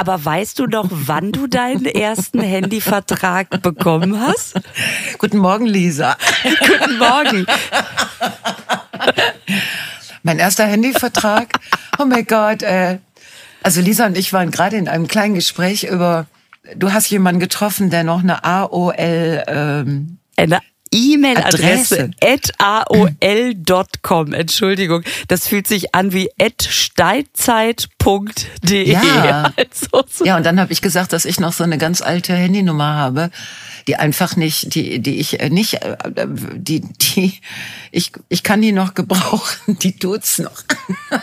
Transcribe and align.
Aber 0.00 0.24
weißt 0.24 0.58
du 0.58 0.64
noch, 0.64 0.88
wann 0.90 1.30
du 1.30 1.46
deinen 1.46 1.84
ersten 1.84 2.40
Handyvertrag 2.40 3.60
bekommen 3.60 4.18
hast? 4.18 4.58
Guten 5.18 5.36
Morgen, 5.36 5.66
Lisa. 5.66 6.16
Guten 6.42 6.96
Morgen. 6.96 7.44
Mein 10.22 10.38
erster 10.38 10.64
Handyvertrag. 10.64 11.48
Oh 11.98 12.06
mein 12.06 12.24
Gott. 12.24 12.62
Äh. 12.62 13.00
Also 13.62 13.82
Lisa 13.82 14.06
und 14.06 14.16
ich 14.16 14.32
waren 14.32 14.50
gerade 14.50 14.78
in 14.78 14.88
einem 14.88 15.06
kleinen 15.06 15.34
Gespräch 15.34 15.84
über. 15.84 16.24
Du 16.74 16.94
hast 16.94 17.10
jemanden 17.10 17.38
getroffen, 17.38 17.90
der 17.90 18.02
noch 18.02 18.22
eine 18.22 18.42
AOL 18.42 18.94
ähm, 18.96 20.16
eine 20.38 20.60
E-Mail-Adresse 20.92 22.10
at 22.22 22.52
aol.com. 22.58 24.32
Entschuldigung, 24.32 25.02
das 25.28 25.46
fühlt 25.46 25.66
sich 25.66 25.94
an 25.94 26.12
wie 26.12 26.30
at 26.40 26.62
steinzeit.de. 26.62 28.90
Ja. 28.90 29.52
Also 29.70 30.04
so. 30.10 30.24
ja, 30.24 30.36
und 30.36 30.44
dann 30.44 30.60
habe 30.60 30.72
ich 30.72 30.82
gesagt, 30.82 31.12
dass 31.12 31.24
ich 31.24 31.38
noch 31.38 31.52
so 31.52 31.64
eine 31.64 31.78
ganz 31.78 32.02
alte 32.02 32.34
Handynummer 32.34 32.94
habe, 32.94 33.30
die 33.86 33.96
einfach 33.96 34.36
nicht, 34.36 34.74
die, 34.74 35.00
die 35.00 35.18
ich 35.18 35.40
äh, 35.40 35.50
nicht, 35.50 35.74
äh, 35.74 35.96
die, 36.54 36.80
die, 36.80 37.40
ich, 37.90 38.12
ich 38.28 38.42
kann 38.42 38.62
die 38.62 38.72
noch 38.72 38.94
gebrauchen, 38.94 39.78
die 39.82 39.96
tut's 39.96 40.38
noch. 40.38 40.62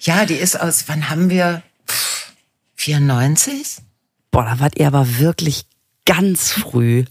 ja, 0.00 0.26
die 0.26 0.34
ist 0.34 0.60
aus, 0.60 0.84
wann 0.88 1.10
haben 1.10 1.30
wir? 1.30 1.62
94? 2.76 3.78
Boah, 4.30 4.44
da 4.44 4.60
wart 4.60 4.78
ihr 4.78 4.86
aber 4.86 5.18
wirklich 5.18 5.64
ganz 6.10 6.50
früh. 6.50 7.04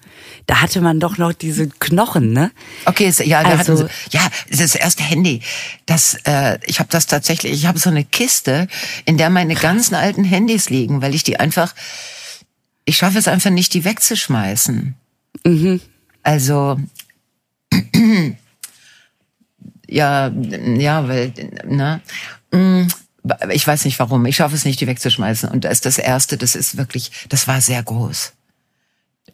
Da 0.45 0.61
hatte 0.61 0.81
man 0.81 0.99
doch 0.99 1.17
noch 1.17 1.31
diese 1.31 1.69
Knochen, 1.69 2.33
ne? 2.33 2.51
Okay, 2.85 3.09
ja, 3.23 3.43
da 3.43 3.51
also, 3.51 3.59
hatten 3.59 3.77
sie, 3.77 4.17
ja, 4.17 4.27
das 4.49 4.75
erste 4.75 5.03
Handy. 5.03 5.41
Das, 5.85 6.17
äh, 6.25 6.59
ich 6.65 6.79
habe 6.79 6.89
das 6.91 7.07
tatsächlich. 7.07 7.53
Ich 7.53 7.65
habe 7.65 7.79
so 7.79 7.89
eine 7.89 8.03
Kiste, 8.03 8.67
in 9.05 9.17
der 9.17 9.29
meine 9.29 9.55
ganzen 9.55 9.95
alten 9.95 10.25
Handys 10.25 10.69
liegen, 10.69 11.01
weil 11.01 11.15
ich 11.15 11.23
die 11.23 11.39
einfach, 11.39 11.73
ich 12.83 12.97
schaffe 12.97 13.19
es 13.19 13.29
einfach 13.29 13.51
nicht, 13.51 13.73
die 13.73 13.85
wegzuschmeißen. 13.85 14.95
Mhm. 15.45 15.79
Also 16.21 16.77
ja, 19.87 20.27
ja, 20.27 21.07
weil 21.07 21.33
ne. 21.65 22.01
Mm, 22.51 22.87
ich 23.51 23.65
weiß 23.65 23.85
nicht 23.85 23.97
warum. 23.99 24.25
Ich 24.25 24.35
schaffe 24.35 24.55
es 24.55 24.65
nicht, 24.65 24.81
die 24.81 24.87
wegzuschmeißen. 24.87 25.47
Und 25.47 25.63
da 25.63 25.69
ist 25.69 25.85
das 25.85 25.99
erste, 25.99 26.35
das 26.35 26.55
ist 26.55 26.75
wirklich, 26.75 27.11
das 27.29 27.47
war 27.47 27.61
sehr 27.61 27.81
groß. 27.81 28.33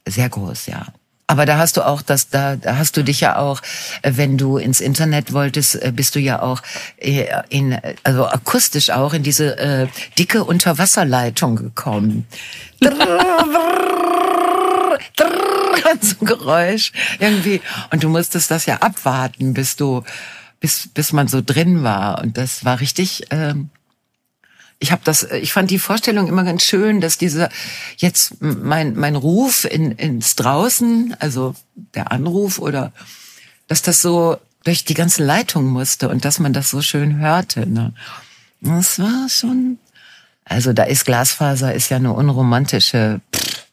Sehr 0.07 0.29
groß, 0.29 0.67
ja. 0.67 0.85
Aber 1.27 1.47
da 1.47 1.57
hast 1.57 1.77
du 1.77 1.81
auch 1.81 2.03
das, 2.03 2.29
da, 2.29 2.55
da 2.55 2.77
hast 2.77 2.97
du 2.97 3.03
dich 3.03 3.19
ja 3.21 3.37
auch, 3.37 3.61
äh, 4.03 4.11
wenn 4.15 4.37
du 4.37 4.57
ins 4.57 4.79
Internet 4.79 5.33
wolltest, 5.33 5.75
äh, 5.75 5.91
bist 5.91 6.13
du 6.13 6.19
ja 6.19 6.41
auch 6.41 6.61
äh, 6.97 7.25
in, 7.49 7.79
also 8.03 8.27
akustisch 8.27 8.91
auch 8.91 9.13
in 9.13 9.23
diese 9.23 9.57
äh, 9.57 9.87
dicke 10.19 10.43
Unterwasserleitung 10.43 11.55
gekommen. 11.55 12.27
so 16.01 16.15
ein 16.21 16.25
Geräusch 16.25 16.91
irgendwie. 17.19 17.61
Und 17.91 18.03
du 18.03 18.09
musstest 18.09 18.51
das 18.51 18.65
ja 18.65 18.77
abwarten, 18.77 19.53
bis 19.53 19.75
du, 19.75 20.03
bis, 20.59 20.89
bis 20.93 21.11
man 21.13 21.27
so 21.27 21.41
drin 21.43 21.83
war. 21.83 22.21
Und 22.21 22.37
das 22.37 22.65
war 22.65 22.79
richtig, 22.79 23.23
ähm, 23.31 23.69
ich 24.79 24.91
habe 24.91 25.01
das, 25.03 25.23
ich 25.23 25.53
fand 25.53 25.71
die 25.71 25.79
Vorstellung 25.79 26.27
immer 26.27 26.43
ganz 26.43 26.63
schön, 26.63 27.01
dass 27.01 27.17
diese 27.17 27.49
jetzt 27.97 28.41
mein 28.41 28.95
mein 28.95 29.15
Ruf 29.15 29.65
in, 29.65 29.91
ins 29.93 30.35
Draußen, 30.35 31.15
also 31.19 31.55
der 31.93 32.11
Anruf 32.11 32.59
oder 32.59 32.91
dass 33.67 33.81
das 33.81 34.01
so 34.01 34.37
durch 34.63 34.83
die 34.83 34.93
ganze 34.93 35.23
Leitung 35.23 35.67
musste 35.67 36.09
und 36.09 36.25
dass 36.25 36.39
man 36.39 36.51
das 36.51 36.69
so 36.69 36.81
schön 36.81 37.19
hörte. 37.19 37.69
Ne? 37.69 37.93
Das 38.61 38.99
war 38.99 39.29
schon, 39.29 39.77
also 40.43 40.73
da 40.73 40.83
ist 40.83 41.05
Glasfaser 41.05 41.73
ist 41.73 41.89
ja 41.89 41.97
eine 41.97 42.13
unromantische 42.13 43.21
pff, 43.33 43.67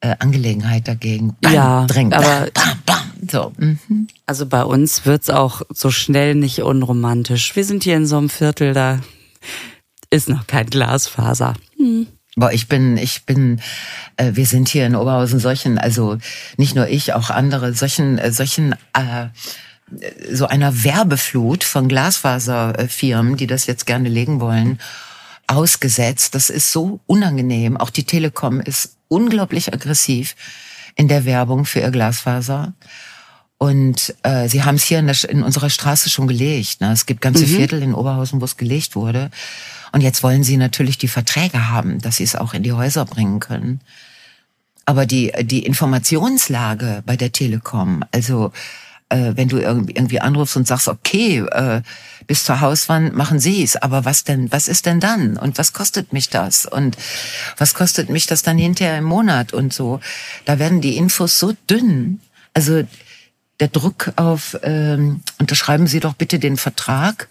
äh, 0.00 0.16
Angelegenheit 0.18 0.86
dagegen. 0.86 1.34
Bam, 1.40 1.52
ja, 1.52 1.86
drängt, 1.86 2.14
aber 2.14 2.48
bam, 2.52 2.82
bam, 2.84 3.12
so. 3.30 3.52
Mhm. 3.56 4.06
Also 4.26 4.46
bei 4.46 4.62
uns 4.62 5.06
wird's 5.06 5.30
auch 5.30 5.62
so 5.70 5.90
schnell 5.90 6.34
nicht 6.34 6.60
unromantisch. 6.60 7.56
Wir 7.56 7.64
sind 7.64 7.84
hier 7.84 7.96
in 7.96 8.06
so 8.06 8.18
einem 8.18 8.28
Viertel 8.28 8.74
da 8.74 9.00
ist 10.12 10.28
noch 10.28 10.46
kein 10.46 10.66
Glasfaser. 10.66 11.54
Hm. 11.76 12.06
Boah, 12.36 12.52
ich 12.52 12.68
bin, 12.68 12.96
ich 12.96 13.24
bin, 13.24 13.60
äh, 14.16 14.32
wir 14.34 14.46
sind 14.46 14.68
hier 14.68 14.86
in 14.86 14.96
Oberhausen 14.96 15.38
solchen, 15.38 15.78
also 15.78 16.18
nicht 16.56 16.74
nur 16.74 16.88
ich, 16.88 17.12
auch 17.12 17.30
andere, 17.30 17.74
solchen, 17.74 18.18
äh, 18.18 18.32
solchen, 18.32 18.74
äh, 18.94 19.26
so 20.30 20.46
einer 20.46 20.84
Werbeflut 20.84 21.64
von 21.64 21.88
Glasfaserfirmen, 21.88 23.36
die 23.36 23.46
das 23.46 23.66
jetzt 23.66 23.84
gerne 23.86 24.08
legen 24.08 24.40
wollen, 24.40 24.78
ausgesetzt. 25.46 26.34
Das 26.34 26.48
ist 26.48 26.72
so 26.72 27.00
unangenehm. 27.06 27.76
Auch 27.76 27.90
die 27.90 28.04
Telekom 28.04 28.60
ist 28.60 28.96
unglaublich 29.08 29.74
aggressiv 29.74 30.34
in 30.94 31.08
der 31.08 31.26
Werbung 31.26 31.66
für 31.66 31.80
ihr 31.80 31.90
Glasfaser. 31.90 32.72
Und 33.58 34.14
äh, 34.22 34.48
sie 34.48 34.64
haben 34.64 34.74
es 34.74 34.84
hier 34.84 34.98
in, 34.98 35.06
der, 35.06 35.30
in, 35.30 35.42
unserer 35.42 35.70
Straße 35.70 36.10
schon 36.10 36.26
gelegt. 36.26 36.80
Ne? 36.80 36.90
Es 36.92 37.06
gibt 37.06 37.20
ganze 37.20 37.44
mhm. 37.44 37.56
Viertel 37.56 37.82
in 37.82 37.94
Oberhausen, 37.94 38.40
wo 38.40 38.44
es 38.44 38.56
gelegt 38.56 38.96
wurde. 38.96 39.30
Und 39.92 40.00
jetzt 40.00 40.22
wollen 40.22 40.42
sie 40.42 40.56
natürlich 40.56 40.98
die 40.98 41.08
Verträge 41.08 41.68
haben, 41.68 42.00
dass 42.00 42.16
sie 42.16 42.24
es 42.24 42.34
auch 42.34 42.54
in 42.54 42.62
die 42.62 42.72
Häuser 42.72 43.04
bringen 43.04 43.40
können. 43.40 43.80
Aber 44.84 45.06
die, 45.06 45.32
die 45.42 45.64
Informationslage 45.64 47.02
bei 47.06 47.16
der 47.16 47.30
Telekom, 47.30 48.02
also 48.10 48.52
äh, 49.12 49.32
wenn 49.36 49.48
du 49.48 49.58
irgendwie 49.58 50.20
anrufst 50.20 50.56
und 50.56 50.66
sagst, 50.66 50.88
okay, 50.88 51.38
äh, 51.38 51.82
bis 52.26 52.44
zur 52.44 52.60
Hauswand 52.60 53.14
machen 53.14 53.38
Sie 53.38 53.62
es, 53.62 53.76
aber 53.76 54.04
was 54.04 54.24
denn, 54.24 54.50
was 54.50 54.68
ist 54.68 54.86
denn 54.86 55.00
dann? 55.00 55.36
Und 55.36 55.58
was 55.58 55.72
kostet 55.72 56.12
mich 56.12 56.30
das? 56.30 56.66
Und 56.66 56.96
was 57.58 57.74
kostet 57.74 58.08
mich 58.08 58.26
das 58.26 58.42
dann 58.42 58.58
hinterher 58.58 58.98
im 58.98 59.04
Monat 59.04 59.52
und 59.52 59.72
so? 59.72 60.00
Da 60.46 60.58
werden 60.58 60.80
die 60.80 60.96
Infos 60.96 61.38
so 61.38 61.52
dünn. 61.68 62.20
Also 62.54 62.82
der 63.60 63.68
Druck 63.68 64.12
auf, 64.16 64.58
ähm, 64.62 65.20
unterschreiben 65.38 65.86
Sie 65.86 66.00
doch 66.00 66.14
bitte 66.14 66.38
den 66.38 66.56
Vertrag. 66.56 67.28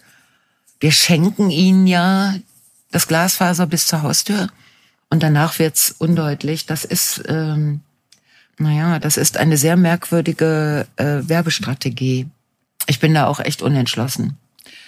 Wir 0.80 0.92
schenken 0.92 1.50
Ihnen 1.50 1.86
ja 1.86 2.34
das 2.92 3.08
Glasfaser 3.08 3.66
bis 3.66 3.86
zur 3.86 4.02
Haustür 4.02 4.48
und 5.10 5.22
danach 5.22 5.58
wird's 5.58 5.94
undeutlich. 5.98 6.64
Das 6.64 6.84
ist, 6.84 7.22
ähm, 7.28 7.80
naja, 8.58 8.98
das 8.98 9.16
ist 9.16 9.36
eine 9.36 9.58
sehr 9.58 9.76
merkwürdige 9.76 10.86
äh, 10.96 11.20
Werbestrategie. 11.22 12.28
Ich 12.86 13.00
bin 13.00 13.12
da 13.12 13.26
auch 13.26 13.40
echt 13.40 13.60
unentschlossen. 13.60 14.38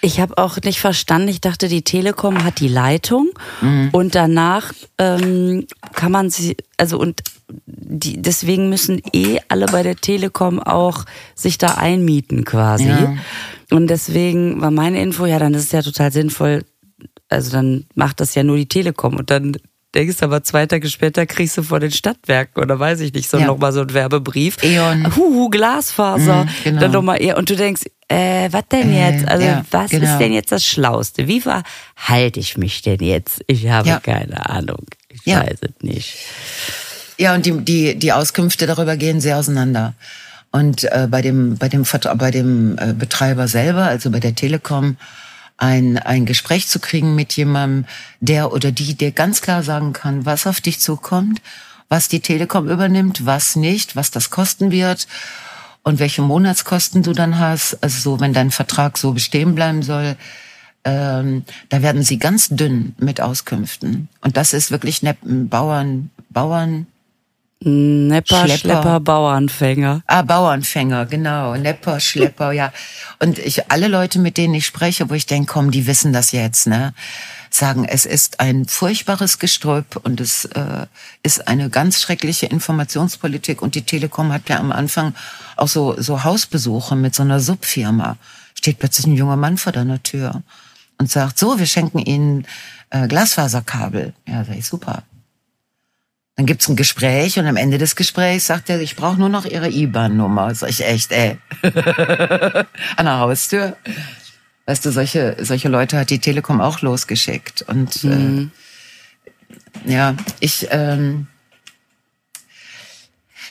Ich 0.01 0.19
habe 0.19 0.37
auch 0.37 0.57
nicht 0.63 0.79
verstanden. 0.79 1.27
Ich 1.27 1.41
dachte, 1.41 1.67
die 1.67 1.83
Telekom 1.83 2.43
hat 2.43 2.59
die 2.59 2.67
Leitung 2.67 3.29
mhm. 3.61 3.89
und 3.91 4.15
danach 4.15 4.73
ähm, 4.97 5.67
kann 5.93 6.11
man 6.11 6.29
sie, 6.29 6.57
also 6.77 6.99
und 6.99 7.21
die, 7.65 8.21
deswegen 8.21 8.69
müssen 8.69 9.01
eh 9.13 9.39
alle 9.47 9.67
bei 9.67 9.83
der 9.83 9.95
Telekom 9.95 10.59
auch 10.59 11.05
sich 11.35 11.57
da 11.57 11.75
einmieten 11.75 12.45
quasi. 12.45 12.87
Ja. 12.87 13.15
Und 13.71 13.87
deswegen 13.87 14.61
war 14.61 14.71
meine 14.71 15.01
Info, 15.01 15.25
ja, 15.25 15.39
dann 15.39 15.53
ist 15.53 15.65
es 15.65 15.71
ja 15.71 15.81
total 15.81 16.11
sinnvoll, 16.11 16.65
also 17.29 17.51
dann 17.51 17.85
macht 17.95 18.19
das 18.19 18.35
ja 18.35 18.43
nur 18.43 18.57
die 18.57 18.67
Telekom 18.67 19.15
und 19.15 19.29
dann 19.31 19.57
denkst 19.95 20.17
du 20.17 20.25
aber 20.25 20.43
zwei 20.43 20.65
Tage 20.65 20.89
später 20.89 21.25
kriegst 21.25 21.57
du 21.57 21.63
vor 21.63 21.79
den 21.79 21.91
Stadtwerken 21.91 22.61
oder 22.61 22.79
weiß 22.79 22.99
ich 22.99 23.13
nicht, 23.13 23.29
so 23.29 23.37
ja. 23.37 23.47
nochmal 23.47 23.71
so 23.71 23.81
ein 23.81 23.93
Werbebrief. 23.93 24.57
E.ON. 24.61 25.15
Huhu, 25.15 25.49
Glasfaser. 25.49 26.43
Mhm, 26.43 26.49
genau. 26.63 26.81
Dann 26.81 26.91
nochmal 26.91 27.21
eher. 27.21 27.37
Und 27.37 27.49
du 27.49 27.55
denkst, 27.55 27.83
äh, 28.07 28.49
was 28.51 28.67
denn 28.71 28.91
äh, 28.91 29.11
jetzt? 29.11 29.27
Also 29.27 29.45
ja, 29.45 29.65
was 29.71 29.91
genau. 29.91 30.11
ist 30.11 30.17
denn 30.19 30.33
jetzt 30.33 30.51
das 30.51 30.65
Schlauste? 30.65 31.27
Wie 31.27 31.41
verhalte 31.41 32.39
ich 32.39 32.57
mich 32.57 32.81
denn 32.81 32.99
jetzt? 32.99 33.43
Ich 33.47 33.67
habe 33.69 33.87
ja. 33.87 33.99
keine 33.99 34.47
Ahnung. 34.49 34.85
Ich 35.09 35.25
weiß 35.25 35.59
es 35.61 35.81
nicht. 35.81 36.17
Ja, 37.17 37.33
und 37.33 37.45
die, 37.45 37.53
die, 37.61 37.95
die 37.97 38.11
Auskünfte 38.11 38.67
darüber 38.67 38.97
gehen 38.97 39.21
sehr 39.21 39.37
auseinander. 39.37 39.93
Und 40.51 40.83
äh, 40.85 41.07
bei 41.09 41.21
dem, 41.21 41.57
bei 41.57 41.69
dem, 41.69 41.83
bei 42.17 42.31
dem 42.31 42.77
äh, 42.77 42.93
Betreiber 42.93 43.47
selber, 43.47 43.83
also 43.83 44.11
bei 44.11 44.19
der 44.19 44.35
Telekom, 44.35 44.97
ein, 45.57 45.97
ein 45.97 46.25
Gespräch 46.25 46.67
zu 46.67 46.79
kriegen 46.79 47.15
mit 47.15 47.33
jemandem, 47.33 47.85
der 48.19 48.51
oder 48.51 48.71
die 48.71 48.95
dir 48.95 49.11
ganz 49.11 49.41
klar 49.41 49.63
sagen 49.63 49.93
kann, 49.93 50.25
was 50.25 50.47
auf 50.47 50.61
dich 50.61 50.79
zukommt, 50.79 51.41
was 51.87 52.07
die 52.07 52.19
Telekom 52.19 52.69
übernimmt, 52.69 53.25
was 53.25 53.55
nicht, 53.55 53.95
was 53.95 54.11
das 54.11 54.29
kosten 54.29 54.71
wird 54.71 55.07
und 55.83 55.99
welche 55.99 56.21
Monatskosten 56.21 57.03
du 57.03 57.13
dann 57.13 57.39
hast. 57.39 57.81
Also 57.83 57.99
so, 57.99 58.19
wenn 58.19 58.33
dein 58.33 58.51
Vertrag 58.51 58.97
so 58.97 59.13
bestehen 59.13 59.55
bleiben 59.55 59.83
soll, 59.83 60.15
ähm, 60.83 61.43
da 61.69 61.81
werden 61.81 62.03
sie 62.03 62.19
ganz 62.19 62.49
dünn 62.49 62.95
mit 62.97 63.21
Auskünften. 63.21 64.09
Und 64.21 64.37
das 64.37 64.53
ist 64.53 64.71
wirklich 64.71 65.03
ne 65.03 65.15
Bauern, 65.21 66.11
Bauern, 66.29 66.87
Nepper, 67.61 68.43
Schlepper, 68.43 68.57
Schlepper, 68.57 68.99
Bauernfänger. 68.99 70.03
Ah, 70.07 70.21
Bauernfänger, 70.21 71.05
genau. 71.05 71.55
Nepper, 71.55 71.99
Schlepper, 71.99 72.51
ja. 72.51 72.71
Und 73.19 73.39
ich, 73.39 73.71
alle 73.71 73.87
Leute, 73.87 74.19
mit 74.19 74.37
denen 74.37 74.53
ich 74.53 74.65
spreche, 74.65 75.09
wo 75.09 75.13
ich 75.13 75.25
denke, 75.25 75.53
komm, 75.53 75.71
die 75.71 75.87
wissen 75.87 76.13
das 76.13 76.31
jetzt, 76.31 76.67
ne? 76.67 76.93
Sagen, 77.49 77.85
es 77.85 78.05
ist 78.05 78.41
ein 78.41 78.65
furchtbares 78.65 79.39
Gestrüpp 79.39 80.01
und 80.03 80.19
es 80.19 80.43
äh, 80.45 80.87
ist 81.23 81.47
eine 81.47 81.69
ganz 81.69 82.01
schreckliche 82.01 82.47
Informationspolitik. 82.47 83.61
Und 83.61 83.75
die 83.75 83.83
Telekom 83.83 84.33
hat 84.33 84.49
ja 84.49 84.59
am 84.59 84.73
Anfang 84.73 85.15
auch 85.55 85.69
so, 85.69 85.95
so 85.97 86.25
Hausbesuche 86.25 86.97
mit 86.97 87.15
so 87.15 87.23
einer 87.23 87.39
Subfirma. 87.39 88.17
Steht 88.55 88.79
plötzlich 88.79 89.07
ein 89.07 89.15
junger 89.15 89.37
Mann 89.37 89.57
vor 89.57 89.71
deiner 89.71 90.03
Tür 90.03 90.43
und 90.97 91.09
sagt, 91.09 91.39
so, 91.39 91.57
wir 91.57 91.65
schenken 91.65 91.99
Ihnen 91.99 92.45
äh, 92.89 93.07
Glasfaserkabel. 93.07 94.13
Ja, 94.27 94.43
sag 94.43 94.57
ich, 94.57 94.65
super. 94.65 95.03
Dann 96.35 96.45
gibt's 96.45 96.67
ein 96.67 96.75
Gespräch 96.75 97.39
und 97.39 97.47
am 97.47 97.55
Ende 97.55 97.77
des 97.77 97.95
Gesprächs 97.95 98.47
sagt 98.47 98.69
er, 98.69 98.81
ich 98.81 98.97
brauche 98.97 99.17
nur 99.17 99.29
noch 99.29 99.45
Ihre 99.45 99.69
IBAN-Nummer. 99.69 100.53
Sag 100.53 100.69
ich, 100.69 100.85
echt, 100.85 101.13
ey. 101.13 101.37
An 102.97 103.05
der 103.05 103.19
Haustür. 103.19 103.77
Weißt 104.65 104.85
du, 104.85 104.91
solche, 104.91 105.37
solche 105.39 105.69
Leute 105.69 105.97
hat 105.97 106.09
die 106.09 106.19
Telekom 106.19 106.59
auch 106.59 106.81
losgeschickt. 106.81 107.61
Und 107.67 108.03
mhm. 108.03 108.51
äh, 109.85 109.93
ja, 109.93 110.15
ich, 110.41 110.67
ähm, 110.71 111.27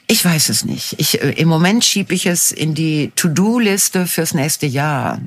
ich 0.07 0.23
weiß 0.23 0.51
es 0.51 0.67
nicht. 0.67 0.97
Ich, 0.99 1.23
äh, 1.23 1.31
Im 1.31 1.49
Moment 1.49 1.87
schiebe 1.87 2.13
ich 2.13 2.27
es 2.27 2.53
in 2.53 2.75
die 2.75 3.13
To-Do-Liste 3.17 4.07
fürs 4.07 4.35
nächste 4.35 4.67
Jahr. 4.67 5.21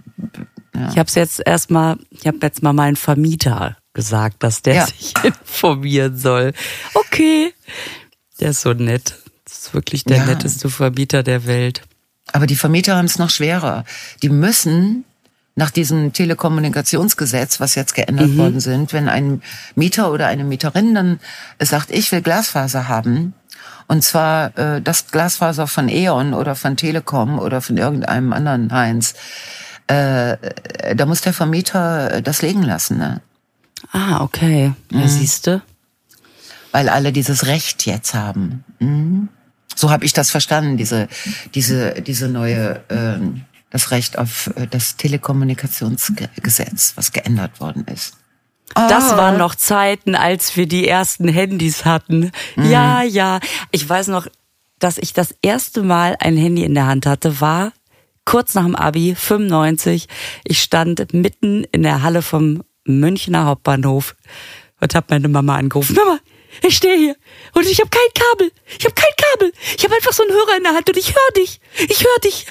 Ja. 0.76 0.90
Ich 0.90 0.98
habe 1.00 1.10
jetzt 1.16 1.42
erstmal, 1.44 1.98
ich 2.12 2.28
habe 2.28 2.38
jetzt 2.44 2.62
mal 2.62 2.74
meinen 2.74 2.98
Vermieter 2.98 3.78
gesagt, 3.98 4.44
dass 4.44 4.62
der 4.62 4.76
ja. 4.76 4.86
sich 4.86 5.14
informieren 5.24 6.18
soll. 6.18 6.54
Okay. 6.94 7.52
Der 8.40 8.52
ist 8.52 8.62
so 8.62 8.74
nett. 8.74 9.16
Das 9.44 9.58
ist 9.58 9.74
wirklich 9.74 10.04
der 10.04 10.18
ja. 10.18 10.26
netteste 10.26 10.70
Vermieter 10.70 11.24
der 11.24 11.48
Welt. 11.48 11.82
Aber 12.32 12.46
die 12.46 12.56
Vermieter 12.56 12.96
haben 12.96 13.06
es 13.06 13.18
noch 13.18 13.32
schwerer. 13.32 13.86
Die 14.22 14.30
müssen 14.30 15.04
nach 15.56 15.72
diesem 15.72 16.14
Telekommunikationsgesetz, 16.14 17.60
was 17.60 17.74
jetzt 17.74 17.96
geändert 17.96 18.30
mhm. 18.30 18.38
worden 18.38 18.60
sind, 18.60 18.94
wenn 18.94 19.10
ein 19.10 19.42
Mieter 19.74 20.12
oder 20.12 20.28
eine 20.28 20.44
Mieterin 20.44 20.94
dann 20.94 21.20
sagt, 21.60 21.90
ich 21.90 22.12
will 22.12 22.22
Glasfaser 22.22 22.88
haben, 22.88 23.34
und 23.88 24.04
zwar 24.04 24.56
äh, 24.58 24.80
das 24.80 25.08
Glasfaser 25.08 25.66
von 25.66 25.90
E.ON 25.90 26.36
oder 26.36 26.54
von 26.54 26.78
Telekom 26.78 27.40
oder 27.40 27.62
von 27.62 27.78
irgendeinem 27.78 28.32
anderen 28.32 28.72
Heinz, 28.72 29.16
äh, 29.88 30.38
da 30.96 31.06
muss 31.08 31.22
der 31.22 31.34
Vermieter 31.34 32.22
das 32.22 32.44
legen 32.44 32.62
lassen. 32.62 33.00
Ne? 33.00 33.22
Ah, 33.92 34.22
okay. 34.22 34.74
Ja, 34.92 35.00
mhm. 35.00 35.08
siehste. 35.08 35.62
Weil 36.72 36.90
alle 36.90 37.12
dieses 37.12 37.48
Recht 37.48 37.86
jetzt 37.86 38.14
haben. 38.14 38.64
Mhm. 38.80 39.30
So 39.76 39.92
habe 39.92 40.06
ich 40.06 40.14
das 40.14 40.32
verstanden, 40.32 40.78
diese, 40.78 41.08
diese, 41.54 42.02
diese 42.02 42.30
neue, 42.30 42.82
äh, 42.90 43.20
das 43.70 43.92
Recht 43.92 44.18
auf 44.18 44.52
äh, 44.56 44.68
das 44.68 44.98
Telekommunikationsgesetz, 44.98 46.94
was 46.96 47.12
geändert 47.12 47.60
worden 47.60 47.86
ist. 47.86 48.18
Das 48.74 49.12
ah. 49.12 49.18
waren 49.18 49.38
noch 49.38 49.56
Zeiten, 49.56 50.16
als 50.16 50.58
wir 50.58 50.68
die 50.68 50.88
ersten 50.88 51.28
Handys 51.28 51.86
hatten. 51.86 52.32
Mhm. 52.56 52.70
Ja, 52.70 53.02
ja. 53.04 53.40
Ich 53.72 53.88
weiß 53.88 54.08
noch, 54.08 54.28
dass 54.80 54.98
ich 54.98 55.14
das 55.14 55.34
erste 55.42 55.84
Mal 55.84 56.16
ein 56.20 56.38
Handy 56.38 56.64
in 56.64 56.74
der 56.74 56.88
Hand 56.88 57.06
hatte, 57.06 57.40
war 57.40 57.72
kurz 58.26 58.56
nach 58.56 58.66
dem 58.66 58.76
Abi, 58.76 59.16
95. 59.16 60.08
Ich 60.44 60.62
stand 60.62 61.14
mitten 61.14 61.64
in 61.64 61.84
der 61.84 62.04
Halle 62.04 62.22
vom 62.22 62.64
Münchner 62.88 63.46
Hauptbahnhof 63.46 64.16
und 64.80 64.96
habe 64.96 65.08
meine 65.10 65.28
Mama 65.28 65.56
angerufen. 65.56 65.96
Mama, 65.96 66.20
ich 66.64 66.78
stehe 66.78 66.98
hier 66.98 67.16
und 67.54 67.66
ich 67.66 67.80
habe 67.80 67.90
kein 67.90 68.24
Kabel. 68.24 68.52
Ich 68.78 68.86
habe 68.86 68.96
kein 68.96 69.12
Kabel. 69.18 69.54
Ich 69.78 69.84
habe 69.84 69.96
einfach 69.96 70.14
so 70.14 70.24
einen 70.24 70.32
Hörer 70.32 70.58
in 70.58 70.64
der 70.64 70.74
Hand 70.74 70.90
und 70.90 70.98
ich 70.98 71.14
höre 71.14 71.34
dich. 71.36 71.60
Ich 71.88 72.04
höre 72.04 72.20
dich. 72.20 72.48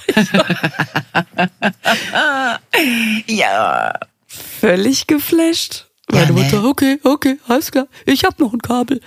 ja. 3.38 3.94
Völlig 4.26 5.06
geflasht. 5.06 5.86
Meine 6.08 6.26
ja, 6.26 6.32
Mutter, 6.32 6.64
okay, 6.64 6.98
okay, 7.02 7.38
alles 7.48 7.72
klar. 7.72 7.88
Ich 8.04 8.24
habe 8.24 8.42
noch 8.42 8.52
ein 8.52 8.60
Kabel. 8.60 9.00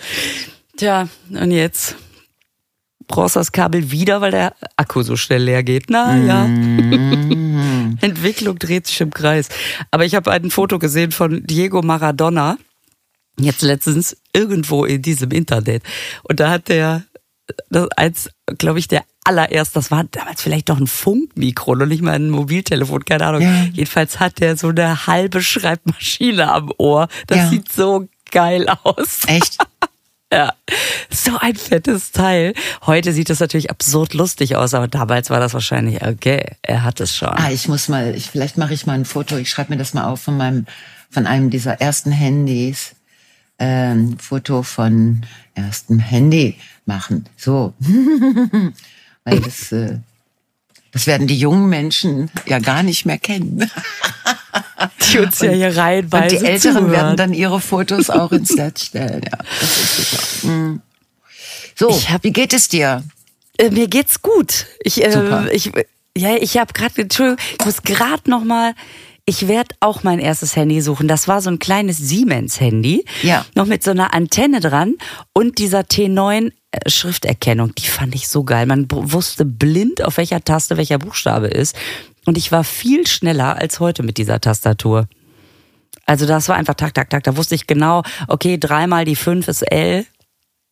Tja, 0.76 1.08
und 1.30 1.52
jetzt 1.52 1.96
brauchst 3.10 3.36
das 3.36 3.52
Kabel 3.52 3.92
wieder, 3.92 4.22
weil 4.22 4.32
der 4.32 4.54
Akku 4.78 5.02
so 5.02 5.18
schnell 5.18 5.44
leer 5.44 5.64
geht. 5.64 5.90
Na 5.90 6.16
ja. 6.16 6.48
Mm. 6.48 7.98
Entwicklung 8.02 8.58
dreht 8.58 8.88
sich 8.88 9.02
im 9.02 9.12
Kreis. 9.12 9.50
Aber 9.92 10.06
ich 10.06 10.16
habe 10.16 10.32
ein 10.32 10.50
Foto 10.50 10.80
gesehen 10.80 11.12
von 11.12 11.46
Diego 11.46 11.82
Maradona. 11.82 12.58
Jetzt 13.38 13.62
letztens 13.62 14.16
irgendwo 14.32 14.86
in 14.86 15.02
diesem 15.02 15.32
Internet. 15.32 15.84
Und 16.24 16.40
da 16.40 16.50
hat 16.52 16.70
der, 16.70 17.04
das 17.70 17.90
als, 17.98 18.30
glaube 18.58 18.80
ich, 18.80 18.88
der 18.88 19.04
allererst, 19.24 19.76
das 19.76 19.92
war 19.92 20.04
damals 20.04 20.42
vielleicht 20.42 20.70
doch 20.70 20.80
ein 20.80 20.88
Funkmikro, 20.88 21.76
noch 21.76 21.86
nicht 21.86 22.02
mal 22.02 22.14
ein 22.14 22.30
Mobiltelefon, 22.30 23.06
keine 23.06 23.26
Ahnung. 23.26 23.42
Ja. 23.42 23.66
Jedenfalls 23.74 24.20
hat 24.20 24.40
der 24.40 24.56
so 24.56 24.70
eine 24.70 25.08
halbe 25.08 25.42
Schreibmaschine 25.42 26.52
am 26.52 26.72
Ohr. 26.78 27.08
Das 27.28 27.38
ja. 27.38 27.50
sieht 27.50 27.72
so 27.72 28.08
geil 28.32 28.68
aus. 28.84 29.22
Echt? 29.28 29.58
Ja, 30.34 30.54
so 31.10 31.38
ein 31.40 31.56
fettes 31.56 32.12
Teil. 32.12 32.54
Heute 32.86 33.14
sieht 33.14 33.32
das 33.32 33.40
natürlich 33.40 33.72
absurd 33.72 34.14
lustig 34.14 34.56
aus, 34.56 34.76
aber 34.76 34.88
damals 34.88 35.32
war 35.32 35.40
das 35.40 35.56
wahrscheinlich, 35.56 36.06
okay, 36.06 36.56
er 36.62 36.84
hat 36.84 37.00
es 37.00 37.16
schon. 37.16 37.30
Ah, 37.30 37.50
ich 37.52 37.68
muss 37.68 37.88
mal, 37.88 38.14
ich, 38.16 38.30
vielleicht 38.30 38.56
mache 38.56 38.76
ich 38.76 38.86
mal 38.86 38.94
ein 38.94 39.06
Foto, 39.06 39.38
ich 39.38 39.50
schreibe 39.50 39.72
mir 39.72 39.80
das 39.80 39.96
mal 39.96 40.06
auf 40.06 40.22
von 40.22 40.38
meinem, 40.38 40.68
von 41.10 41.26
einem 41.26 41.50
dieser 41.50 41.82
ersten 41.82 42.12
Handys. 42.12 42.96
Ähm, 43.62 44.18
Foto 44.20 44.64
von 44.64 45.26
erstem 45.54 46.00
Handy 46.00 46.58
machen. 46.86 47.26
So. 47.36 47.74
Weil 49.26 49.40
das, 49.42 49.72
äh, 49.74 49.98
das 50.92 51.08
werden 51.08 51.28
die 51.28 51.38
jungen 51.38 51.70
Menschen 51.70 52.32
ja 52.46 52.60
gar 52.60 52.84
nicht 52.84 53.06
mehr 53.06 53.18
kennen. 53.18 53.70
Die 55.12 55.20
uns 55.20 55.40
ja 55.40 55.52
hier 55.52 55.76
reinweisen. 55.76 56.38
Und 56.38 56.44
die 56.44 56.48
Älteren 56.48 56.76
zuhören. 56.76 56.92
werden 56.92 57.18
dann 57.18 57.34
ihre 57.34 57.60
Fotos 57.60 58.10
auch 58.10 58.32
ins 58.32 58.52
Netz 58.52 58.86
stellen. 58.86 59.22
Ja, 59.24 59.38
das 59.60 59.78
ist 59.78 60.12
super. 60.12 60.48
Mhm. 60.48 60.82
So, 61.76 61.92
hab, 62.10 62.24
wie 62.24 62.32
geht 62.32 62.54
es 62.54 62.68
dir? 62.68 63.04
Äh, 63.58 63.72
mir 63.72 63.88
geht's 63.88 64.22
gut. 64.22 64.68
Ich, 64.82 65.04
äh, 65.04 65.52
ich, 65.52 65.72
ja, 66.18 66.36
ich 66.36 66.58
habe 66.58 66.74
gerade, 66.74 67.02
Entschuldigung, 67.02 67.44
ich 67.60 67.66
muss 67.66 67.84
gerade 67.84 68.30
noch 68.30 68.44
mal 68.44 68.74
ich 69.30 69.48
werde 69.48 69.76
auch 69.80 70.02
mein 70.02 70.18
erstes 70.18 70.56
Handy 70.56 70.82
suchen. 70.82 71.08
Das 71.08 71.28
war 71.28 71.40
so 71.42 71.52
ein 71.52 71.60
kleines 71.60 71.98
Siemens-Handy. 71.98 73.06
Ja. 73.22 73.46
Noch 73.54 73.68
mit 73.68 73.84
so 73.84 73.92
einer 73.92 74.12
Antenne 74.16 74.60
dran 74.60 74.96
und 75.34 75.60
dieser 75.60 75.82
T9 75.82 76.52
äh, 76.72 76.90
Schrifterkennung. 76.90 77.76
Die 77.76 77.88
fand 77.88 78.16
ich 78.16 78.28
so 78.28 78.44
geil. 78.44 78.66
Man 78.66 78.88
wusste 78.90 79.46
blind, 79.46 80.04
auf 80.04 80.18
welcher 80.18 80.44
Taste 80.44 80.78
welcher 80.78 80.98
Buchstabe 80.98 81.46
ist. 81.48 81.76
Und 82.26 82.40
ich 82.40 82.52
war 82.52 82.64
viel 82.64 83.06
schneller 83.06 83.56
als 83.56 83.80
heute 83.80 84.02
mit 84.02 84.18
dieser 84.18 84.42
Tastatur. 84.42 85.08
Also 86.08 86.26
das 86.26 86.50
war 86.50 86.56
einfach 86.56 86.74
tak, 86.74 86.96
tak, 86.96 87.12
tak. 87.12 87.24
Da 87.24 87.38
wusste 87.38 87.54
ich 87.54 87.68
genau, 87.68 88.02
okay, 88.28 88.58
dreimal 88.58 89.06
die 89.06 89.16
fünf 89.16 89.48
ist 89.48 89.62
L, 89.62 90.08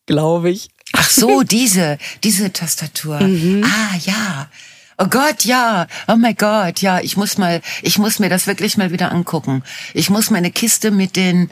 glaube 0.06 0.50
ich. 0.50 0.68
Ach 0.94 1.08
so, 1.08 1.42
diese, 1.44 1.96
diese 2.24 2.52
Tastatur. 2.52 3.20
Mhm. 3.20 3.62
Ah, 3.64 3.96
ja. 4.04 4.48
Oh 4.98 5.06
Gott, 5.06 5.44
ja. 5.44 5.86
Oh 6.08 6.16
mein 6.16 6.34
Gott, 6.34 6.80
ja. 6.82 7.00
Ich 7.00 7.16
muss 7.16 7.38
mal, 7.38 7.62
ich 7.82 7.98
muss 7.98 8.18
mir 8.18 8.28
das 8.28 8.46
wirklich 8.48 8.76
mal 8.76 8.90
wieder 8.90 9.12
angucken. 9.12 9.62
Ich 9.94 10.10
muss 10.10 10.30
meine 10.30 10.50
Kiste 10.50 10.90
mit 10.90 11.14
den, 11.14 11.50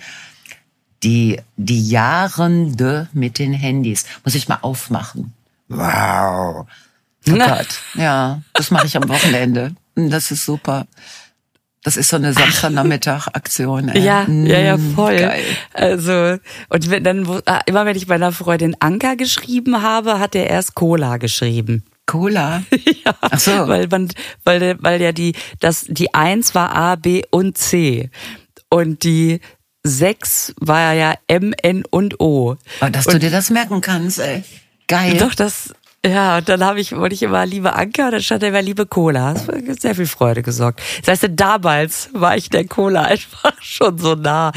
die, 1.05 1.41
die 1.57 1.89
Jahrende 1.89 3.09
mit 3.13 3.39
den 3.39 3.53
Handys, 3.53 4.05
muss 4.25 4.35
ich 4.35 4.49
mal 4.49 4.59
aufmachen. 4.63 5.33
Wow. 5.69 6.67
Oh 7.29 7.33
Gott. 7.33 7.81
Ja, 7.95 8.43
das 8.53 8.71
mache 8.71 8.87
ich 8.87 8.97
am 8.97 9.09
Wochenende. 9.09 9.75
Das 9.95 10.31
ist 10.31 10.45
super. 10.45 10.87
Das 11.83 11.97
ist 11.97 12.09
so 12.09 12.17
eine 12.17 12.33
Samstagnachmittag-Aktion. 12.33 13.93
Ja, 13.95 14.27
ja, 14.27 14.59
ja, 14.59 14.77
mm, 14.77 14.95
voll. 14.97 15.19
Geil. 15.19 15.45
Also 15.73 16.39
und 16.69 16.91
wenn, 16.91 17.05
dann 17.05 17.43
ah, 17.47 17.61
immer 17.67 17.87
wenn 17.87 17.97
ich 17.97 18.09
meiner 18.09 18.33
Freundin 18.33 18.77
Anka 18.81 19.15
geschrieben 19.15 19.83
habe, 19.83 20.19
hat 20.19 20.35
er 20.35 20.49
erst 20.49 20.75
Cola 20.75 21.19
geschrieben. 21.19 21.85
Cola? 22.07 22.63
ja. 23.05 23.15
Ach 23.21 23.39
so. 23.39 23.69
Weil 23.69 23.89
man, 23.89 24.09
weil, 24.45 24.77
weil 24.81 25.03
ja 25.03 25.13
die, 25.13 25.35
das, 25.61 25.85
die 25.89 26.15
eins 26.15 26.55
war 26.55 26.75
A, 26.75 26.97
B 26.97 27.23
und 27.31 27.59
C. 27.59 28.11
Und 28.69 29.05
die 29.05 29.41
sechs 29.83 30.55
war 30.61 30.95
ja 30.95 31.15
M, 31.27 31.55
N 31.63 31.85
und 31.91 32.21
O. 32.21 32.57
Oh, 32.81 32.87
dass 32.91 33.07
und, 33.07 33.15
du 33.15 33.19
dir 33.19 33.31
das 33.31 33.51
merken 33.51 33.81
kannst, 33.81 34.19
ey. 34.19 34.43
Geil. 34.89 35.17
Doch, 35.19 35.35
das, 35.35 35.73
ja, 36.07 36.39
und 36.39 36.49
dann 36.49 36.63
habe 36.65 36.81
ich, 36.81 36.95
wollte 36.95 37.15
ich 37.15 37.23
immer 37.23 37.45
liebe 37.47 37.75
Anker 37.75 38.07
und 38.07 38.13
dann 38.13 38.23
stand 38.23 38.43
da 38.43 38.47
immer 38.47 38.63
liebe 38.63 38.87
Cola. 38.87 39.35
Das 39.35 39.49
hat 39.49 39.81
sehr 39.81 39.95
viel 39.95 40.07
Freude 40.07 40.43
gesorgt. 40.43 40.81
Das 41.05 41.23
heißt, 41.23 41.33
damals 41.35 42.11
war 42.13 42.37
ich 42.37 42.49
der 42.49 42.67
Cola 42.67 43.03
einfach 43.03 43.55
schon 43.61 43.99
so 43.99 44.15
nah. 44.15 44.53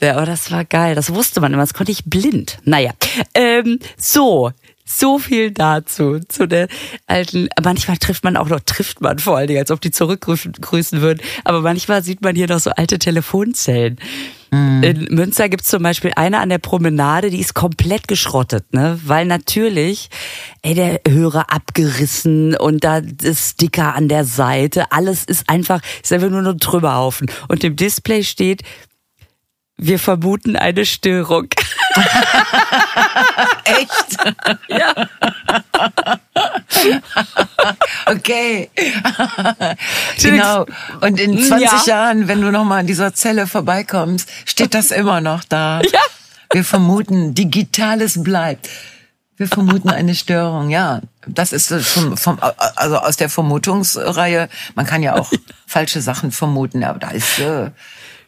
Ja, 0.00 0.16
aber 0.16 0.26
das 0.26 0.50
war 0.50 0.64
geil. 0.64 0.94
Das 0.96 1.14
wusste 1.14 1.40
man 1.40 1.52
immer. 1.52 1.62
Das 1.62 1.74
konnte 1.74 1.92
ich 1.92 2.04
blind. 2.06 2.58
Naja. 2.64 2.92
Ähm, 3.34 3.78
so, 3.96 4.50
so 4.90 5.18
viel 5.18 5.50
dazu, 5.52 6.20
zu 6.28 6.46
der 6.46 6.68
alten, 7.06 7.48
manchmal 7.62 7.96
trifft 7.96 8.24
man 8.24 8.36
auch 8.36 8.48
noch, 8.48 8.60
trifft 8.60 9.00
man 9.00 9.18
vor 9.18 9.36
allen 9.36 9.46
Dingen, 9.46 9.60
als 9.60 9.70
ob 9.70 9.80
die 9.80 9.90
zurückgrüßen 9.90 11.00
würden, 11.00 11.20
aber 11.44 11.60
manchmal 11.60 12.02
sieht 12.02 12.22
man 12.22 12.34
hier 12.34 12.48
noch 12.48 12.60
so 12.60 12.70
alte 12.70 12.98
Telefonzellen. 12.98 13.98
Mhm. 14.50 14.82
In 14.82 15.14
Münster 15.14 15.48
gibt's 15.48 15.68
zum 15.68 15.82
Beispiel 15.82 16.12
eine 16.16 16.40
an 16.40 16.48
der 16.48 16.58
Promenade, 16.58 17.30
die 17.30 17.40
ist 17.40 17.54
komplett 17.54 18.08
geschrottet, 18.08 18.72
ne? 18.72 18.98
Weil 19.04 19.26
natürlich, 19.26 20.10
ey, 20.62 20.74
der 20.74 21.00
Hörer 21.06 21.52
abgerissen 21.52 22.56
und 22.56 22.82
da 22.82 23.00
das 23.00 23.50
Sticker 23.50 23.94
an 23.94 24.08
der 24.08 24.24
Seite, 24.24 24.90
alles 24.90 25.24
ist 25.24 25.48
einfach, 25.48 25.80
ist 26.02 26.12
einfach 26.12 26.30
nur 26.30 26.44
ein 26.44 26.58
Trümmerhaufen. 26.58 27.30
Und 27.48 27.62
im 27.62 27.76
Display 27.76 28.24
steht, 28.24 28.62
wir 29.80 29.98
vermuten 29.98 30.56
eine 30.56 30.84
Störung. 30.84 31.48
Echt? 33.64 34.16
ja. 34.68 34.94
okay. 38.06 38.70
genau. 40.20 40.66
Und 41.00 41.18
in 41.18 41.42
20 41.42 41.60
ja. 41.60 41.82
Jahren, 41.86 42.28
wenn 42.28 42.42
du 42.42 42.50
nochmal 42.50 42.80
an 42.80 42.86
dieser 42.86 43.14
Zelle 43.14 43.46
vorbeikommst, 43.46 44.28
steht 44.44 44.74
das 44.74 44.90
immer 44.90 45.20
noch 45.20 45.44
da. 45.44 45.80
Ja. 45.80 46.00
Wir 46.52 46.64
vermuten, 46.64 47.34
Digitales 47.34 48.22
bleibt. 48.22 48.68
Wir 49.36 49.48
vermuten 49.48 49.88
eine 49.88 50.14
Störung, 50.14 50.68
ja. 50.68 51.00
Das 51.26 51.52
ist 51.54 51.72
vom, 51.72 52.18
vom, 52.18 52.38
also 52.76 52.98
aus 52.98 53.16
der 53.16 53.30
Vermutungsreihe. 53.30 54.50
Man 54.74 54.84
kann 54.84 55.02
ja 55.02 55.16
auch 55.16 55.32
falsche 55.66 56.02
Sachen 56.02 56.30
vermuten, 56.32 56.84
aber 56.84 56.98
da 56.98 57.10
ist, 57.10 57.38
äh, 57.38 57.70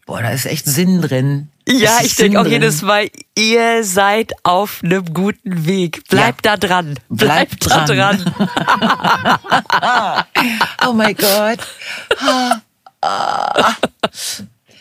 boah, 0.07 0.23
da 0.23 0.31
ist 0.31 0.47
echt 0.47 0.67
Sinn 0.67 1.03
drin. 1.03 1.49
Ja, 1.69 1.99
ich 2.03 2.17
denke 2.17 2.41
auch 2.41 2.47
jedes 2.47 2.83
Mal, 2.83 3.09
ihr 3.37 3.85
seid 3.85 4.33
auf 4.43 4.81
einem 4.83 5.05
guten 5.15 5.65
Weg. 5.67 6.09
Bleibt 6.09 6.45
ja. 6.45 6.57
da 6.57 6.67
dran. 6.67 6.99
Bleibt, 7.09 7.61
Bleibt 7.61 7.69
dran. 7.71 7.87
da 7.87 8.13
dran. 8.13 8.35
oh 10.89 10.93
mein 10.93 11.15
Gott. 11.15 11.61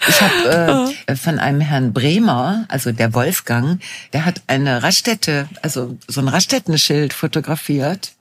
Ich 0.07 0.21
habe 0.21 0.93
äh, 1.05 1.15
von 1.15 1.37
einem 1.37 1.61
Herrn 1.61 1.93
Bremer, 1.93 2.65
also 2.67 2.91
der 2.91 3.13
Wolfgang, 3.13 3.79
der 4.13 4.25
hat 4.25 4.41
eine 4.47 4.81
Raststätte, 4.81 5.47
also 5.61 5.95
so 6.07 6.21
ein 6.21 6.27
Raststättenschild 6.27 7.13
fotografiert. 7.13 8.13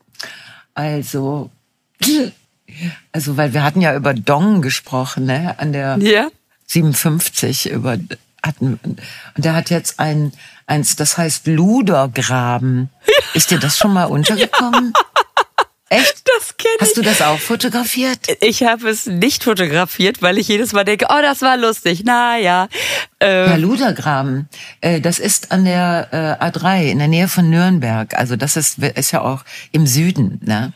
Also, 0.75 1.49
also 3.11 3.37
weil 3.37 3.53
wir 3.53 3.63
hatten 3.63 3.81
ja 3.81 3.95
über 3.95 4.13
Dong 4.13 4.61
gesprochen, 4.61 5.25
ne, 5.25 5.55
an 5.57 5.73
der 5.73 5.97
ja. 5.99 6.27
57 6.71 7.69
über 7.69 7.97
hatten 8.43 8.79
und 8.83 9.45
der 9.45 9.53
hat 9.53 9.69
jetzt 9.69 9.99
ein 9.99 10.31
eins, 10.65 10.95
das 10.95 11.17
heißt 11.17 11.47
Ludergraben. 11.47 12.89
Ist 13.33 13.51
dir 13.51 13.59
das 13.59 13.77
schon 13.77 13.93
mal 13.93 14.05
untergekommen? 14.09 14.93
Ja. 14.95 15.21
Echt? 15.89 16.23
Das 16.25 16.55
kenne 16.55 16.73
ich. 16.75 16.81
Hast 16.81 16.97
du 16.97 17.01
das 17.01 17.21
auch 17.21 17.37
fotografiert? 17.37 18.19
Ich 18.39 18.63
habe 18.63 18.89
es 18.89 19.07
nicht 19.07 19.43
fotografiert, 19.43 20.21
weil 20.21 20.37
ich 20.37 20.47
jedes 20.47 20.71
Mal 20.71 20.85
denke, 20.85 21.07
oh, 21.09 21.21
das 21.21 21.41
war 21.41 21.57
lustig. 21.57 22.05
Naja. 22.05 22.69
Ähm. 23.19 23.49
Ja, 23.49 23.55
Ludergraben. 23.57 24.47
Äh, 24.79 25.01
das 25.01 25.19
ist 25.19 25.51
an 25.51 25.65
der 25.65 26.39
äh, 26.39 26.45
A3 26.45 26.89
in 26.89 26.99
der 26.99 27.09
Nähe 27.09 27.27
von 27.27 27.49
Nürnberg. 27.49 28.13
Also 28.17 28.37
das 28.37 28.55
ist, 28.55 28.79
ist 28.79 29.11
ja 29.11 29.21
auch 29.21 29.43
im 29.73 29.85
Süden. 29.85 30.39
Ne? 30.45 30.71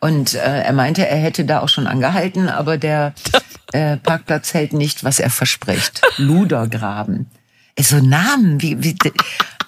Und 0.00 0.34
äh, 0.34 0.62
er 0.62 0.72
meinte, 0.72 1.06
er 1.06 1.16
hätte 1.16 1.44
da 1.44 1.60
auch 1.60 1.68
schon 1.68 1.86
angehalten, 1.86 2.48
aber 2.48 2.78
der 2.78 3.14
äh, 3.72 3.96
Parkplatz 3.96 4.54
hält 4.54 4.72
nicht, 4.72 5.04
was 5.04 5.18
er 5.18 5.30
verspricht. 5.30 6.00
Ludergraben. 6.16 7.26
Ist 7.74 7.90
so 7.90 7.98
Namen, 7.98 8.60
wie, 8.60 8.82
wie, 8.82 8.96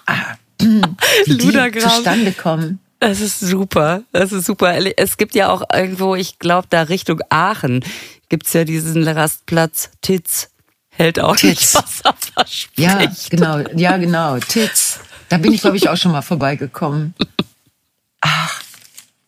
ah, 0.05 0.35
wie 0.59 0.81
die 1.25 1.79
zustande 1.79 2.31
kommen. 2.31 2.79
Das 2.99 3.19
ist 3.19 3.39
super. 3.39 4.03
Das 4.11 4.31
ist 4.31 4.45
super. 4.45 4.75
Es 4.95 5.17
gibt 5.17 5.33
ja 5.33 5.49
auch 5.49 5.63
irgendwo, 5.73 6.15
ich 6.15 6.37
glaube, 6.37 6.67
da 6.69 6.83
Richtung 6.83 7.19
Aachen 7.29 7.83
gibt's 8.29 8.53
ja 8.53 8.63
diesen 8.63 9.07
Rastplatz 9.07 9.89
Titz. 10.01 10.49
Hält 10.89 11.19
auch 11.19 11.35
Titz. 11.35 11.49
nicht, 11.49 11.75
was 11.75 12.01
er 12.01 12.13
verspricht. 12.13 12.79
Ja, 12.79 12.99
genau. 13.29 13.59
Ja, 13.75 13.97
genau. 13.97 14.37
Titz. 14.37 14.99
Da 15.29 15.37
bin 15.37 15.51
ich, 15.51 15.61
glaube 15.61 15.77
ich, 15.77 15.89
auch 15.89 15.97
schon 15.97 16.11
mal 16.11 16.21
vorbeigekommen. 16.21 17.15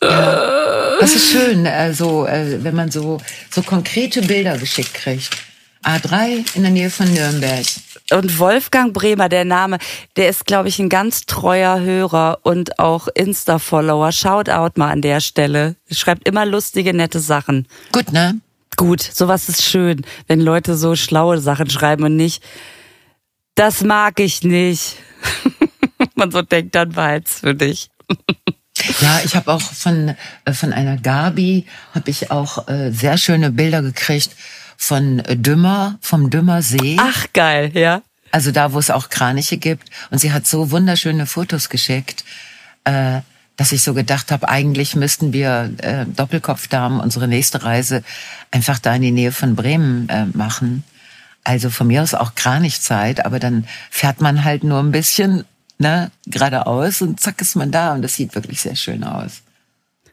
Ja. 0.03 0.99
Das 0.99 1.15
ist 1.15 1.31
schön, 1.31 1.67
also, 1.67 2.25
wenn 2.29 2.75
man 2.75 2.91
so, 2.91 3.19
so 3.49 3.61
konkrete 3.61 4.21
Bilder 4.21 4.57
geschickt 4.57 4.93
kriegt. 4.93 5.29
A3 5.83 6.55
in 6.55 6.61
der 6.63 6.71
Nähe 6.71 6.89
von 6.89 7.11
Nürnberg. 7.13 7.65
Und 8.11 8.39
Wolfgang 8.39 8.93
Bremer, 8.93 9.27
der 9.27 9.43
Name, 9.43 9.79
der 10.15 10.29
ist, 10.29 10.45
glaube 10.45 10.69
ich, 10.69 10.79
ein 10.79 10.87
ganz 10.87 11.25
treuer 11.25 11.81
Hörer 11.81 12.39
und 12.43 12.79
auch 12.79 13.07
Insta-Follower. 13.13 14.11
Shoutout 14.11 14.79
mal 14.79 14.91
an 14.91 15.01
der 15.01 15.19
Stelle. 15.19 15.75
Schreibt 15.91 16.27
immer 16.27 16.45
lustige, 16.45 16.93
nette 16.93 17.19
Sachen. 17.19 17.67
Gut, 17.91 18.13
ne? 18.13 18.39
Gut, 18.77 19.01
sowas 19.01 19.49
ist 19.49 19.63
schön, 19.63 20.05
wenn 20.27 20.39
Leute 20.39 20.75
so 20.75 20.95
schlaue 20.95 21.39
Sachen 21.39 21.69
schreiben 21.69 22.03
und 22.05 22.15
nicht, 22.15 22.43
das 23.55 23.83
mag 23.83 24.19
ich 24.19 24.43
nicht. 24.43 24.95
Man 26.15 26.31
so 26.31 26.41
denkt, 26.41 26.75
dann 26.75 26.95
war 26.95 27.19
für 27.25 27.53
dich. 27.53 27.89
Ja, 29.01 29.21
ich 29.23 29.35
habe 29.35 29.51
auch 29.51 29.61
von 29.61 30.15
äh, 30.45 30.53
von 30.53 30.73
einer 30.73 30.97
Gabi 30.97 31.65
habe 31.93 32.09
ich 32.09 32.31
auch 32.31 32.67
äh, 32.67 32.91
sehr 32.91 33.17
schöne 33.17 33.51
Bilder 33.51 33.81
gekriegt 33.81 34.31
von 34.77 35.23
Dümmer, 35.29 35.97
vom 36.01 36.29
Dümmersee. 36.29 36.97
Ach, 36.99 37.27
geil, 37.33 37.71
ja. 37.73 38.01
Also 38.31 38.51
da, 38.51 38.73
wo 38.73 38.79
es 38.79 38.89
auch 38.89 39.09
Kraniche 39.09 39.57
gibt. 39.57 39.89
Und 40.09 40.17
sie 40.17 40.33
hat 40.33 40.47
so 40.47 40.71
wunderschöne 40.71 41.25
Fotos 41.25 41.69
geschickt, 41.69 42.25
äh, 42.83 43.21
dass 43.55 43.71
ich 43.71 43.83
so 43.83 43.93
gedacht 43.93 44.31
habe, 44.31 44.49
eigentlich 44.49 44.95
müssten 44.95 45.31
wir 45.31 45.71
äh, 45.77 46.05
Doppelkopfdamen 46.05 46.99
unsere 46.99 47.27
nächste 47.27 47.63
Reise 47.63 48.03
einfach 48.51 48.79
da 48.79 48.95
in 48.95 49.03
die 49.03 49.11
Nähe 49.11 49.31
von 49.31 49.55
Bremen 49.55 50.09
äh, 50.09 50.25
machen. 50.25 50.83
Also 51.43 51.69
von 51.69 51.87
mir 51.87 52.01
aus 52.01 52.13
auch 52.13 52.35
Kranichzeit, 52.35 53.25
aber 53.25 53.39
dann 53.39 53.67
fährt 53.89 54.21
man 54.21 54.43
halt 54.43 54.63
nur 54.63 54.79
ein 54.79 54.91
bisschen 54.91 55.45
ne, 55.77 56.11
geradeaus 56.25 57.01
und 57.01 57.19
zack 57.19 57.41
ist 57.41 57.55
man 57.55 57.71
da 57.71 57.93
und 57.93 58.01
das 58.01 58.15
sieht 58.15 58.35
wirklich 58.35 58.61
sehr 58.61 58.75
schön 58.75 59.03
aus. 59.03 59.41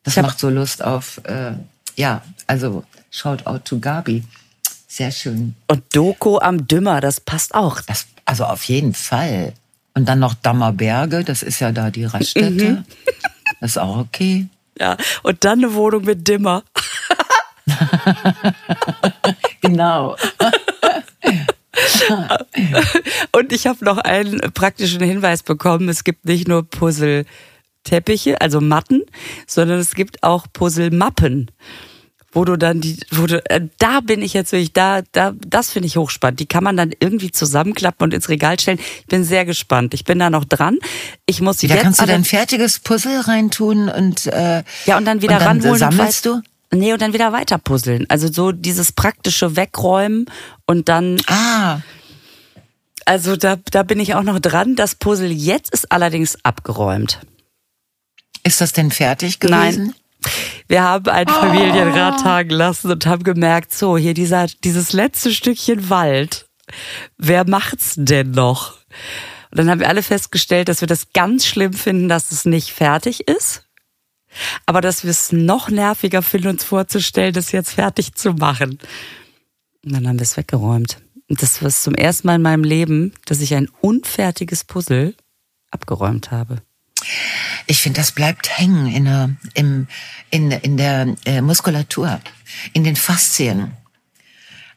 Das 0.02 0.16
macht 0.16 0.38
so 0.38 0.48
Lust 0.48 0.82
auf, 0.82 1.20
äh, 1.24 1.52
ja, 1.96 2.22
also 2.46 2.84
shout 3.10 3.44
out 3.44 3.64
to 3.64 3.78
Gabi. 3.78 4.24
Sehr 4.88 5.12
schön. 5.12 5.54
Und 5.68 5.82
Doku 5.94 6.38
am 6.38 6.66
Dümmer, 6.66 7.00
das 7.00 7.20
passt 7.20 7.54
auch. 7.54 7.80
Das, 7.82 8.06
also 8.24 8.44
auf 8.44 8.64
jeden 8.64 8.94
Fall. 8.94 9.52
Und 9.94 10.08
dann 10.08 10.18
noch 10.18 10.34
Dammerberge, 10.34 11.22
das 11.24 11.42
ist 11.42 11.60
ja 11.60 11.72
da 11.72 11.90
die 11.90 12.04
Raststätte. 12.04 12.70
Mhm. 12.70 12.84
Das 13.60 13.70
ist 13.72 13.78
auch 13.78 13.98
okay. 13.98 14.48
Ja, 14.78 14.96
und 15.22 15.44
dann 15.44 15.58
eine 15.58 15.74
Wohnung 15.74 16.04
mit 16.04 16.26
Dimmer. 16.26 16.64
genau. 19.60 20.16
und 23.32 23.52
ich 23.52 23.66
habe 23.66 23.84
noch 23.84 23.98
einen 23.98 24.40
praktischen 24.52 25.02
Hinweis 25.02 25.42
bekommen. 25.42 25.88
Es 25.88 26.04
gibt 26.04 26.24
nicht 26.24 26.48
nur 26.48 26.68
Puzzle-Teppiche, 26.68 28.40
also 28.40 28.60
Matten, 28.60 29.02
sondern 29.46 29.78
es 29.78 29.94
gibt 29.94 30.22
auch 30.22 30.46
Puzzle-Mappen 30.52 31.50
wo 32.32 32.44
du 32.44 32.56
dann 32.56 32.80
die, 32.80 32.96
wo 33.10 33.26
du, 33.26 33.44
äh, 33.50 33.60
da 33.78 34.00
bin 34.00 34.22
ich 34.22 34.34
jetzt 34.34 34.52
wirklich, 34.52 34.72
da, 34.72 35.02
da, 35.12 35.32
das 35.46 35.70
finde 35.70 35.88
ich 35.88 35.96
hochspannend. 35.96 36.38
Die 36.38 36.46
kann 36.46 36.62
man 36.62 36.76
dann 36.76 36.92
irgendwie 36.98 37.32
zusammenklappen 37.32 38.04
und 38.04 38.14
ins 38.14 38.28
Regal 38.28 38.58
stellen. 38.60 38.78
Ich 39.00 39.06
bin 39.06 39.24
sehr 39.24 39.44
gespannt. 39.44 39.94
Ich 39.94 40.04
bin 40.04 40.18
da 40.18 40.30
noch 40.30 40.44
dran. 40.44 40.78
Ich 41.26 41.40
muss 41.40 41.56
die 41.56 41.66
Da 41.66 41.76
kannst 41.76 42.00
du 42.00 42.06
dein 42.06 42.24
fertiges 42.24 42.78
Puzzle 42.78 43.20
reintun 43.20 43.88
und 43.88 44.26
äh, 44.26 44.62
ja 44.86 44.96
und 44.96 45.04
dann 45.04 45.22
wieder 45.22 45.34
und 45.34 45.40
dann 45.40 45.60
ranholen. 45.60 45.78
Sammelst 45.78 46.26
du? 46.26 46.40
Nee, 46.72 46.92
und 46.92 47.02
dann 47.02 47.12
wieder 47.12 47.32
weiter 47.32 47.58
puzzeln. 47.58 48.06
Also 48.08 48.30
so 48.30 48.52
dieses 48.52 48.92
praktische 48.92 49.56
Wegräumen 49.56 50.26
und 50.66 50.88
dann. 50.88 51.20
Ah. 51.26 51.80
Also 53.04 53.36
da, 53.36 53.56
da 53.70 53.82
bin 53.82 53.98
ich 53.98 54.14
auch 54.14 54.22
noch 54.22 54.38
dran. 54.38 54.76
Das 54.76 54.94
Puzzle 54.94 55.32
jetzt 55.32 55.72
ist 55.72 55.90
allerdings 55.90 56.38
abgeräumt. 56.44 57.20
Ist 58.44 58.60
das 58.60 58.72
denn 58.72 58.90
fertig 58.90 59.40
gewesen? 59.40 59.86
Nein. 59.86 59.94
Wir 60.68 60.82
haben 60.82 61.08
einen 61.08 61.28
Familienrat 61.28 62.20
tagen 62.20 62.50
lassen 62.50 62.90
und 62.90 63.06
haben 63.06 63.24
gemerkt, 63.24 63.74
so, 63.74 63.96
hier 63.96 64.14
dieser, 64.14 64.46
dieses 64.62 64.92
letzte 64.92 65.32
Stückchen 65.32 65.88
Wald, 65.88 66.46
wer 67.16 67.48
macht's 67.48 67.94
denn 67.96 68.30
noch? 68.30 68.76
Und 69.50 69.58
dann 69.58 69.70
haben 69.70 69.80
wir 69.80 69.88
alle 69.88 70.02
festgestellt, 70.02 70.68
dass 70.68 70.80
wir 70.82 70.88
das 70.88 71.12
ganz 71.12 71.46
schlimm 71.46 71.72
finden, 71.72 72.08
dass 72.08 72.30
es 72.30 72.44
nicht 72.44 72.72
fertig 72.72 73.26
ist. 73.26 73.64
Aber 74.66 74.80
dass 74.80 75.04
wir 75.04 75.10
es 75.10 75.32
noch 75.32 75.70
nerviger 75.70 76.22
finden, 76.22 76.48
uns 76.48 76.64
vorzustellen, 76.64 77.32
das 77.32 77.52
jetzt 77.52 77.72
fertig 77.72 78.14
zu 78.14 78.32
machen. 78.32 78.78
Und 79.84 79.92
dann 79.92 80.06
haben 80.06 80.18
wir 80.18 80.24
es 80.24 80.36
weggeräumt. 80.36 80.98
Und 81.28 81.42
das 81.42 81.62
war 81.62 81.70
zum 81.70 81.94
ersten 81.94 82.26
Mal 82.26 82.36
in 82.36 82.42
meinem 82.42 82.64
Leben, 82.64 83.12
dass 83.26 83.40
ich 83.40 83.54
ein 83.54 83.68
unfertiges 83.80 84.64
Puzzle 84.64 85.14
abgeräumt 85.70 86.30
habe. 86.30 86.62
Ich 87.66 87.80
finde, 87.80 88.00
das 88.00 88.12
bleibt 88.12 88.58
hängen 88.58 88.86
in 88.88 89.04
der, 89.04 89.30
im, 89.54 89.86
in, 90.30 90.50
in 90.50 90.76
der 90.76 91.14
äh, 91.24 91.40
Muskulatur, 91.40 92.20
in 92.72 92.84
den 92.84 92.96
Faszien. 92.96 93.72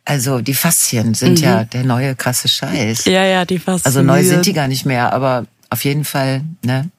Also 0.06 0.42
die 0.42 0.54
Faszien 0.54 1.14
sind 1.14 1.40
mhm. 1.40 1.46
ja 1.46 1.64
der 1.64 1.84
neue 1.84 2.16
krasse 2.16 2.48
Scheiß. 2.48 3.06
Ja, 3.06 3.26
ja, 3.26 3.46
die 3.46 3.60
Faszien. 3.60 3.86
Also 3.86 4.02
neu 4.02 4.24
sind 4.24 4.46
die 4.46 4.54
gar 4.54 4.68
nicht 4.68 4.86
mehr, 4.86 5.12
aber 5.14 5.48
auf 5.70 5.84
jeden 5.84 6.06
Fall, 6.06 6.44
ne? 6.64 6.90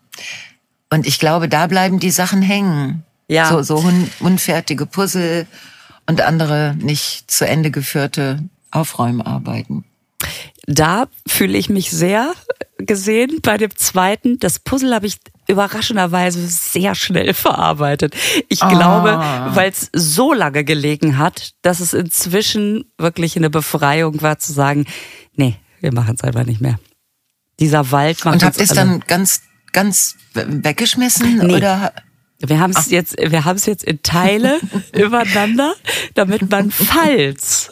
Und 0.91 1.07
ich 1.07 1.19
glaube, 1.19 1.49
da 1.49 1.67
bleiben 1.67 1.99
die 1.99 2.11
Sachen 2.11 2.43
hängen. 2.43 3.05
Ja. 3.29 3.49
So, 3.49 3.63
so 3.63 3.77
un, 3.79 4.11
unfertige 4.21 4.87
Puzzle 4.87 5.47
und 6.07 6.21
andere 6.21 6.77
nicht 6.79 7.31
zu 7.31 7.47
Ende 7.47 7.71
geführte 7.71 8.43
Aufräumarbeiten. 8.71 9.85
Da 10.67 11.07
fühle 11.27 11.59
ich 11.59 11.69
mich 11.69 11.91
sehr 11.91 12.33
gesehen 12.79 13.41
bei 13.43 13.57
dem 13.57 13.75
zweiten. 13.77 14.39
Das 14.39 14.59
Puzzle 14.59 14.95
habe 14.95 15.07
ich 15.07 15.19
überraschenderweise 15.47 16.47
sehr 16.49 16.95
schnell 16.95 17.35
verarbeitet. 17.35 18.15
Ich 18.49 18.63
ah. 18.63 18.69
glaube, 18.69 19.55
weil 19.55 19.71
es 19.71 19.91
so 19.93 20.33
lange 20.33 20.65
gelegen 20.65 21.19
hat, 21.19 21.53
dass 21.63 21.81
es 21.81 21.93
inzwischen 21.93 22.91
wirklich 22.99 23.37
eine 23.37 23.51
Befreiung 23.51 24.23
war 24.23 24.39
zu 24.39 24.53
sagen, 24.53 24.87
nee, 25.35 25.57
wir 25.81 25.93
machen 25.93 26.15
es 26.17 26.25
einfach 26.25 26.47
nicht 26.47 26.61
mehr. 26.61 26.79
Dieser 27.61 27.91
Wald 27.91 28.25
macht 28.25 28.35
Und 28.35 28.45
habt 28.45 28.57
ihr 28.57 28.65
es 28.65 28.71
dann 28.71 29.01
ganz, 29.01 29.43
ganz 29.75 30.17
weggeschmissen 30.33 31.39
nee. 31.39 31.55
oder? 31.55 31.93
Wir 32.39 32.59
haben 32.61 32.73
es 32.77 32.91
jetzt, 32.91 33.17
wir 33.19 33.45
haben 33.45 33.57
es 33.57 33.67
jetzt 33.67 33.85
in 33.85 34.03
Teile 34.03 34.59
übereinander, 34.93 35.75
damit 36.15 36.51
man 36.51 36.71
falls 36.71 37.71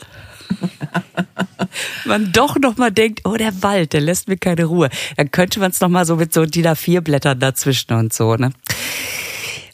man 2.04 2.32
doch 2.32 2.56
noch 2.58 2.76
mal 2.76 2.90
denkt, 2.90 3.22
oh 3.24 3.36
der 3.36 3.62
Wald, 3.62 3.92
der 3.92 4.02
lässt 4.02 4.28
mir 4.28 4.36
keine 4.36 4.64
Ruhe, 4.64 4.90
dann 5.16 5.30
könnte 5.30 5.60
man 5.60 5.70
es 5.70 5.80
noch 5.80 5.88
mal 5.88 6.04
so 6.04 6.16
mit 6.16 6.34
so 6.34 6.44
DIN 6.44 6.66
A4 6.66 7.00
Blättern 7.00 7.40
dazwischen 7.40 7.94
und 7.94 8.12
so, 8.12 8.36
ne? 8.36 8.52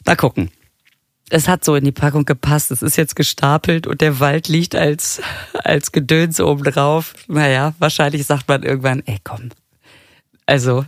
Mal 0.05 0.15
gucken. 0.15 0.49
Es 1.29 1.47
hat 1.47 1.63
so 1.63 1.75
in 1.75 1.83
die 1.83 1.91
Packung 1.91 2.25
gepasst. 2.25 2.71
Es 2.71 2.81
ist 2.81 2.97
jetzt 2.97 3.15
gestapelt 3.15 3.85
und 3.85 4.01
der 4.01 4.19
Wald 4.19 4.47
liegt 4.47 4.75
als, 4.75 5.21
als 5.53 5.91
Gedöns 5.91 6.39
oben 6.39 6.63
drauf. 6.63 7.13
Naja, 7.27 7.75
wahrscheinlich 7.77 8.25
sagt 8.25 8.47
man 8.47 8.63
irgendwann, 8.63 9.03
ey 9.05 9.19
komm. 9.23 9.49
Also, 10.47 10.85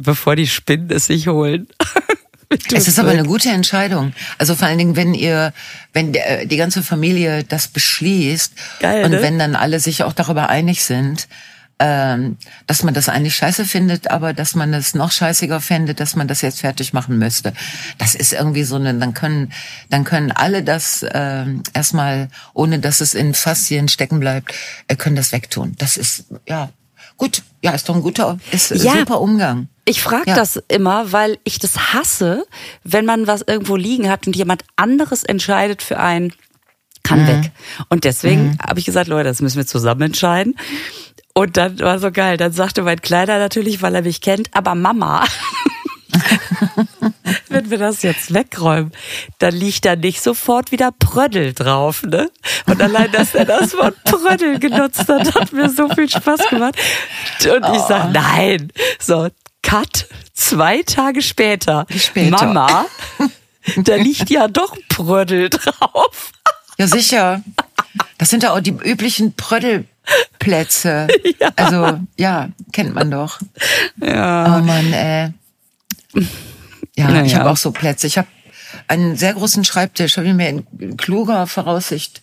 bevor 0.00 0.36
die 0.36 0.46
Spinnen 0.46 0.90
es 0.90 1.06
sich 1.06 1.28
holen. 1.28 1.68
Es 2.74 2.88
ist 2.88 2.98
aber 2.98 3.10
eine 3.10 3.22
gute 3.22 3.48
Entscheidung. 3.48 4.12
Also 4.36 4.56
vor 4.56 4.66
allen 4.66 4.78
Dingen, 4.78 4.96
wenn 4.96 5.14
ihr, 5.14 5.52
wenn 5.92 6.12
der, 6.12 6.46
die 6.46 6.56
ganze 6.56 6.82
Familie 6.82 7.44
das 7.44 7.68
beschließt 7.68 8.52
Geil, 8.80 9.04
und 9.04 9.12
ne? 9.12 9.22
wenn 9.22 9.38
dann 9.38 9.54
alle 9.54 9.78
sich 9.78 10.02
auch 10.02 10.12
darüber 10.12 10.48
einig 10.48 10.82
sind, 10.82 11.28
ähm, 11.78 12.36
dass 12.66 12.82
man 12.82 12.92
das 12.92 13.08
eigentlich 13.08 13.36
scheiße 13.36 13.64
findet, 13.64 14.10
aber 14.10 14.32
dass 14.34 14.56
man 14.56 14.74
es 14.74 14.94
noch 14.94 15.12
scheißiger 15.12 15.60
fände, 15.60 15.94
dass 15.94 16.16
man 16.16 16.26
das 16.26 16.42
jetzt 16.42 16.60
fertig 16.60 16.92
machen 16.92 17.18
müsste. 17.18 17.54
Das 17.98 18.16
ist 18.16 18.32
irgendwie 18.32 18.64
so 18.64 18.74
eine, 18.76 18.94
dann 18.94 19.14
können, 19.14 19.52
dann 19.88 20.02
können 20.02 20.32
alle 20.32 20.64
das 20.64 21.06
ähm, 21.14 21.62
erstmal, 21.72 22.28
ohne 22.52 22.80
dass 22.80 23.00
es 23.00 23.14
in 23.14 23.32
Faszien 23.32 23.86
stecken 23.86 24.18
bleibt, 24.18 24.52
äh, 24.88 24.96
können 24.96 25.16
das 25.16 25.30
wegtun. 25.30 25.76
Das 25.78 25.96
ist, 25.96 26.24
ja, 26.48 26.68
gut, 27.16 27.42
ja, 27.62 27.70
ist 27.70 27.88
doch 27.88 27.94
ein 27.94 28.02
guter, 28.02 28.38
ist 28.50 28.70
Ja. 28.72 28.98
super 28.98 29.20
Umgang. 29.20 29.68
Ich 29.90 30.02
frage 30.02 30.30
Ja. 30.30 30.36
das 30.36 30.56
immer, 30.68 31.10
weil 31.10 31.38
ich 31.42 31.58
das 31.58 31.92
hasse, 31.92 32.46
wenn 32.84 33.04
man 33.04 33.26
was 33.26 33.42
irgendwo 33.42 33.74
liegen 33.74 34.08
hat 34.08 34.26
und 34.28 34.36
jemand 34.36 34.62
anderes 34.76 35.24
entscheidet 35.24 35.82
für 35.82 35.98
einen, 35.98 36.32
kann 37.02 37.26
weg. 37.26 37.50
Und 37.88 38.04
deswegen 38.04 38.56
habe 38.64 38.78
ich 38.78 38.86
gesagt, 38.86 39.08
Leute, 39.08 39.28
das 39.28 39.40
müssen 39.40 39.56
wir 39.56 39.66
zusammen 39.66 40.02
entscheiden. 40.02 40.56
Und 41.34 41.56
dann 41.56 41.80
war 41.80 41.98
so 41.98 42.12
geil. 42.12 42.36
Dann 42.36 42.52
sagte 42.52 42.82
mein 42.82 43.00
Kleiner 43.00 43.38
natürlich, 43.38 43.82
weil 43.82 43.94
er 43.96 44.02
mich 44.02 44.20
kennt, 44.20 44.48
aber 44.54 44.74
Mama, 44.76 45.24
wenn 47.48 47.70
wir 47.70 47.78
das 47.78 48.02
jetzt 48.02 48.32
wegräumen, 48.34 48.92
dann 49.38 49.54
liegt 49.54 49.84
da 49.84 49.96
nicht 49.96 50.22
sofort 50.22 50.70
wieder 50.72 50.92
Prödel 50.92 51.52
drauf, 51.52 52.02
ne? 52.02 52.30
Und 52.66 52.80
allein, 52.80 53.10
dass 53.12 53.34
er 53.34 53.44
das 53.44 53.74
Wort 53.74 53.96
Prödel 54.04 54.58
genutzt 54.58 55.08
hat, 55.08 55.34
hat 55.34 55.52
mir 55.52 55.68
so 55.70 55.88
viel 55.88 56.08
Spaß 56.08 56.48
gemacht. 56.48 56.76
Und 57.44 57.74
ich 57.76 57.82
sag, 57.82 58.12
nein. 58.12 58.70
So, 58.98 59.28
Cut. 59.62 60.06
Zwei 60.34 60.82
Tage 60.82 61.22
später. 61.22 61.86
später? 61.94 62.30
Mama, 62.30 62.86
da 63.76 63.96
liegt 63.96 64.30
ja 64.30 64.48
doch 64.48 64.76
Prödel 64.88 65.50
drauf. 65.50 66.32
Ja, 66.78 66.86
sicher. 66.86 67.42
Das 68.18 68.30
sind 68.30 68.42
ja 68.42 68.52
auch 68.52 68.60
die 68.60 68.70
üblichen 68.70 69.34
Pröddelplätze. 69.34 71.08
Also, 71.56 71.98
ja, 72.18 72.48
kennt 72.72 72.94
man 72.94 73.10
doch. 73.10 73.38
Ja. 74.00 74.58
Oh 74.58 74.62
Mann, 74.62 74.92
äh. 74.92 75.30
Ja, 76.96 77.08
Naja. 77.08 77.24
ich 77.24 77.34
habe 77.34 77.50
auch 77.50 77.56
so 77.56 77.70
Plätze. 77.70 78.06
Ich 78.06 78.18
habe 78.18 78.28
einen 78.88 79.16
sehr 79.16 79.34
großen 79.34 79.64
Schreibtisch, 79.64 80.16
habe 80.16 80.26
ich 80.28 80.34
mir 80.34 80.48
in 80.48 80.96
kluger 80.96 81.46
Voraussicht 81.46 82.22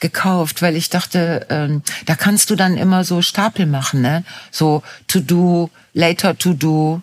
gekauft, 0.00 0.62
weil 0.62 0.76
ich 0.76 0.90
dachte, 0.90 1.46
ähm, 1.50 1.82
da 2.06 2.14
kannst 2.14 2.50
du 2.50 2.56
dann 2.56 2.76
immer 2.76 3.04
so 3.04 3.22
Stapel 3.22 3.66
machen, 3.66 4.00
ne? 4.02 4.24
So 4.50 4.82
to 5.06 5.20
do, 5.20 5.70
later 5.94 6.36
to 6.36 6.52
do, 6.54 7.02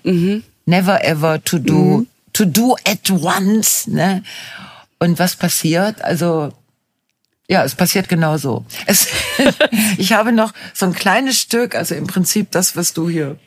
never 0.66 1.00
ever 1.04 1.44
to 1.44 1.60
do, 1.60 2.06
to 2.34 2.46
do 2.46 2.76
at 2.86 3.10
once, 3.10 3.88
ne? 3.88 4.24
Und 5.00 5.18
was 5.20 5.36
passiert? 5.36 6.02
Also 6.02 6.52
ja, 7.48 7.64
es 7.64 7.74
passiert 7.74 8.08
genauso. 8.10 8.66
Es, 8.86 9.08
ich 9.98 10.14
habe 10.14 10.32
noch 10.32 10.54
so 10.74 10.86
ein 10.86 10.94
kleines 10.94 11.40
Stück, 11.40 11.74
also 11.76 11.96
im 11.96 12.06
Prinzip 12.06 12.52
das, 12.52 12.76
was 12.76 12.94
du 12.94 13.10
hier 13.10 13.38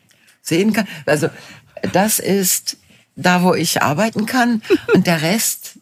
sehen 0.42 0.72
kannst. 0.72 0.90
Also 1.06 1.28
das 1.92 2.18
ist 2.18 2.78
da, 3.14 3.42
wo 3.42 3.54
ich 3.54 3.82
arbeiten 3.82 4.26
kann 4.26 4.62
und 4.94 5.06
der 5.06 5.22
Rest. 5.22 5.78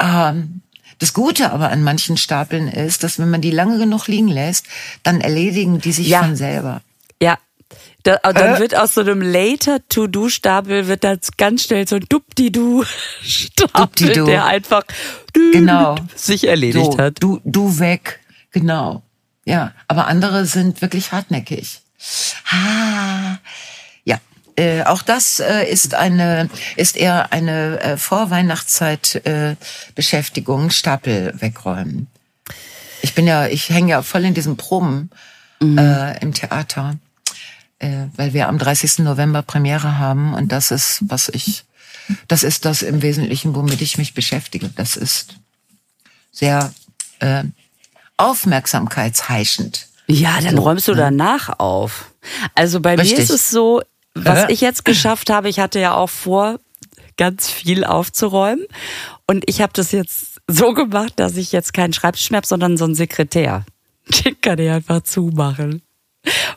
Ähm, 0.00 0.62
das 0.98 1.12
Gute 1.14 1.52
aber 1.52 1.70
an 1.70 1.82
manchen 1.82 2.16
Stapeln 2.16 2.68
ist, 2.68 3.04
dass 3.04 3.18
wenn 3.18 3.30
man 3.30 3.40
die 3.40 3.50
lange 3.50 3.78
genug 3.78 4.06
liegen 4.08 4.28
lässt, 4.28 4.66
dann 5.02 5.20
erledigen 5.20 5.80
die 5.80 5.92
sich 5.92 6.08
Ja. 6.08 6.22
von 6.22 6.36
selber. 6.36 6.82
Ja. 7.22 7.38
Da, 8.02 8.16
dann 8.22 8.56
Äh? 8.56 8.58
wird 8.60 8.74
aus 8.76 8.94
so 8.94 9.00
einem 9.02 9.20
Later-To-Do-Stapel 9.20 10.86
wird 10.88 11.04
dann 11.04 11.18
ganz 11.36 11.64
schnell 11.64 11.86
so 11.86 11.96
ein 11.96 12.04
Dupdi-Du-Stapel, 12.08 13.68
Dupdi-Du. 13.74 14.24
der 14.26 14.44
einfach 14.46 14.82
Genau. 15.52 15.96
sich 16.14 16.46
erledigt 16.46 16.92
so, 16.92 16.98
hat. 16.98 17.16
Du, 17.20 17.40
du 17.44 17.78
weg. 17.78 18.20
Genau. 18.52 19.02
Ja, 19.44 19.72
aber 19.88 20.06
andere 20.06 20.44
sind 20.46 20.80
wirklich 20.82 21.12
hartnäckig. 21.12 21.80
Ah, 22.50 23.36
ja. 24.04 24.18
Äh, 24.56 24.84
auch 24.84 25.02
das 25.02 25.40
äh, 25.40 25.64
ist 25.70 25.94
eine 25.94 26.48
ist 26.76 26.96
eher 26.96 27.32
eine 27.32 27.80
äh, 27.80 27.96
Vorweihnachtszeit 27.96 29.16
äh, 29.26 29.56
Beschäftigung 29.94 30.70
Stapel 30.70 31.34
wegräumen. 31.38 32.06
Ich 33.02 33.14
bin 33.14 33.26
ja 33.26 33.46
ich 33.46 33.68
hänge 33.70 33.90
ja 33.92 34.02
voll 34.02 34.24
in 34.24 34.34
diesen 34.34 34.56
Proben 34.56 35.10
äh, 35.62 36.18
im 36.22 36.32
Theater, 36.34 36.94
äh, 37.80 38.06
weil 38.16 38.32
wir 38.32 38.48
am 38.48 38.58
30. 38.58 39.00
November 39.00 39.42
Premiere 39.42 39.98
haben 39.98 40.34
und 40.34 40.52
das 40.52 40.70
ist 40.70 41.00
was 41.08 41.28
ich 41.28 41.64
das 42.28 42.42
ist 42.42 42.64
das 42.64 42.82
im 42.82 43.02
Wesentlichen, 43.02 43.54
womit 43.54 43.80
ich 43.82 43.98
mich 43.98 44.14
beschäftige. 44.14 44.70
Das 44.74 44.96
ist 44.96 45.34
sehr 46.32 46.72
äh, 47.20 47.44
aufmerksamkeitsheischend. 48.16 49.86
Ja, 50.06 50.40
dann 50.40 50.58
räumst 50.58 50.88
du 50.88 50.94
danach 50.94 51.60
auf. 51.60 52.12
Also 52.54 52.80
bei 52.80 52.96
mir 52.96 53.02
Richtig. 53.02 53.20
ist 53.20 53.30
es 53.30 53.50
so, 53.50 53.82
was 54.14 54.48
ich 54.48 54.60
jetzt 54.60 54.84
geschafft 54.84 55.30
habe, 55.30 55.48
ich 55.48 55.60
hatte 55.60 55.78
ja 55.78 55.94
auch 55.94 56.10
vor, 56.10 56.58
ganz 57.16 57.48
viel 57.48 57.84
aufzuräumen. 57.84 58.64
Und 59.26 59.44
ich 59.46 59.60
habe 59.60 59.72
das 59.72 59.92
jetzt 59.92 60.40
so 60.48 60.72
gemacht, 60.72 61.12
dass 61.16 61.36
ich 61.36 61.52
jetzt 61.52 61.74
keinen 61.74 61.92
Schreibtisch 61.92 62.30
mehr 62.30 62.38
habe, 62.38 62.46
sondern 62.46 62.76
so 62.76 62.84
einen 62.84 62.94
Sekretär. 62.94 63.64
Den 64.24 64.40
kann 64.40 64.58
ich 64.58 64.70
einfach 64.70 65.02
zumachen. 65.02 65.82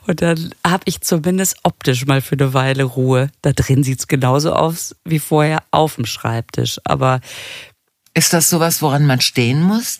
Und 0.06 0.20
dann 0.20 0.54
habe 0.66 0.82
ich 0.84 1.00
zumindest 1.00 1.56
optisch 1.62 2.04
mal 2.06 2.20
für 2.20 2.34
eine 2.34 2.52
Weile 2.52 2.84
Ruhe. 2.84 3.30
Da 3.42 3.52
drin 3.52 3.82
sieht's 3.82 4.06
genauso 4.08 4.52
aus 4.52 4.94
wie 5.04 5.18
vorher 5.18 5.62
auf 5.70 5.94
dem 5.96 6.04
Schreibtisch. 6.06 6.78
Aber 6.84 7.20
Ist 8.12 8.32
das 8.32 8.50
sowas, 8.50 8.82
woran 8.82 9.06
man 9.06 9.20
stehen 9.20 9.62
muss? 9.62 9.98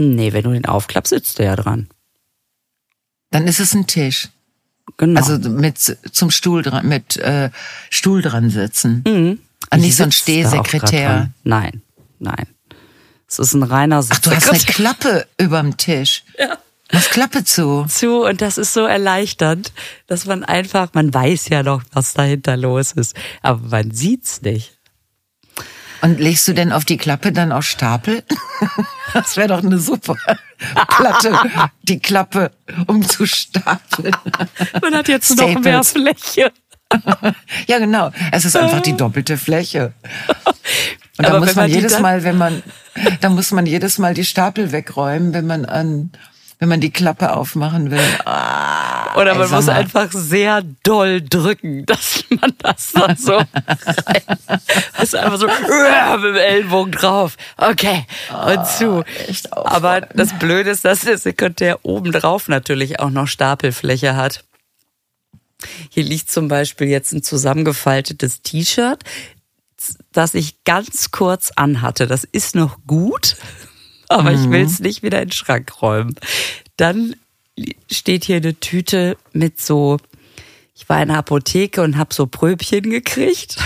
nee, 0.00 0.32
wenn 0.32 0.44
du 0.44 0.52
den 0.52 0.64
aufklappst, 0.66 1.10
sitzt 1.10 1.38
der 1.40 1.46
ja 1.46 1.56
dran. 1.56 1.88
Dann 3.30 3.46
ist 3.48 3.58
es 3.60 3.74
ein 3.74 3.86
Tisch. 3.88 4.28
Genau. 4.96 5.20
Also 5.20 5.38
mit 5.50 5.78
zum 6.12 6.30
Stuhl 6.30 6.62
dran, 6.62 6.86
mit 6.88 7.16
äh, 7.16 7.50
Stuhl 7.90 8.22
dran 8.22 8.48
sitzen. 8.48 9.02
Mhm. 9.06 9.40
Ah, 9.70 9.76
nicht 9.76 9.88
Ich 9.88 9.96
so 9.96 10.04
ein 10.04 10.10
sitz 10.12 10.20
Stehsekretär. 10.20 11.30
Nein, 11.42 11.82
nein. 12.20 12.46
Es 13.28 13.38
ist 13.38 13.52
ein 13.54 13.64
reiner 13.64 14.02
Ach, 14.08 14.18
du 14.20 14.30
hast 14.30 14.48
eine. 14.48 14.58
Klappe 14.60 15.26
überm 15.36 15.76
Tisch. 15.76 16.22
Ja. 16.38 16.56
Mach 16.92 17.04
Klappe 17.10 17.44
zu. 17.44 17.84
zu 17.86 18.24
und 18.24 18.40
das 18.40 18.56
ist 18.56 18.72
so 18.72 18.86
erleichternd, 18.86 19.72
dass 20.06 20.24
man 20.24 20.42
einfach, 20.44 20.88
man 20.94 21.12
weiß 21.12 21.50
ja 21.50 21.62
noch, 21.62 21.82
was 21.92 22.14
dahinter 22.14 22.56
los 22.56 22.92
ist, 22.92 23.14
aber 23.42 23.60
man 23.68 23.90
sieht's 23.90 24.42
nicht. 24.42 24.78
Und 26.00 26.20
legst 26.20 26.46
du 26.46 26.52
denn 26.52 26.72
auf 26.72 26.84
die 26.84 26.96
Klappe 26.96 27.32
dann 27.32 27.52
auch 27.52 27.62
Stapel? 27.62 28.22
Das 29.14 29.38
wäre 29.38 29.48
doch 29.48 29.64
eine 29.64 29.78
super 29.78 30.16
Platte, 30.86 31.32
die 31.82 31.98
Klappe, 31.98 32.50
um 32.88 33.02
zu 33.02 33.24
stapeln. 33.24 34.14
Man 34.82 34.94
hat 34.94 35.08
jetzt 35.08 35.30
noch 35.30 35.48
Staples. 35.48 35.64
mehr 35.64 35.82
Fläche. 35.82 36.52
Ja, 37.66 37.78
genau. 37.78 38.12
Es 38.32 38.44
ist 38.44 38.54
einfach 38.54 38.82
die 38.82 38.94
doppelte 38.94 39.38
Fläche. 39.38 39.94
Und 41.16 41.26
da 41.26 41.38
muss 41.38 41.54
man 41.54 41.64
man 41.64 41.70
jedes 41.70 41.98
Mal, 42.00 42.22
wenn 42.22 42.36
man, 42.36 42.62
da 43.22 43.30
muss 43.30 43.50
man 43.50 43.64
jedes 43.64 43.96
Mal 43.96 44.12
die 44.12 44.26
Stapel 44.26 44.72
wegräumen, 44.72 45.32
wenn 45.32 45.46
man 45.46 45.64
an, 45.64 46.12
wenn 46.58 46.68
man 46.68 46.80
die 46.80 46.90
Klappe 46.90 47.34
aufmachen 47.36 47.90
will. 47.90 48.00
Ah, 48.24 49.14
Oder 49.16 49.34
man 49.34 49.48
muss 49.50 49.68
einfach 49.68 50.10
sehr 50.10 50.62
doll 50.82 51.22
drücken, 51.22 51.86
dass 51.86 52.24
man 52.30 52.52
das 52.58 52.92
dann 52.92 53.16
so 53.16 53.36
rein. 53.36 54.22
Das 54.46 55.02
ist 55.02 55.16
einfach 55.16 55.38
so 55.38 55.46
äh, 55.46 56.16
mit 56.16 56.24
dem 56.24 56.36
Ellenbogen 56.36 56.92
drauf. 56.92 57.36
Okay. 57.56 58.06
Und 58.46 58.66
zu. 58.66 59.04
echt 59.28 59.52
Aber 59.52 60.00
das 60.00 60.36
Blöde 60.38 60.70
ist, 60.70 60.84
dass 60.84 61.00
der 61.00 61.18
Sekretär 61.18 61.84
oben 61.84 62.10
drauf 62.12 62.48
natürlich 62.48 62.98
auch 62.98 63.10
noch 63.10 63.28
Stapelfläche 63.28 64.16
hat. 64.16 64.44
Hier 65.90 66.04
liegt 66.04 66.30
zum 66.30 66.48
Beispiel 66.48 66.88
jetzt 66.88 67.12
ein 67.12 67.22
zusammengefaltetes 67.22 68.42
T-Shirt, 68.42 69.02
das 70.12 70.34
ich 70.34 70.64
ganz 70.64 71.10
kurz 71.10 71.50
anhatte. 71.54 72.06
Das 72.06 72.24
ist 72.24 72.54
noch 72.54 72.78
gut, 72.86 73.36
aber 74.08 74.32
ich 74.32 74.50
will 74.50 74.62
es 74.62 74.80
nicht 74.80 75.02
wieder 75.02 75.20
in 75.22 75.28
den 75.28 75.32
Schrank 75.32 75.82
räumen. 75.82 76.16
Dann 76.76 77.14
steht 77.90 78.24
hier 78.24 78.36
eine 78.36 78.58
Tüte 78.58 79.16
mit 79.32 79.60
so, 79.60 79.98
ich 80.74 80.88
war 80.88 81.02
in 81.02 81.08
der 81.08 81.18
Apotheke 81.18 81.82
und 81.82 81.96
habe 81.96 82.14
so 82.14 82.26
Pröbchen 82.26 82.90
gekriegt. 82.90 83.58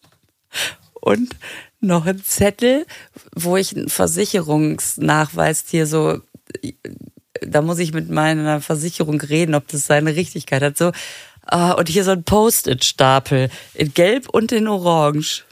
und 1.00 1.34
noch 1.80 2.06
ein 2.06 2.22
Zettel, 2.24 2.86
wo 3.34 3.56
ich 3.56 3.76
einen 3.76 3.88
Versicherungsnachweis 3.88 5.64
hier 5.68 5.86
so, 5.86 6.20
da 7.40 7.62
muss 7.62 7.78
ich 7.78 7.92
mit 7.92 8.10
meiner 8.10 8.60
Versicherung 8.60 9.20
reden, 9.20 9.54
ob 9.54 9.68
das 9.68 9.86
seine 9.86 10.16
Richtigkeit 10.16 10.62
hat. 10.62 10.76
So, 10.76 10.92
ah, 11.42 11.72
und 11.72 11.88
hier 11.88 12.04
so 12.04 12.10
ein 12.12 12.24
Post-it-Stapel 12.24 13.50
in 13.74 13.94
Gelb 13.94 14.28
und 14.28 14.52
in 14.52 14.68
Orange. 14.68 15.44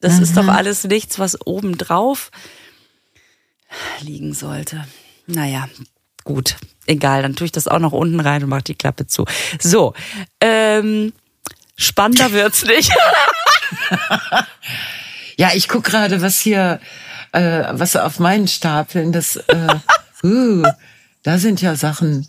Das 0.00 0.16
mhm. 0.16 0.22
ist 0.22 0.36
doch 0.36 0.48
alles 0.48 0.84
nichts, 0.84 1.18
was 1.18 1.46
oben 1.46 1.78
drauf 1.78 2.30
liegen 4.00 4.34
sollte. 4.34 4.86
Naja, 5.26 5.68
gut, 6.24 6.56
egal, 6.86 7.22
dann 7.22 7.36
tue 7.36 7.46
ich 7.46 7.52
das 7.52 7.68
auch 7.68 7.78
noch 7.78 7.92
unten 7.92 8.20
rein 8.20 8.42
und 8.42 8.50
mache 8.50 8.62
die 8.62 8.74
Klappe 8.74 9.06
zu. 9.06 9.24
So, 9.60 9.94
ähm, 10.40 11.12
spannender 11.76 12.32
wird's 12.32 12.64
nicht. 12.64 12.92
ja, 15.36 15.50
ich 15.54 15.68
guck 15.68 15.84
gerade, 15.84 16.22
was 16.22 16.40
hier, 16.40 16.80
äh, 17.32 17.64
was 17.70 17.96
auf 17.96 18.18
meinen 18.18 18.48
Stapeln, 18.48 19.12
das, 19.12 19.36
äh, 19.36 19.74
uh, 20.24 20.64
da 21.22 21.38
sind 21.38 21.62
ja 21.62 21.76
Sachen, 21.76 22.26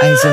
also, 0.00 0.28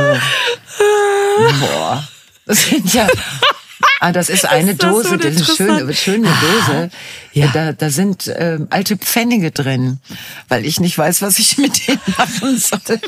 boah, 1.60 2.08
das 2.46 2.66
sind 2.66 2.94
ja, 2.94 3.08
Ah, 4.00 4.12
das 4.12 4.30
ist 4.30 4.46
eine 4.46 4.72
ist 4.72 4.84
das 4.84 4.92
Dose, 4.92 5.10
so 5.10 5.16
das 5.16 5.36
ist 5.36 5.62
eine 5.62 5.70
schöne, 5.70 5.94
schöne 5.94 6.28
Dose. 6.28 6.90
Ja. 7.34 7.48
Da, 7.48 7.72
da 7.72 7.90
sind 7.90 8.28
äh, 8.28 8.60
alte 8.70 8.98
Pfennige 8.98 9.52
drin, 9.52 10.00
weil 10.48 10.66
ich 10.66 10.80
nicht 10.80 10.98
weiß, 10.98 11.22
was 11.22 11.40
ich 11.40 11.58
mit 11.58 11.88
denen 11.88 12.02
machen 12.18 12.58
soll. 12.58 13.00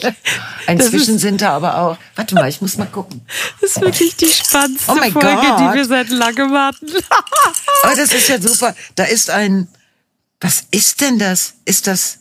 Inzwischen 0.68 1.20
sind 1.20 1.42
da 1.42 1.56
aber 1.56 1.78
auch. 1.80 1.98
Warte 2.16 2.36
mal, 2.36 2.50
ich 2.50 2.62
muss 2.62 2.78
mal 2.78 2.88
gucken. 2.88 3.22
Das 3.62 3.72
ist 3.72 3.82
wirklich 3.82 4.16
die 4.16 4.28
spannendste 4.28 4.92
oh 4.92 4.96
Folge, 4.96 5.20
God. 5.20 5.60
die 5.60 5.76
wir 5.76 5.86
seit 5.86 6.10
langem 6.10 6.54
hatten. 6.54 6.88
aber 7.84 7.96
das 7.96 8.14
ist 8.14 8.30
ja 8.30 8.42
super. 8.42 8.76
Da 8.96 9.04
ist 9.04 9.30
ein. 9.30 9.68
Was 10.40 10.64
ist 10.72 11.02
denn 11.02 11.20
das? 11.20 11.56
Ist 11.66 11.88
das? 11.88 12.20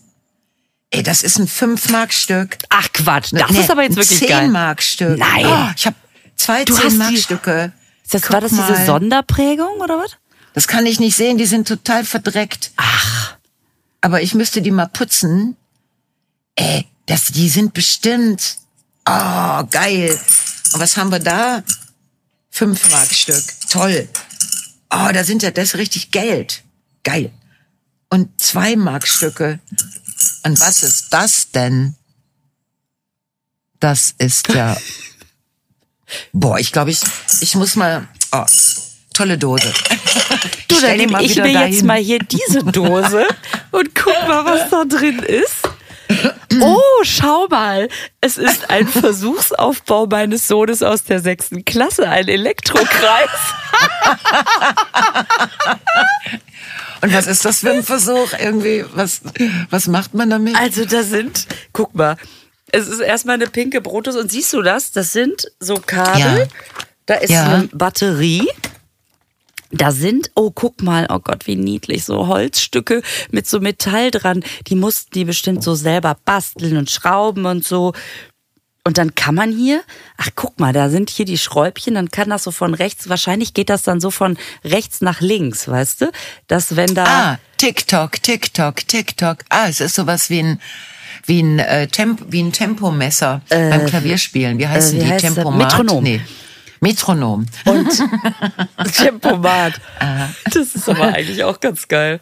Ey, 0.91 1.03
das 1.03 1.23
ist 1.23 1.39
ein 1.39 1.49
5-Mark-Stück. 1.49 2.57
Ach 2.71 2.89
Quatsch, 2.93 3.33
das 3.33 3.51
nee, 3.51 3.61
ist 3.61 3.71
aber 3.71 3.83
jetzt 3.83 3.97
wirklich 3.97 4.21
10 4.21 4.29
geil. 4.29 4.41
10 4.45 4.53
Mark-Stück. 4.53 5.19
Nein. 5.19 5.47
Oh, 5.47 5.71
ich 5.77 5.87
habe 5.87 5.97
zwei 6.37 6.63
10-Mark-Stücke. 6.63 7.73
Das, 8.11 8.31
war 8.31 8.41
das 8.41 8.53
mal. 8.53 8.67
diese 8.69 8.87
Sonderprägung 8.87 9.81
oder 9.81 9.99
was? 9.99 10.13
Das 10.55 10.69
kann 10.69 10.87
ich 10.87 11.01
nicht 11.01 11.17
sehen, 11.17 11.39
die 11.39 11.47
sind 11.47 11.69
total 11.69 12.05
verdreckt. 12.05 12.73
Ach. 12.77 13.37
Aber 14.01 14.23
ich 14.23 14.35
müsste 14.35 14.63
die 14.63 14.71
mal 14.71 14.87
putzen. 14.87 15.57
Ey, 16.55 16.87
das, 17.07 17.27
die 17.27 17.49
sind 17.49 17.75
bestimmt. 17.75 18.59
Oh, 19.09 19.65
geil. 19.71 20.19
Und 20.73 20.81
was 20.81 20.97
haben 20.97 21.11
wir 21.11 21.19
da? 21.19 21.63
Fünf 22.51 22.91
Mark 22.91 23.13
Stück. 23.13 23.45
Toll. 23.69 24.09
Oh, 24.91 25.09
da 25.13 25.25
sind 25.25 25.43
ja 25.43 25.51
das 25.51 25.75
richtig 25.75 26.11
Geld. 26.11 26.63
Geil. 27.03 27.31
Und 28.09 28.41
zwei 28.41 28.77
Mark 28.77 29.07
Stücke. 29.07 29.61
Und 30.45 30.59
was 30.61 30.83
ist 30.83 31.13
das 31.13 31.51
denn? 31.51 31.97
Das 33.81 34.15
ist 34.19 34.49
ja 34.49 34.77
Boah, 36.33 36.59
ich 36.59 36.73
glaube, 36.73 36.91
ich, 36.91 37.01
ich 37.41 37.55
muss 37.55 37.77
mal. 37.77 38.09
Oh, 38.33 38.45
tolle 39.13 39.39
Dose. 39.39 39.73
Du, 40.69 40.81
dann 40.81 40.97
nehme 40.97 41.23
ich 41.23 41.37
mir 41.37 41.53
dahin. 41.53 41.73
jetzt 41.73 41.85
mal 41.85 41.99
hier 41.99 42.19
diese 42.19 42.65
Dose 42.65 43.27
und 43.71 43.95
guck 43.95 44.29
mal, 44.29 44.45
was 44.45 44.71
da 44.71 44.85
drin 44.85 45.21
ist. 45.21 45.63
Oh, 46.61 46.81
schau 47.03 47.49
mal. 47.49 47.89
Es 48.21 48.39
ist 48.39 48.71
ein 48.71 48.87
Versuchsaufbau 48.87 50.07
meines 50.07 50.47
Sohnes 50.47 50.83
aus 50.83 51.05
der 51.05 51.21
sechsten 51.21 51.65
Klasse, 51.65 52.09
ein 52.09 52.29
Elektrokreis. 52.29 53.31
Und 57.03 57.13
was 57.13 57.27
ist 57.27 57.45
das 57.45 57.61
für 57.61 57.71
ein 57.71 57.83
Versuch? 57.83 58.33
Irgendwie, 58.39 58.85
was, 58.95 59.21
was 59.71 59.87
macht 59.87 60.15
man 60.15 60.31
damit? 60.31 60.57
Also 60.57 60.85
da 60.87 61.03
sind, 61.03 61.47
guck 61.73 61.95
mal, 61.95 62.17
es 62.73 62.89
ist 62.89 63.01
erstmal 63.01 63.35
eine 63.35 63.47
pinke 63.47 63.81
Brotus 63.81 64.17
und 64.17 64.31
siehst 64.31 64.53
du 64.53 64.63
das? 64.63 64.91
Das 64.91 65.13
sind 65.13 65.51
so 65.61 65.77
Kabel. 65.77 66.39
Ja. 66.41 66.47
Da 67.07 67.15
ist 67.15 67.31
ja. 67.31 67.45
eine 67.45 67.69
Batterie. 67.69 68.49
Da 69.71 69.91
sind, 69.91 70.31
oh, 70.35 70.51
guck 70.53 70.83
mal, 70.83 71.07
oh 71.11 71.19
Gott, 71.19 71.47
wie 71.47 71.57
niedlich, 71.57 72.05
so 72.05 72.29
Holzstücke 72.29 73.03
mit 73.31 73.47
so 73.49 73.61
Metall 73.61 74.11
dran. 74.11 74.45
Die 74.69 74.77
mussten 74.77 75.11
die 75.13 75.25
bestimmt 75.25 75.63
so 75.63 75.75
selber 75.75 76.17
basteln 76.25 76.77
und 76.77 76.91
schrauben 76.91 77.47
und 77.47 77.65
so. 77.65 77.93
Und 78.85 78.99
dann 78.99 79.17
kann 79.17 79.35
man 79.35 79.51
hier, 79.51 79.83
ach 80.17 80.31
guck 80.37 80.61
mal, 80.61 80.73
da 80.73 80.89
sind 80.89 81.11
hier 81.11 81.25
die 81.25 81.39
Schräubchen, 81.39 81.95
dann 81.95 82.13
kann 82.13 82.31
das 82.31 82.45
so 82.45 82.53
von 82.53 82.73
rechts, 82.73 83.09
wahrscheinlich 83.09 83.53
geht 83.53 83.69
das 83.69 83.83
dann 83.83 84.01
so 84.01 84.13
von 84.13 84.39
rechts 84.63 85.01
nach 85.01 85.21
links, 85.21 85.67
weißt 85.67 86.03
du? 86.03 86.13
Dass 86.47 86.77
wenn 86.77 86.95
da. 86.95 87.05
Ah, 87.05 87.39
TikTok, 87.57 88.23
TikTok, 88.23 88.87
TikTok. 88.87 89.39
Ah, 89.49 89.67
es 89.69 89.81
ist 89.81 89.97
sowas 89.97 90.31
wie 90.31 90.39
ein 90.39 90.61
wie 91.27 91.43
ein, 91.43 91.59
äh, 91.59 91.87
Temp 91.89 92.23
wie 92.29 92.43
ein 92.43 92.53
Tempomesser 92.53 93.43
äh, 93.49 93.71
beim 93.71 93.87
Klavierspielen. 93.87 94.59
Wie 94.59 94.67
heißen 94.67 95.01
äh, 95.01 95.05
wie 95.05 95.11
die? 95.11 95.17
Tempomat? 95.17 95.59
Metronom. 95.59 96.03
Nee. 96.03 96.21
Metronom. 96.81 97.47
Und 97.65 97.89
Tempomat. 98.95 99.75
Das 100.45 100.75
ist 100.75 100.89
aber 100.89 101.15
eigentlich 101.15 101.45
auch 101.45 101.61
ganz 101.61 101.89
geil. 101.89 102.21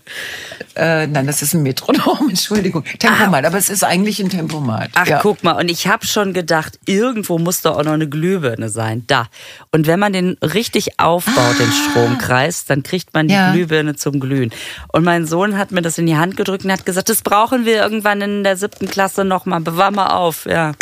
Äh, 0.76 1.06
nein, 1.06 1.26
das 1.26 1.42
ist 1.42 1.54
ein 1.54 1.62
Metronom, 1.62 2.28
Entschuldigung. 2.28 2.84
Tempomat, 2.84 3.44
ah. 3.44 3.48
aber 3.48 3.58
es 3.58 3.70
ist 3.70 3.84
eigentlich 3.84 4.20
ein 4.20 4.28
Tempomat. 4.28 4.90
Ach, 4.94 5.06
ja. 5.06 5.18
guck 5.20 5.44
mal, 5.44 5.52
und 5.52 5.70
ich 5.70 5.86
habe 5.86 6.06
schon 6.06 6.32
gedacht, 6.32 6.78
irgendwo 6.86 7.38
muss 7.38 7.60
da 7.60 7.70
auch 7.70 7.84
noch 7.84 7.92
eine 7.92 8.08
Glühbirne 8.08 8.68
sein. 8.68 9.04
Da. 9.06 9.28
Und 9.72 9.86
wenn 9.86 9.98
man 9.98 10.12
den 10.12 10.36
richtig 10.42 10.98
aufbaut, 10.98 11.36
ah. 11.36 11.54
den 11.58 11.72
Stromkreis, 11.72 12.64
dann 12.64 12.82
kriegt 12.82 13.14
man 13.14 13.28
die 13.28 13.34
ja. 13.34 13.52
Glühbirne 13.52 13.96
zum 13.96 14.20
Glühen. 14.20 14.50
Und 14.88 15.04
mein 15.04 15.26
Sohn 15.26 15.56
hat 15.58 15.72
mir 15.72 15.82
das 15.82 15.98
in 15.98 16.06
die 16.06 16.16
Hand 16.16 16.36
gedrückt 16.36 16.64
und 16.64 16.72
hat 16.72 16.86
gesagt, 16.86 17.08
das 17.08 17.22
brauchen 17.22 17.64
wir 17.64 17.76
irgendwann 17.76 18.20
in 18.20 18.44
der 18.44 18.56
siebten 18.56 18.88
Klasse 18.88 19.24
nochmal. 19.24 19.60
Bewahr 19.60 19.90
mal 19.90 20.08
auf. 20.08 20.46
Ja, 20.46 20.72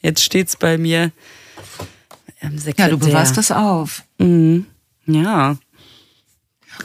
jetzt 0.00 0.22
steht's 0.22 0.56
bei 0.56 0.78
mir. 0.78 1.12
Ja, 2.76 2.88
du 2.88 2.98
bewahrst 2.98 3.36
das 3.36 3.50
auf. 3.50 4.02
Mhm. 4.18 4.66
Ja. 5.06 5.56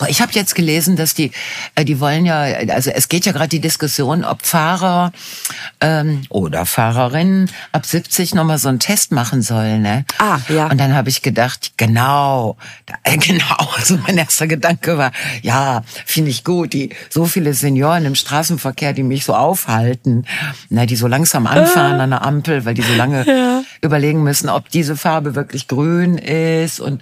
Ich 0.07 0.21
habe 0.21 0.31
jetzt 0.33 0.55
gelesen, 0.55 0.95
dass 0.95 1.13
die, 1.13 1.31
äh, 1.75 1.85
die 1.85 1.99
wollen 1.99 2.25
ja, 2.25 2.41
also 2.69 2.91
es 2.91 3.09
geht 3.09 3.25
ja 3.25 3.31
gerade 3.31 3.49
die 3.49 3.59
Diskussion, 3.59 4.23
ob 4.23 4.45
Fahrer 4.45 5.11
ähm, 5.81 6.23
oder 6.29 6.65
Fahrerinnen 6.65 7.49
ab 7.71 7.85
70 7.85 8.35
nochmal 8.35 8.57
so 8.57 8.69
einen 8.69 8.79
Test 8.79 9.11
machen 9.11 9.41
sollen. 9.41 9.81
Ne? 9.81 10.05
Ah, 10.17 10.39
ja. 10.49 10.67
Und 10.67 10.79
dann 10.79 10.95
habe 10.95 11.09
ich 11.09 11.21
gedacht, 11.21 11.73
genau, 11.77 12.57
äh, 13.03 13.17
genau. 13.17 13.69
Also 13.77 13.97
mein 13.97 14.17
erster 14.17 14.47
Gedanke 14.47 14.97
war, 14.97 15.11
ja, 15.41 15.83
finde 16.05 16.31
ich 16.31 16.43
gut. 16.43 16.73
Die 16.73 16.89
so 17.09 17.25
viele 17.25 17.53
Senioren 17.53 18.05
im 18.05 18.15
Straßenverkehr, 18.15 18.93
die 18.93 19.03
mich 19.03 19.25
so 19.25 19.33
aufhalten, 19.33 20.25
na, 20.69 20.85
die 20.85 20.95
so 20.95 21.07
langsam 21.07 21.47
anfahren 21.47 21.99
äh. 21.99 22.03
an 22.03 22.09
der 22.09 22.21
Ampel, 22.23 22.65
weil 22.65 22.73
die 22.73 22.81
so 22.81 22.93
lange 22.93 23.25
ja. 23.27 23.63
überlegen 23.81 24.23
müssen, 24.23 24.49
ob 24.49 24.69
diese 24.69 24.95
Farbe 24.95 25.35
wirklich 25.35 25.67
grün 25.67 26.17
ist 26.17 26.79
und 26.79 27.01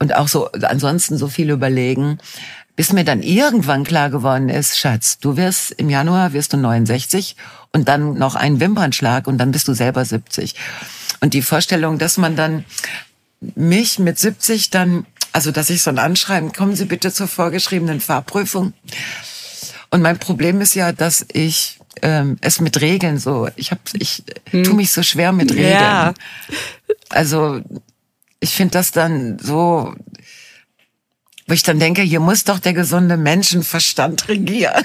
und 0.00 0.16
auch 0.16 0.28
so 0.28 0.50
ansonsten 0.52 1.16
so 1.16 1.28
viel 1.28 1.50
überlegen, 1.50 2.18
bis 2.74 2.92
mir 2.92 3.04
dann 3.04 3.22
irgendwann 3.22 3.84
klar 3.84 4.10
geworden 4.10 4.48
ist, 4.48 4.78
Schatz, 4.78 5.18
du 5.18 5.36
wirst 5.36 5.72
im 5.72 5.90
Januar 5.90 6.32
wirst 6.32 6.54
du 6.54 6.56
69 6.56 7.36
und 7.72 7.88
dann 7.88 8.14
noch 8.14 8.34
einen 8.34 8.58
Wimpernschlag 8.58 9.26
und 9.26 9.38
dann 9.38 9.52
bist 9.52 9.68
du 9.68 9.74
selber 9.74 10.04
70. 10.04 10.54
Und 11.20 11.34
die 11.34 11.42
Vorstellung, 11.42 11.98
dass 11.98 12.16
man 12.16 12.36
dann 12.36 12.64
mich 13.40 13.98
mit 13.98 14.18
70 14.18 14.70
dann, 14.70 15.04
also 15.32 15.50
dass 15.50 15.68
ich 15.68 15.82
so 15.82 15.90
ein 15.90 15.98
Anschreiben, 15.98 16.52
kommen 16.52 16.74
Sie 16.74 16.86
bitte 16.86 17.12
zur 17.12 17.28
vorgeschriebenen 17.28 18.00
Fahrprüfung. 18.00 18.72
Und 19.90 20.00
mein 20.00 20.18
Problem 20.18 20.62
ist 20.62 20.74
ja, 20.74 20.92
dass 20.92 21.26
ich 21.32 21.78
ähm, 22.00 22.38
es 22.40 22.60
mit 22.60 22.80
Regeln 22.80 23.18
so, 23.18 23.48
ich 23.56 23.72
hab, 23.72 23.80
ich 23.92 24.22
hm. 24.50 24.64
tu 24.64 24.72
mich 24.72 24.92
so 24.92 25.02
schwer 25.02 25.32
mit 25.32 25.50
Regeln. 25.50 25.72
Ja. 25.72 26.14
Also 27.10 27.60
ich 28.40 28.50
finde 28.50 28.72
das 28.72 28.90
dann 28.90 29.38
so, 29.38 29.94
wo 31.50 31.54
ich 31.54 31.62
dann 31.62 31.78
denke, 31.78 32.02
hier 32.02 32.20
muss 32.20 32.44
doch 32.44 32.58
der 32.58 32.72
gesunde 32.72 33.16
Menschenverstand 33.16 34.28
regieren. 34.28 34.84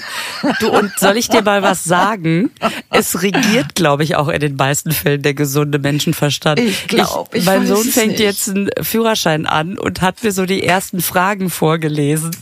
Du, 0.60 0.68
und 0.68 0.92
soll 0.98 1.16
ich 1.16 1.28
dir 1.28 1.42
mal 1.42 1.62
was 1.62 1.84
sagen? 1.84 2.50
Es 2.90 3.22
regiert, 3.22 3.74
glaube 3.74 4.04
ich, 4.04 4.16
auch 4.16 4.28
in 4.28 4.40
den 4.40 4.56
meisten 4.56 4.90
Fällen 4.90 5.22
der 5.22 5.34
gesunde 5.34 5.78
Menschenverstand. 5.78 6.58
Ich 6.60 6.88
glaube, 6.88 7.30
ich, 7.36 7.40
ich 7.40 7.46
Mein 7.46 7.66
Sohn 7.66 7.84
fängt 7.84 8.12
nicht. 8.12 8.20
jetzt 8.20 8.48
einen 8.48 8.68
Führerschein 8.82 9.46
an 9.46 9.78
und 9.78 10.02
hat 10.02 10.22
mir 10.22 10.32
so 10.32 10.44
die 10.44 10.64
ersten 10.64 11.00
Fragen 11.00 11.50
vorgelesen. 11.50 12.32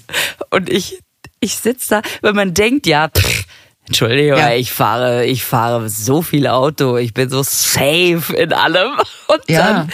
Und 0.50 0.70
ich, 0.70 1.00
ich 1.40 1.56
sitze 1.56 1.96
da, 1.96 2.02
wenn 2.22 2.34
man 2.34 2.54
denkt, 2.54 2.86
ja, 2.86 3.08
pff, 3.08 3.44
Entschuldigung, 3.86 4.38
ja. 4.38 4.54
ich 4.54 4.72
fahre, 4.72 5.26
ich 5.26 5.44
fahre 5.44 5.90
so 5.90 6.22
viel 6.22 6.46
Auto, 6.46 6.96
ich 6.96 7.12
bin 7.12 7.28
so 7.28 7.42
safe 7.42 8.34
in 8.34 8.54
allem. 8.54 8.92
Und 9.26 9.42
ja. 9.48 9.72
dann 9.72 9.92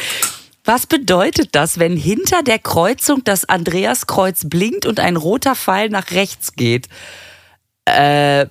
was 0.64 0.86
bedeutet 0.86 1.54
das, 1.54 1.78
wenn 1.78 1.96
hinter 1.96 2.42
der 2.42 2.58
Kreuzung 2.58 3.24
das 3.24 3.48
Andreaskreuz 3.48 4.48
blinkt 4.48 4.86
und 4.86 5.00
ein 5.00 5.16
roter 5.16 5.54
Pfeil 5.54 5.88
nach 5.88 6.10
rechts 6.10 6.54
geht? 6.54 6.88
Äh, 7.86 8.46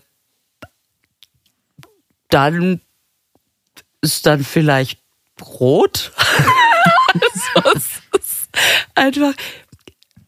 dann 2.29 2.81
ist 4.01 4.25
dann 4.25 4.43
vielleicht 4.43 4.99
rot. 5.41 6.11
einfach, 8.95 9.33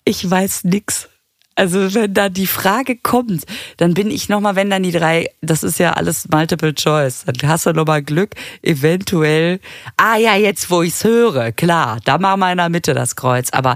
ich 0.06 0.30
weiß 0.30 0.66
nix. 0.66 1.10
Also 1.62 1.94
wenn 1.94 2.12
da 2.16 2.28
die 2.28 2.48
Frage 2.48 2.96
kommt, 2.96 3.46
dann 3.78 3.94
bin 3.94 4.10
ich 4.10 4.30
nochmal, 4.30 4.56
wenn 4.56 4.72
dann 4.72 4.82
die 4.82 4.92
drei, 4.92 5.30
das 5.42 5.62
ist 5.62 5.78
ja 5.78 5.94
alles 5.94 6.28
Multiple 6.28 6.74
Choice, 6.74 7.24
dann 7.26 7.48
hast 7.48 7.68
du 7.68 7.72
nochmal 7.72 8.02
Glück, 8.02 8.32
eventuell, 8.64 9.60
ah 9.96 10.18
ja, 10.18 10.36
jetzt 10.36 10.72
wo 10.72 10.82
ich's 10.82 11.04
höre, 11.04 11.52
klar, 11.52 12.00
da 12.04 12.18
machen 12.18 12.40
wir 12.40 12.52
in 12.52 12.58
der 12.58 12.70
Mitte 12.70 12.96
das 12.96 13.16
Kreuz, 13.16 13.52
aber 13.52 13.76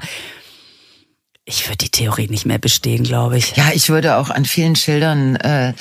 ich 1.48 1.68
würde 1.68 1.78
die 1.78 1.90
Theorie 1.90 2.28
nicht 2.28 2.48
mehr 2.48 2.58
bestehen, 2.58 3.04
glaube 3.04 3.38
ich. 3.38 3.56
Ja, 3.56 3.70
ich 3.72 3.90
würde 3.90 4.18
auch 4.18 4.32
an 4.32 4.46
vielen 4.46 4.76
Schildern, 4.76 5.36
äh, 5.36 5.74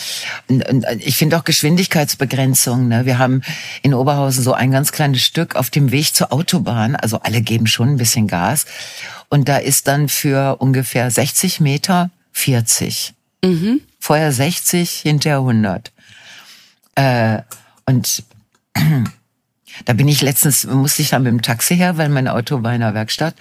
ich 0.98 1.16
finde 1.16 1.38
auch 1.38 1.44
Geschwindigkeitsbegrenzung. 1.44 2.88
Ne? 2.88 3.07
Wir 3.07 3.18
haben 3.18 3.40
in 3.81 3.94
Oberhausen 3.94 4.44
so 4.44 4.53
ein 4.53 4.70
ganz 4.70 4.92
kleines 4.92 5.22
Stück 5.22 5.57
auf 5.57 5.70
dem 5.70 5.90
Weg 5.90 6.14
zur 6.14 6.35
Autobahn. 6.35 6.96
Also 6.96 7.20
alle 7.20 7.40
geben 7.40 7.66
schon 7.66 7.88
ein 7.88 7.96
bisschen 7.96 8.29
Gas. 8.29 8.66
Und 9.31 9.48
da 9.48 9.57
ist 9.57 9.88
dann 9.88 10.11
für 10.11 10.57
ungefähr 10.61 11.11
60 11.11 11.61
Meter 11.61 12.11
40. 12.33 13.14
Mhm. 13.42 13.81
Vorher 13.98 14.33
60, 14.33 14.90
hinterher 15.00 15.38
100. 15.38 15.92
Äh, 16.94 17.40
und 17.87 18.22
da 19.85 19.93
bin 19.93 20.09
ich 20.09 20.23
letztens, 20.23 20.65
musste 20.67 21.03
ich 21.03 21.11
dann 21.11 21.23
mit 21.23 21.33
dem 21.33 21.43
Taxi 21.43 21.77
her, 21.77 21.97
weil 21.97 22.09
mein 22.09 22.29
Auto 22.29 22.63
war 22.63 22.75
in 22.75 22.81
der 22.81 22.95
Werkstatt. 22.95 23.35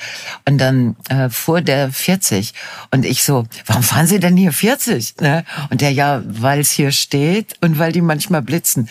Und 0.48 0.58
dann 0.58 0.96
äh, 1.10 1.30
fuhr 1.30 1.62
der 1.62 1.92
40. 1.92 2.54
Und 2.92 3.06
ich 3.06 3.24
so, 3.24 3.46
warum 3.66 3.84
fahren 3.84 4.08
Sie 4.08 4.20
denn 4.20 4.38
hier 4.38 4.54
40? 4.54 5.22
Ne? 5.22 5.46
Und 5.70 5.82
der, 5.82 5.92
ja, 5.92 6.22
weil 6.26 6.60
es 6.60 6.72
hier 6.72 6.92
steht 6.92 7.56
und 7.62 7.80
weil 7.80 7.92
die 7.92 8.02
manchmal 8.02 8.42
blitzen. 8.42 8.90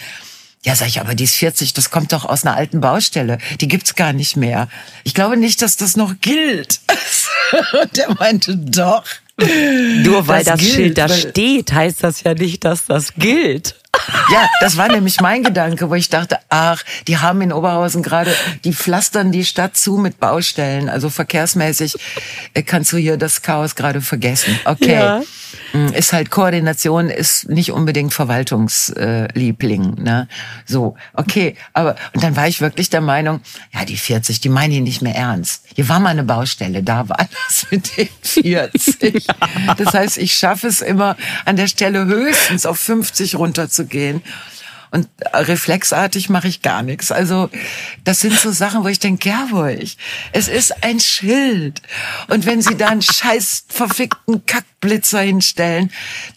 Ja, 0.64 0.76
sag 0.76 0.86
ich, 0.86 1.00
aber 1.00 1.16
die 1.16 1.24
ist 1.24 1.34
40, 1.34 1.72
das 1.72 1.90
kommt 1.90 2.12
doch 2.12 2.24
aus 2.24 2.44
einer 2.46 2.54
alten 2.54 2.80
Baustelle. 2.80 3.38
Die 3.60 3.66
gibt's 3.66 3.96
gar 3.96 4.12
nicht 4.12 4.36
mehr. 4.36 4.68
Ich 5.02 5.12
glaube 5.12 5.36
nicht, 5.36 5.60
dass 5.60 5.76
das 5.76 5.96
noch 5.96 6.14
gilt. 6.20 6.80
und 7.82 7.96
der 7.96 8.14
meinte, 8.14 8.56
doch. 8.56 9.04
Nur 10.04 10.28
weil 10.28 10.44
das, 10.44 10.54
das 10.54 10.60
gilt, 10.60 10.74
Schild 10.74 10.98
da 10.98 11.08
steht, 11.08 11.72
heißt 11.72 12.04
das 12.04 12.22
ja 12.22 12.34
nicht, 12.34 12.64
dass 12.64 12.86
das 12.86 13.14
gilt. 13.14 13.81
Ja, 14.30 14.48
das 14.60 14.76
war 14.76 14.88
nämlich 14.88 15.20
mein 15.20 15.42
Gedanke, 15.42 15.90
wo 15.90 15.94
ich 15.94 16.08
dachte, 16.08 16.38
ach, 16.48 16.82
die 17.06 17.18
haben 17.18 17.40
in 17.42 17.52
Oberhausen 17.52 18.02
gerade, 18.02 18.34
die 18.64 18.72
pflastern 18.72 19.32
die 19.32 19.44
Stadt 19.44 19.76
zu 19.76 19.96
mit 19.96 20.18
Baustellen. 20.18 20.88
Also 20.88 21.10
verkehrsmäßig 21.10 21.96
äh, 22.54 22.62
kannst 22.62 22.92
du 22.92 22.96
hier 22.96 23.16
das 23.16 23.42
Chaos 23.42 23.74
gerade 23.74 24.00
vergessen. 24.00 24.58
Okay. 24.64 24.94
Ja. 24.94 25.22
Mm, 25.72 25.88
ist 25.88 26.12
halt 26.12 26.30
Koordination, 26.30 27.10
ist 27.10 27.48
nicht 27.48 27.72
unbedingt 27.72 28.12
Verwaltungsliebling. 28.12 30.02
Ne? 30.02 30.28
So, 30.66 30.96
okay. 31.14 31.56
Aber 31.72 31.96
und 32.14 32.22
dann 32.22 32.36
war 32.36 32.48
ich 32.48 32.60
wirklich 32.60 32.90
der 32.90 33.00
Meinung, 33.00 33.40
ja, 33.72 33.84
die 33.84 33.96
40, 33.96 34.40
die 34.40 34.48
meinen 34.48 34.72
die 34.72 34.80
nicht 34.80 35.02
mehr 35.02 35.14
ernst. 35.14 35.64
Hier 35.74 35.88
war 35.88 36.00
mal 36.00 36.10
eine 36.10 36.24
Baustelle, 36.24 36.82
da 36.82 37.08
war 37.08 37.28
das 37.46 37.66
mit 37.70 37.96
den 37.96 38.08
40. 38.22 39.26
Das 39.76 39.94
heißt, 39.94 40.18
ich 40.18 40.34
schaffe 40.34 40.68
es 40.68 40.80
immer 40.80 41.16
an 41.44 41.56
der 41.56 41.66
Stelle 41.66 42.06
höchstens 42.06 42.66
auf 42.66 42.78
50 42.78 43.36
runterzugehen. 43.82 44.22
Und 44.94 45.08
reflexartig 45.32 46.28
mache 46.28 46.48
ich 46.48 46.60
gar 46.60 46.82
nichts. 46.82 47.10
Also 47.10 47.48
das 48.04 48.20
sind 48.20 48.38
so 48.38 48.52
Sachen, 48.52 48.84
wo 48.84 48.88
ich 48.88 48.98
denke, 48.98 49.32
ich. 49.80 49.96
Es 50.32 50.48
ist 50.48 50.84
ein 50.84 51.00
Schild. 51.00 51.80
Und 52.28 52.44
wenn 52.44 52.60
sie 52.60 52.76
da 52.76 52.88
einen 52.88 53.00
scheiß 53.02 53.64
verfickten 53.68 54.44
Kackblitzer 54.44 55.20
hinstellen, 55.20 55.90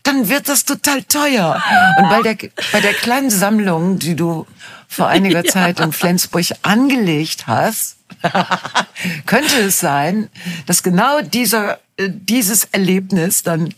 dann 0.04 0.30
wird 0.30 0.48
das 0.48 0.64
total 0.64 1.04
teuer. 1.04 1.62
Und 1.98 2.10
bei 2.10 2.22
der, 2.22 2.50
bei 2.72 2.80
der 2.80 2.94
kleinen 2.94 3.30
Sammlung, 3.30 4.00
die 4.00 4.16
du 4.16 4.48
vor 4.88 5.10
einiger 5.10 5.44
ja. 5.46 5.52
Zeit 5.52 5.82
in 5.82 5.92
Flensburg 5.92 6.46
angelegt 6.62 7.48
hast, 7.48 7.98
könnte 9.26 9.58
es 9.60 9.82
sein, 9.82 10.30
dass 10.66 10.82
genau 10.82 11.20
dieser, 11.20 11.80
äh, 11.98 12.10
dieses 12.10 12.64
Erlebnis 12.72 13.44
dann, 13.44 13.74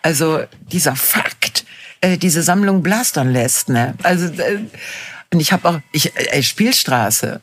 also 0.00 0.40
dieser 0.72 0.96
Fakt, 0.96 1.37
äh, 2.00 2.16
diese 2.16 2.42
Sammlung 2.42 2.82
blastern 2.82 3.32
lässt. 3.32 3.68
Ne? 3.68 3.94
Also 4.02 4.26
äh, 4.26 4.60
und 5.32 5.40
ich 5.40 5.52
habe 5.52 5.68
auch 5.68 5.80
ich 5.92 6.12
äh, 6.16 6.42
Spielstraße. 6.42 7.40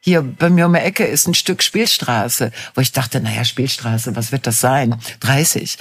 Hier 0.00 0.22
bei 0.22 0.50
mir 0.50 0.66
um 0.66 0.72
die 0.74 0.78
Ecke 0.78 1.04
ist 1.04 1.26
ein 1.26 1.34
Stück 1.34 1.64
Spielstraße, 1.64 2.52
wo 2.76 2.80
ich 2.80 2.92
dachte, 2.92 3.20
naja, 3.20 3.44
Spielstraße, 3.44 4.14
was 4.14 4.30
wird 4.30 4.46
das 4.46 4.60
sein? 4.60 4.94
30. 5.18 5.78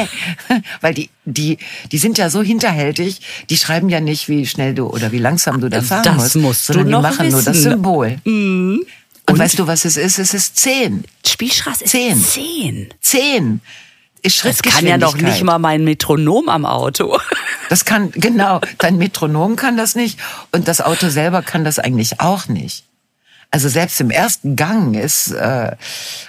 Weil 0.80 0.94
die, 0.94 1.10
die, 1.26 1.58
die 1.92 1.98
sind 1.98 2.16
ja 2.16 2.30
so 2.30 2.42
hinterhältig, 2.42 3.20
die 3.50 3.58
schreiben 3.58 3.90
ja 3.90 4.00
nicht, 4.00 4.30
wie 4.30 4.46
schnell 4.46 4.72
du 4.72 4.86
oder 4.86 5.12
wie 5.12 5.18
langsam 5.18 5.60
du 5.60 5.68
da 5.68 5.82
fahren 5.82 6.04
das 6.04 6.16
musst, 6.16 6.36
musst 6.36 6.66
sondern 6.68 6.86
die 6.86 6.92
machen 6.92 7.26
wissen. 7.26 7.30
nur 7.32 7.42
das 7.42 7.56
Symbol. 7.58 8.16
Mhm. 8.24 8.86
Und, 9.26 9.34
Und, 9.34 9.38
weißt 9.38 9.58
du, 9.58 9.66
was 9.66 9.84
es 9.84 9.98
ist? 9.98 10.18
Es 10.18 10.32
ist 10.32 10.56
10. 10.56 11.04
Spielstraße 11.26 11.84
ist 11.84 11.90
Zehn. 11.90 12.24
10. 12.24 12.94
10 13.02 13.54
ist 13.54 13.89
Das 14.22 14.62
kann 14.62 14.86
ja 14.86 14.98
noch 14.98 15.16
nicht 15.16 15.42
mal 15.42 15.58
mein 15.58 15.84
Metronom 15.84 16.48
am 16.48 16.66
Auto. 16.66 17.18
Das 17.68 17.84
kann, 17.84 18.10
genau, 18.10 18.60
dein 18.78 18.96
Metronom 18.96 19.54
kann 19.54 19.76
das 19.76 19.94
nicht 19.94 20.18
und 20.50 20.66
das 20.66 20.80
Auto 20.80 21.08
selber 21.08 21.40
kann 21.40 21.62
das 21.62 21.78
eigentlich 21.78 22.18
auch 22.18 22.48
nicht. 22.48 22.84
Also 23.52 23.68
selbst 23.68 24.00
im 24.00 24.10
ersten 24.10 24.56
Gang 24.56 24.96
ist, 24.96 25.30
äh, 25.30 25.76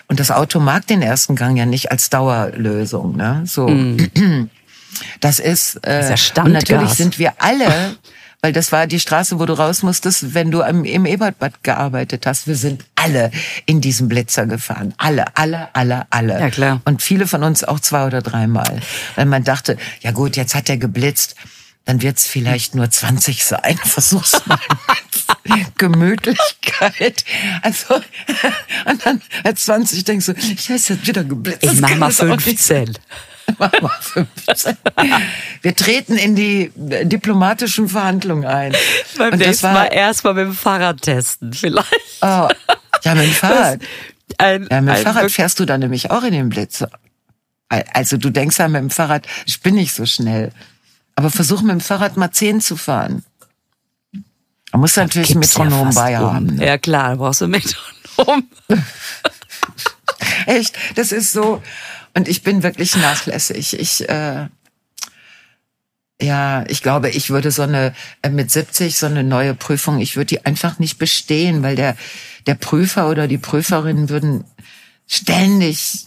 und 0.08 0.20
das 0.20 0.30
Auto 0.30 0.60
mag 0.60 0.86
den 0.86 1.02
ersten 1.02 1.36
Gang 1.36 1.58
ja 1.58 1.66
nicht 1.66 1.92
als 1.92 2.12
Dauerlösung, 2.12 3.16
ne? 3.16 3.42
So. 3.46 3.68
Mm. 3.68 4.50
Das 5.20 5.40
ist, 5.40 5.78
äh, 5.78 6.02
das 6.02 6.22
ist 6.22 6.38
ja 6.38 6.44
und 6.44 6.52
natürlich 6.52 6.92
sind 6.92 7.18
wir 7.18 7.34
alle 7.40 7.96
weil 8.42 8.54
das 8.54 8.72
war 8.72 8.88
die 8.88 9.00
Straße, 9.00 9.40
wo 9.40 9.46
du 9.46 9.54
raus 9.54 9.84
musstest, 9.84 10.34
wenn 10.34 10.52
du 10.52 10.62
im, 10.62 10.84
im 10.84 11.06
Ebertbad 11.06 11.64
gearbeitet 11.64 12.26
hast. 12.26 12.48
Wir 12.48 12.56
sind 12.56 12.86
alle 12.96 13.32
in 13.66 13.82
diesem 13.82 14.08
Blitzer 14.08 14.48
gefahren. 14.48 14.94
Alle, 14.98 15.26
alle, 15.36 15.70
alle, 15.74 16.08
alle. 16.10 16.40
Ja, 16.40 16.50
klar. 16.50 16.82
Und 16.86 17.02
viele 17.02 17.28
von 17.28 17.44
uns 17.44 17.64
auch 17.64 17.80
zwei 17.80 18.06
oder 18.06 18.22
dreimal. 18.22 18.82
Weil 19.16 19.26
man 19.26 19.44
dachte, 19.44 19.78
ja 20.02 20.12
gut, 20.12 20.36
jetzt 20.38 20.56
hat 20.56 20.70
er 20.70 20.78
geblitzt 20.78 21.36
dann 21.86 22.02
wird's 22.02 22.28
vielleicht 22.28 22.76
nur 22.76 22.90
20 22.90 23.44
sein. 23.44 23.78
Versuch's 23.84 24.42
mal 24.46 24.60
Gemütlichkeit. 25.78 27.26
Also, 27.62 27.96
und 28.86 29.06
dann 29.06 29.22
at 29.44 29.58
20 29.58 30.04
denkst 30.04 30.28
du, 30.28 30.34
ich 30.34 30.70
ist 30.70 30.90
jetzt 30.90 31.08
wieder 31.08 31.24
geblitzt. 31.24 31.64
Ich 31.64 31.80
mach 31.80 31.96
mal 31.98 32.12
15. 32.12 32.98
Mach 33.62 33.82
mal 33.82 33.92
15. 34.02 34.78
Wir 35.62 35.76
treten 35.76 36.18
in 36.18 36.36
die 36.36 36.72
diplomatischen 36.76 37.88
Verhandlungen 37.88 38.46
ein. 38.46 38.76
Beim 39.18 39.34
und 39.34 39.46
das 39.46 39.62
war 39.62 39.74
mal 39.74 39.86
erst 39.86 40.24
mal 40.24 40.34
mit 40.34 40.46
dem 40.46 40.56
Fahrrad 40.56 41.02
testen, 41.04 41.54
vielleicht. 41.54 41.92
Oh, 42.22 42.48
ja, 43.04 43.16
mit 43.16 43.26
dem 43.26 43.34
Fahrrad. 43.34 43.80
Ein, 44.40 44.68
ja, 44.72 44.82
mit 44.82 44.96
dem 44.96 45.04
Fahrrad 45.04 45.30
fährst 45.30 45.60
du 45.60 45.66
dann 45.66 45.82
nämlich 45.82 46.10
auch 46.10 46.24
in 46.24 46.34
den 46.34 46.50
Blitz. 46.50 46.84
Also 47.70 48.18
du 48.18 48.32
denkst 48.32 48.58
ja 48.58 48.68
mit 48.68 48.82
dem 48.82 48.90
Fahrrad, 48.90 49.28
ich 49.46 49.62
bin 49.62 49.76
nicht 49.76 49.94
so 49.94 50.08
schnell. 50.08 50.52
Aber 51.16 51.30
versuch 51.30 51.62
mit 51.62 51.72
dem 51.72 51.82
Fahrrad 51.82 52.18
mal 52.18 52.32
10 52.32 52.62
zu 52.62 52.78
fahren. 52.78 53.24
Man 54.72 54.82
muss 54.82 54.96
natürlich 54.96 55.36
ein 55.36 55.40
Metronom 55.40 55.92
ja 55.92 55.94
bei 55.94 56.18
haben. 56.18 56.50
Um. 56.50 56.56
Ne? 56.56 56.66
Ja 56.66 56.78
klar, 56.80 57.12
du 57.12 57.18
brauchst 57.18 57.44
ein 57.44 57.52
Metronom. 57.52 58.50
Echt, 60.46 60.76
das 60.96 61.12
ist 61.12 61.32
so. 61.32 61.62
Und 62.14 62.28
ich 62.28 62.44
bin 62.44 62.64
wirklich 62.64 62.96
nachlässig. 62.96 63.80
Ich, 63.80 64.08
äh, 64.10 64.48
ja, 66.22 66.64
ich 66.68 66.84
glaube, 66.84 67.10
ich 67.10 67.30
würde 67.30 67.52
so 67.52 67.64
eine, 67.64 67.94
äh, 68.22 68.30
mit 68.30 68.52
70 68.52 68.98
so 68.98 69.08
eine 69.08 69.24
neue 69.24 69.56
Prüfung, 69.56 70.00
ich 70.00 70.16
würde 70.16 70.28
die 70.28 70.46
einfach 70.46 70.78
nicht 70.80 70.98
bestehen, 70.98 71.64
weil 71.64 71.76
der, 71.76 71.96
der 72.48 72.56
Prüfer 72.56 73.10
oder 73.10 73.28
die 73.28 73.38
Prüferin 73.40 74.10
würden 74.10 74.44
ständig 75.08 76.06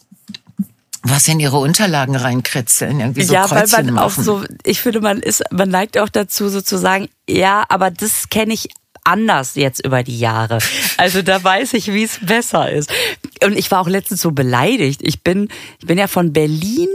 was 1.07 1.29
in 1.29 1.39
ihre 1.39 1.59
Unterlagen 1.59 2.17
reinkritzeln, 2.17 3.01
irgendwie 3.01 3.25
so 3.25 3.35
Ja, 3.35 3.47
Kreuzchen 3.47 3.73
weil 3.73 3.85
man 3.85 3.95
machen. 3.95 4.21
auch 4.21 4.25
so, 4.25 4.45
ich 4.63 4.81
finde, 4.81 5.03
man 5.03 5.19
ist, 5.19 5.43
man 5.51 5.69
neigt 5.69 5.99
auch 5.99 6.09
dazu 6.09 6.49
sozusagen, 6.49 7.09
ja, 7.29 7.65
aber 7.69 7.91
das 7.91 8.31
kenne 8.31 8.55
ich 8.55 8.69
anders 9.05 9.55
jetzt 9.55 9.85
über 9.85 10.03
die 10.03 10.19
Jahre. 10.19 10.59
Also 10.97 11.23
da 11.23 11.43
weiß 11.43 11.75
ich, 11.75 11.93
wie 11.93 12.05
es 12.05 12.19
besser 12.25 12.71
ist. 12.71 12.91
Und 13.45 13.57
ich 13.57 13.71
war 13.71 13.81
auch 13.81 13.89
letztens 13.89 14.21
so 14.23 14.31
beleidigt. 14.33 15.01
Ich 15.03 15.23
bin, 15.23 15.49
ich 15.81 15.87
bin 15.87 15.99
ja 15.99 16.07
von 16.07 16.33
Berlin 16.33 16.89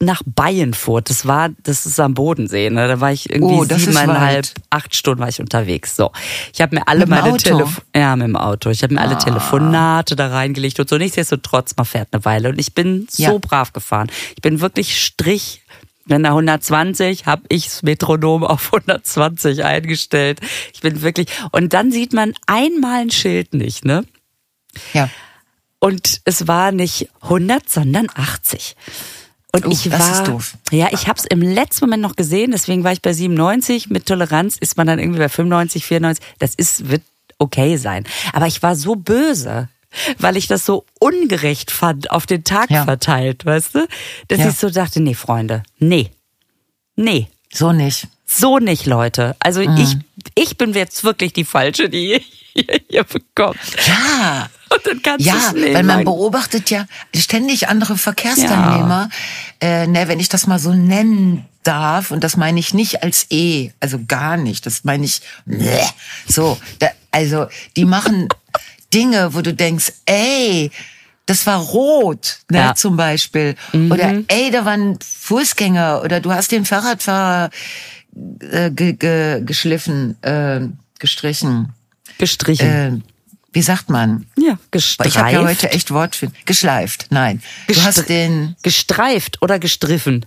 nach 0.00 0.22
Bayernfurt. 0.26 1.08
Das 1.08 1.24
war, 1.26 1.50
das 1.62 1.86
ist 1.86 1.98
am 2.00 2.14
Bodensee. 2.14 2.68
Ne? 2.68 2.88
Da 2.88 3.00
war 3.00 3.12
ich 3.12 3.30
irgendwie 3.30 3.54
Oh, 3.54 3.64
siebeneinhalb, 3.64 4.46
acht 4.68 4.94
Stunden 4.94 5.20
war 5.20 5.28
ich 5.28 5.40
unterwegs. 5.40 5.96
So, 5.96 6.10
ich 6.52 6.60
habe 6.60 6.74
mir 6.74 6.88
alle 6.88 7.00
Mit 7.00 7.08
meine? 7.10 7.36
Telefon, 7.38 7.84
ja 7.94 8.14
mit 8.16 8.26
dem 8.26 8.36
Auto. 8.36 8.70
Ich 8.70 8.82
habe 8.82 8.92
mir 8.94 9.00
alle 9.00 9.14
Ah. 9.16 9.18
Telefonate 9.20 10.16
da 10.16 10.28
reingelegt 10.28 10.78
und 10.80 10.88
so. 10.88 10.98
Nichtsdestotrotz, 10.98 11.74
man 11.76 11.86
fährt 11.86 12.08
eine 12.12 12.24
Weile 12.24 12.48
und 12.50 12.58
ich 12.58 12.74
bin 12.74 13.06
so 13.10 13.22
Ja. 13.22 13.38
brav 13.38 13.72
gefahren. 13.72 14.10
Ich 14.36 14.42
bin 14.42 14.60
wirklich 14.60 15.00
Strich. 15.02 15.62
Wenn 16.06 16.22
da 16.22 16.30
120, 16.30 17.26
habe 17.26 17.42
ich 17.48 17.64
das 17.64 17.82
Metronom 17.82 18.44
auf 18.44 18.66
120 18.66 19.64
eingestellt. 19.64 20.40
Ich 20.72 20.80
bin 20.80 21.02
wirklich 21.02 21.28
und 21.52 21.72
dann 21.72 21.90
sieht 21.92 22.12
man 22.12 22.34
einmal 22.46 23.00
ein 23.02 23.10
Schild 23.10 23.54
nicht, 23.54 23.84
ne? 23.84 24.04
Ja. 24.92 25.08
Und 25.78 26.20
es 26.24 26.46
war 26.46 26.72
nicht 26.72 27.08
100, 27.22 27.68
sondern 27.68 28.08
80. 28.14 28.76
Und 29.52 29.66
Oh, 29.66 29.70
ich 29.70 29.84
das 29.84 30.00
war, 30.00 30.12
ist 30.22 30.28
doof. 30.28 30.54
ja, 30.72 30.88
ich 30.92 31.06
habe 31.06 31.18
es 31.18 31.26
im 31.26 31.40
letzten 31.40 31.84
Moment 31.84 32.02
noch 32.02 32.16
gesehen, 32.16 32.50
deswegen 32.50 32.82
war 32.84 32.92
ich 32.92 33.02
bei 33.02 33.12
97. 33.12 33.88
Mit 33.88 34.06
Toleranz 34.06 34.56
ist 34.58 34.76
man 34.76 34.86
dann 34.86 34.98
irgendwie 34.98 35.20
bei 35.20 35.28
95, 35.28 35.86
94. 35.86 36.24
Das 36.38 36.54
ist 36.54 36.88
wird 36.90 37.02
okay 37.38 37.76
sein. 37.76 38.04
Aber 38.32 38.46
ich 38.46 38.62
war 38.62 38.74
so 38.76 38.96
böse. 38.96 39.68
Weil 40.18 40.36
ich 40.36 40.46
das 40.46 40.64
so 40.66 40.84
ungerecht 41.00 41.70
fand, 41.70 42.10
auf 42.10 42.26
den 42.26 42.44
Tag 42.44 42.70
Ja. 42.70 42.84
verteilt, 42.84 43.44
weißt 43.44 43.74
du? 43.74 43.86
Dass 44.28 44.38
Ja. 44.38 44.48
ich 44.50 44.56
so 44.56 44.70
dachte, 44.70 45.00
nee, 45.00 45.14
Freunde, 45.14 45.62
nee, 45.78 46.10
nee, 46.96 47.28
So 47.52 47.72
nicht. 47.72 48.08
so 48.26 48.58
nicht, 48.58 48.86
Leute. 48.86 49.36
Also 49.38 49.60
ich, 49.60 49.96
ich 50.34 50.56
bin 50.58 50.72
jetzt 50.74 51.04
wirklich 51.04 51.32
die 51.32 51.44
Falsche, 51.44 51.88
die 51.88 52.12
ihr 52.54 52.80
hier 52.88 53.04
bekommt. 53.04 53.58
Ja. 53.86 54.48
Und 54.70 54.86
dann 54.86 55.02
kannst 55.02 55.24
Ja, 55.26 55.52
weil 55.54 55.82
man 55.84 56.04
beobachtet 56.04 56.70
ja 56.70 56.86
ständig 57.14 57.68
andere 57.68 57.96
Verkehrsteilnehmer. 57.96 59.08
Äh, 59.60 59.86
ne, 59.86 60.08
wenn 60.08 60.18
ich 60.18 60.28
das 60.28 60.46
mal 60.48 60.58
so 60.58 60.72
nennen 60.72 61.44
darf, 61.62 62.10
und 62.10 62.24
das 62.24 62.36
meine 62.36 62.58
ich 62.60 62.74
nicht 62.74 63.02
als 63.02 63.26
E, 63.30 63.70
also 63.80 63.98
gar 64.06 64.36
nicht, 64.36 64.66
das 64.66 64.82
meine 64.84 65.04
ich 65.04 65.22
bleh. 65.46 65.80
so. 66.28 66.58
Da, 66.80 66.88
also 67.12 67.46
die 67.76 67.84
machen 67.84 68.28
Dinge, 68.94 69.34
wo 69.34 69.40
du 69.40 69.52
denkst, 69.52 69.92
ey, 70.06 70.70
das 71.26 71.46
war 71.46 71.58
rot, 71.58 72.38
ne, 72.50 72.58
Ja. 72.58 72.74
zum 72.74 72.96
Beispiel. 72.96 73.54
Oder 73.90 74.22
ey, 74.28 74.50
da 74.50 74.64
war 74.64 74.72
ein 74.74 74.98
Fußgänger 75.02 76.02
oder 76.04 76.20
du 76.20 76.32
hast 76.32 76.52
den 76.52 76.64
Fahrradfahrer 76.64 77.50
äh, 78.40 78.70
ge, 78.70 78.92
ge, 78.92 79.42
geschliffen, 79.44 80.22
äh, 80.22 80.60
gestrichen. 80.98 81.72
Gestrichen. 82.18 82.66
Äh, 82.68 82.92
wie 83.52 83.62
sagt 83.62 83.88
man? 83.88 84.26
ja, 84.36 84.58
Weil 84.72 84.80
Ich 84.80 84.98
habe 85.16 85.32
ja 85.32 85.40
gestreift. 85.40 85.44
heute 85.48 85.70
echt 85.72 85.90
Wortfind. 85.90 86.34
Geschleift, 86.46 87.06
nein. 87.10 87.42
Du 87.68 87.80
hast 87.82 88.08
den, 88.08 88.56
Gestreift 88.62 89.40
oder 89.42 89.58
gestriffen? 89.58 90.26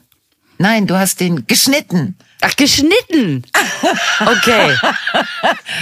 nein, 0.57 0.87
du 0.87 0.97
hast 0.97 1.19
den 1.19 1.45
geschnitten. 1.47 2.17
Ach, 2.41 2.55
geschnitten. 2.55 3.43
Okay. 4.19 4.75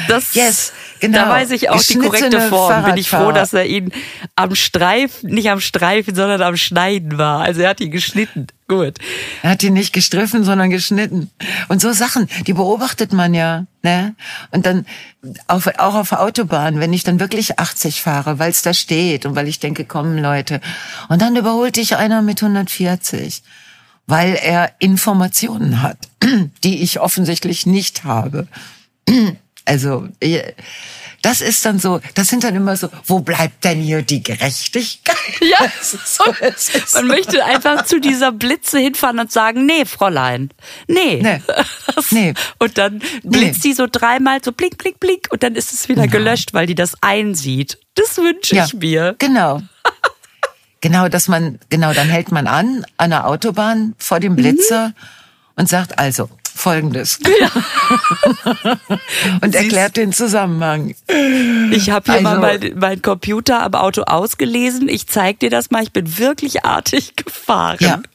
Das, 0.08 0.34
Yes, 0.36 0.74
genau. 1.00 1.20
Da 1.20 1.30
weiß 1.30 1.52
ich 1.52 1.70
auch 1.70 1.82
die 1.82 1.98
korrekte 1.98 2.42
Form. 2.50 2.84
Bin 2.84 2.98
ich 2.98 3.10
froh, 3.10 3.32
dass 3.32 3.54
er 3.54 3.66
ihn 3.66 3.92
am 4.36 4.54
Streifen, 4.54 5.30
nicht 5.30 5.50
am 5.50 5.62
Streifen, 5.62 6.14
sondern 6.14 6.42
am 6.42 6.58
Schneiden 6.58 7.18
war. 7.18 7.42
Also 7.42 7.62
er 7.62 7.70
hat 7.70 7.80
ihn 7.80 7.92
geschnitten. 7.92 8.48
Gut. 8.68 8.98
Er 9.44 9.52
hat 9.52 9.64
ihn 9.64 9.74
nicht 9.74 9.94
gestriffen, 9.94 10.44
sondern 10.44 10.70
geschnitten. 10.70 11.32
Und 11.70 11.82
so 11.82 11.94
Sachen, 11.94 12.28
die 12.48 12.54
beobachtet 12.54 13.14
man 13.14 13.34
ja, 13.34 13.66
ne? 13.84 14.16
Und 14.52 14.66
dann 14.66 14.86
auf, 15.48 15.68
auch 15.78 15.96
auf 15.96 16.12
Autobahn, 16.12 16.80
wenn 16.80 16.92
ich 16.92 17.04
dann 17.04 17.20
wirklich 17.20 17.60
80 17.60 18.02
fahre, 18.02 18.40
weil 18.40 18.52
es 18.52 18.62
da 18.62 18.74
steht 18.74 19.26
und 19.26 19.36
weil 19.36 19.48
ich 19.48 19.60
denke, 19.60 19.86
kommen 19.86 20.18
Leute. 20.18 20.62
Und 21.10 21.22
dann 21.22 21.36
überholt 21.36 21.78
dich 21.78 21.96
einer 21.96 22.22
mit 22.22 22.42
140, 22.42 23.44
weil 24.08 24.36
er 24.36 24.74
Informationen 24.80 25.82
hat, 25.82 25.98
die 26.64 26.82
ich 26.82 27.00
offensichtlich 27.00 27.66
nicht 27.66 28.04
habe. 28.04 28.48
Also, 29.68 30.08
äh, 30.20 30.54
das 31.26 31.42
ist 31.42 31.66
dann 31.66 31.80
so, 31.80 32.00
das 32.14 32.28
sind 32.28 32.44
dann 32.44 32.56
immer 32.56 32.78
so, 32.78 32.88
wo 33.08 33.18
bleibt 33.18 33.64
denn 33.64 33.82
hier 33.82 34.04
die 34.04 34.22
Gerechtigkeit? 34.22 35.16
Ja. 35.42 35.58
So, 35.82 36.24
Man 36.94 37.08
möchte 37.08 37.44
einfach 37.44 37.86
zu 37.86 38.00
dieser 38.00 38.32
Blitze 38.32 38.78
hinfahren 38.78 39.18
und 39.18 39.32
sagen, 39.32 39.66
nee, 39.66 39.86
Fräulein, 39.86 40.52
nee. 40.88 41.22
Nee. 41.24 41.42
Nee. 42.12 42.34
Und 42.60 42.78
dann 42.78 43.02
blitzt 43.24 43.64
die 43.64 43.74
so 43.74 43.88
dreimal 43.92 44.44
so 44.44 44.52
blink, 44.52 44.78
blink, 44.78 45.00
blink 45.00 45.28
und 45.32 45.42
dann 45.42 45.56
ist 45.56 45.74
es 45.74 45.90
wieder 45.90 46.08
gelöscht, 46.08 46.54
weil 46.54 46.68
die 46.68 46.76
das 46.76 46.94
einsieht. 47.02 47.80
Das 47.96 48.18
wünsche 48.18 48.58
ich 48.58 48.74
mir. 48.76 49.16
Genau. 49.18 49.64
Genau, 50.88 51.08
dass 51.10 51.28
man, 51.28 51.60
genau, 51.70 51.94
dann 51.94 52.08
hält 52.10 52.32
man 52.32 52.48
an, 52.48 52.86
an 52.98 53.10
der 53.10 53.28
Autobahn 53.28 53.96
vor 53.98 54.18
Mhm. 54.18 54.22
dem 54.22 54.36
Blitzer 54.36 54.94
und 55.56 55.68
sagt 55.70 55.98
also 55.98 56.30
folgendes. 56.56 57.20
und 59.42 59.56
erklärt 59.56 59.98
den 59.98 60.14
Zusammenhang. 60.14 60.96
Ich 61.72 61.90
habe 61.90 62.12
hier 62.14 62.22
mal 62.22 62.44
Also- 62.44 62.68
mein, 62.76 63.02
Computer 63.02 63.62
am 63.64 63.74
Auto 63.74 64.04
ausgelesen. 64.04 64.88
Ich 64.88 65.08
zeig 65.08 65.40
dir 65.40 65.50
das 65.50 65.72
mal. 65.72 65.84
Ich 65.84 65.92
bin 65.92 66.18
wirklich 66.18 66.66
artig 66.66 67.16
gefahren. 67.16 67.78
Ja. 67.80 67.96
Und 67.96 68.06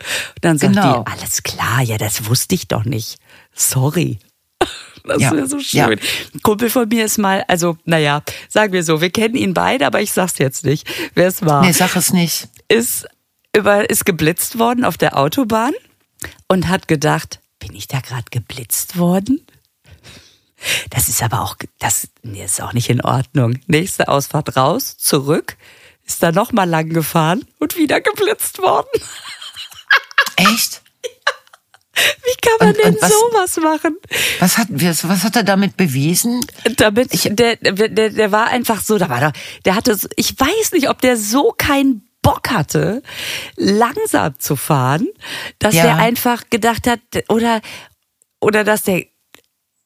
dann 0.40 0.58
sagt 0.58 0.74
Genau. 0.74 1.02
die, 1.04 1.12
alles 1.12 1.42
klar, 1.42 1.82
ja, 1.82 1.98
das 1.98 2.26
wusste 2.28 2.54
ich 2.54 2.68
doch 2.68 2.84
nicht. 2.84 3.18
Sorry. 3.54 4.18
Das 5.02 5.18
Ja. 5.22 5.30
wäre 5.32 5.46
so 5.46 5.56
Ja. 5.56 5.86
schön. 5.86 5.98
Ein 6.34 6.42
Kumpel 6.42 6.68
von 6.68 6.86
mir 6.86 7.06
ist 7.06 7.16
mal, 7.16 7.42
also, 7.48 7.78
naja, 7.86 8.20
sagen 8.50 8.74
wir 8.74 8.84
so, 8.84 9.00
wir 9.00 9.08
kennen 9.08 9.34
ihn 9.34 9.54
beide, 9.54 9.86
aber 9.86 10.02
ich 10.02 10.12
sag's 10.12 10.36
jetzt 10.36 10.62
nicht, 10.66 10.86
wer 11.14 11.26
es 11.28 11.40
war. 11.42 11.62
Nee, 11.64 11.72
sag 11.72 11.96
es 11.96 12.12
nicht. 12.12 12.48
Ist, 12.70 13.06
über, 13.54 13.90
ist 13.90 14.04
geblitzt 14.06 14.58
worden 14.58 14.84
auf 14.84 14.96
der 14.96 15.18
Autobahn 15.18 15.72
und 16.46 16.68
hat 16.68 16.86
gedacht, 16.86 17.40
bin 17.58 17.74
ich 17.74 17.88
da 17.88 17.98
gerade 18.00 18.26
geblitzt 18.30 18.96
worden? 18.96 19.44
Das 20.90 21.08
ist 21.08 21.22
aber 21.22 21.40
auch, 21.40 21.56
das 21.78 22.08
nee, 22.22 22.44
ist 22.44 22.60
auch 22.62 22.72
nicht 22.72 22.88
in 22.90 23.00
Ordnung. 23.00 23.58
Nächste 23.66 24.08
Ausfahrt 24.08 24.56
raus, 24.56 24.96
zurück, 24.98 25.56
ist 26.06 26.22
da 26.22 26.30
nochmal 26.32 26.68
lang 26.68 26.90
gefahren 26.90 27.44
und 27.58 27.76
wieder 27.76 28.00
geblitzt 28.00 28.58
worden. 28.60 28.88
Echt? 30.36 30.82
Wie 31.94 32.40
kann 32.40 32.54
man 32.60 32.68
Und- 32.68 32.78
denn 32.78 32.94
und 32.94 33.02
was- 33.02 33.10
sowas 33.10 33.56
machen? 33.56 33.96
Was 34.38 34.58
hat, 34.58 34.68
was 34.70 35.24
hat 35.24 35.34
er 35.36 35.42
damit 35.42 35.76
bewiesen? 35.76 36.40
Damit, 36.76 37.10
der, 37.38 37.56
der, 37.56 38.10
der 38.10 38.32
war 38.32 38.46
einfach 38.46 38.80
so, 38.80 38.96
da 38.96 39.08
war 39.08 39.18
der, 39.20 39.32
der 39.64 39.74
hatte, 39.74 39.98
ich 40.16 40.38
weiß 40.38 40.72
nicht, 40.72 40.88
ob 40.88 41.00
der 41.00 41.16
so 41.16 41.52
keinen 41.56 42.06
Bock 42.22 42.50
hatte, 42.50 43.02
langsam 43.56 44.38
zu 44.38 44.56
fahren, 44.56 45.08
dass 45.58 45.74
Ja. 45.74 45.82
der 45.84 45.96
einfach 45.96 46.44
gedacht 46.50 46.86
hat, 46.86 47.00
oder, 47.28 47.60
oder 48.40 48.64
dass 48.64 48.82
der 48.82 49.04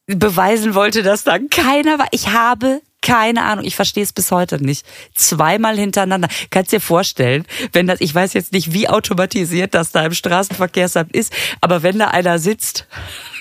beweisen 0.07 0.75
wollte, 0.75 1.03
dass 1.03 1.25
da 1.25 1.39
keiner 1.39 1.99
war. 1.99 2.09
Ich 2.11 2.29
habe 2.29 2.83
keine 3.01 3.43
Ahnung, 3.43 3.67
ich 3.67 3.77
verstehe 3.77 4.03
es 4.03 4.15
bis 4.15 4.31
heute 4.31 4.63
nicht. 4.65 4.87
Zweimal 5.15 5.77
hintereinander. 5.77 6.29
Kannst 6.49 6.73
dir 6.73 6.81
vorstellen, 6.81 7.45
wenn 7.73 7.87
das, 7.87 8.01
ich 8.01 8.15
weiß 8.15 8.33
jetzt 8.33 8.53
nicht, 8.53 8.73
wie 8.73 8.89
automatisiert 8.89 9.75
das 9.75 9.91
da 9.93 10.07
im 10.07 10.15
Straßenverkehrsamt 10.15 11.15
ist, 11.15 11.31
aber 11.61 11.83
wenn 11.83 11.99
da 11.99 12.09
einer 12.09 12.39
sitzt, 12.39 12.87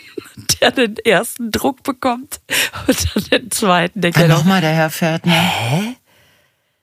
der 0.61 0.71
den 0.71 0.97
ersten 0.97 1.49
Druck 1.49 1.81
bekommt 1.83 2.41
und 2.87 3.15
dann 3.15 3.23
den 3.41 3.51
zweiten, 3.51 4.01
denkt 4.01 4.17
er 4.17 4.27
nochmal 4.27 4.59
der 4.59 4.73
Herr 4.73 4.89
fährt, 4.89 5.25
ne? 5.25 5.31
hä? 5.31 5.95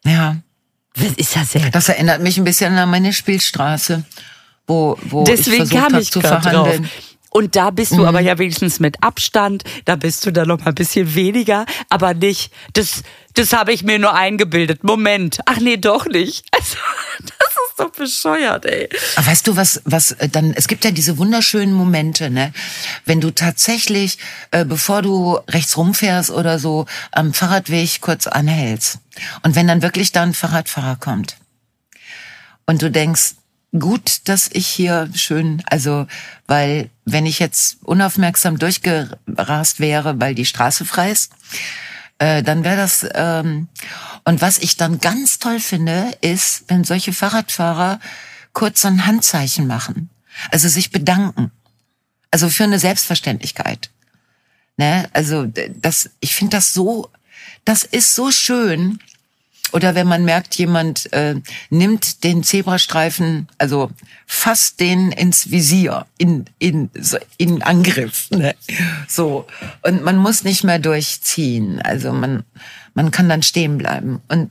Ja. 0.07 0.37
Was 0.97 1.13
ist 1.17 1.37
das 1.37 1.51
denn? 1.53 1.71
Das 1.71 1.89
erinnert 1.89 2.21
mich 2.21 2.37
ein 2.39 2.45
bisschen 2.45 2.77
an 2.77 2.91
meine 2.91 3.13
Spielstraße, 3.13 4.05
wo, 4.67 4.99
wo 5.03 5.23
ich 5.23 5.29
Deswegen 5.29 5.67
versucht 5.67 5.75
kam 5.77 5.93
habe 5.93 6.03
ich 6.03 6.11
zu 6.11 6.21
verhandeln. 6.21 6.83
drauf. 6.83 6.91
Und 7.31 7.55
da 7.55 7.71
bist 7.71 7.93
du 7.93 8.07
aber 8.07 8.21
ja 8.21 8.39
wenigstens 8.39 8.81
mit 8.81 9.03
Abstand, 9.05 9.63
da 9.85 9.95
bist 9.95 10.27
du 10.27 10.33
dann 10.33 10.49
noch 10.49 10.59
mal 10.59 10.69
ein 10.69 10.75
bisschen 10.75 11.15
weniger, 11.15 11.65
aber 11.89 12.13
nicht, 12.13 12.53
das, 12.73 13.05
das 13.35 13.53
habe 13.53 13.73
ich 13.73 13.85
mir 13.85 14.01
nur 14.01 14.15
eingebildet. 14.15 14.83
Moment, 14.83 15.39
ach 15.47 15.59
nee, 15.61 15.77
doch 15.77 16.07
nicht. 16.07 16.45
Also, 16.53 16.77
das 17.39 17.50
doch 17.81 17.91
bescheuert, 17.91 18.65
ey. 18.67 18.89
Weißt 19.17 19.47
du, 19.47 19.57
was, 19.57 19.81
was 19.85 20.13
äh, 20.13 20.29
dann, 20.29 20.53
es 20.55 20.69
gibt 20.69 20.85
ja 20.85 20.91
diese 20.91 21.19
wunderschönen 21.19 21.75
Momente, 21.75 22.31
ne? 22.31 22.53
Wenn 23.05 23.21
du 23.21 23.31
tatsächlich, 23.31 24.19
äh, 24.51 24.65
bevor 24.65 25.03
du 25.03 25.39
rechts 25.49 25.77
rumfährst 25.77 26.31
oder 26.31 26.59
so, 26.59 26.87
am 27.13 27.35
Fahrradweg 27.35 28.01
kurz 28.01 28.27
anhältst. 28.27 28.99
Und 29.43 29.57
wenn 29.57 29.67
dann 29.67 29.83
wirklich 29.83 30.13
da 30.13 30.23
ein 30.23 30.35
Fahrradfahrer 30.35 30.97
kommt. 30.97 31.37
Und 32.67 32.83
du 32.83 32.91
denkst, 32.91 33.35
gut, 33.79 34.29
dass 34.29 34.49
ich 34.53 34.67
hier 34.67 35.09
schön, 35.15 35.63
also, 35.67 36.07
weil, 36.47 36.91
wenn 37.05 37.27
ich 37.27 37.39
jetzt 37.39 37.79
unaufmerksam 37.83 38.59
durchgerast 38.59 39.81
wäre, 39.81 40.21
weil 40.21 40.35
die 40.35 40.47
Straße 40.47 40.85
frei 40.85 41.11
ist, 41.11 41.33
äh, 42.19 42.43
dann 42.43 42.65
wäre 42.65 42.77
das. 42.77 43.07
Ähm, 43.15 43.69
und 44.31 44.41
was 44.41 44.59
ich 44.59 44.77
dann 44.77 45.01
ganz 45.01 45.41
toll 45.41 45.59
finde, 45.59 46.13
ist, 46.21 46.63
wenn 46.69 46.85
solche 46.85 47.13
Fahrradfahrer 47.13 47.99
kurz 48.53 48.83
so 48.83 48.87
ein 48.87 49.05
Handzeichen 49.05 49.67
machen, 49.67 50.09
also 50.53 50.69
sich 50.69 50.93
bedanken, 50.93 51.51
also 52.31 52.49
für 52.49 52.63
eine 52.63 52.79
Selbstverständlichkeit. 52.79 53.91
Ne? 54.77 55.11
Also 55.15 55.47
das, 55.47 56.11
ich 56.21 56.37
finde 56.37 56.59
das 56.59 56.73
so, 56.73 57.11
das 57.65 57.83
ist 57.83 58.15
so 58.15 58.31
schön. 58.31 59.01
Oder 59.73 59.97
wenn 59.97 60.07
man 60.07 60.25
merkt, 60.25 60.55
jemand 60.55 61.13
äh, 61.13 61.35
nimmt 61.71 62.23
den 62.23 62.45
Zebrastreifen, 62.45 63.49
also 63.59 63.91
fasst 64.29 64.79
den 64.79 65.11
ins 65.11 65.51
Visier, 65.51 66.07
in 66.19 66.45
in 66.61 66.89
in 67.37 67.63
Angriff, 67.63 68.31
ne? 68.31 68.55
so 69.09 69.49
und 69.83 70.05
man 70.05 70.19
muss 70.19 70.45
nicht 70.45 70.63
mehr 70.63 70.79
durchziehen. 70.79 71.83
Also 71.83 72.13
man 72.13 72.45
man 72.95 73.11
kann 73.11 73.29
dann 73.29 73.43
stehen 73.43 73.79
bleiben 73.79 74.21
und 74.29 74.51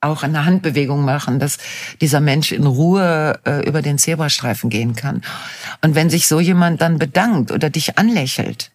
auch 0.00 0.22
eine 0.22 0.44
Handbewegung 0.44 1.04
machen, 1.04 1.40
dass 1.40 1.58
dieser 2.00 2.20
Mensch 2.20 2.52
in 2.52 2.66
Ruhe 2.66 3.40
äh, 3.44 3.66
über 3.66 3.82
den 3.82 3.98
Zebrastreifen 3.98 4.70
gehen 4.70 4.94
kann. 4.94 5.22
Und 5.82 5.94
wenn 5.94 6.08
sich 6.08 6.28
so 6.28 6.38
jemand 6.38 6.80
dann 6.80 6.98
bedankt 6.98 7.50
oder 7.50 7.68
dich 7.68 7.98
anlächelt, 7.98 8.70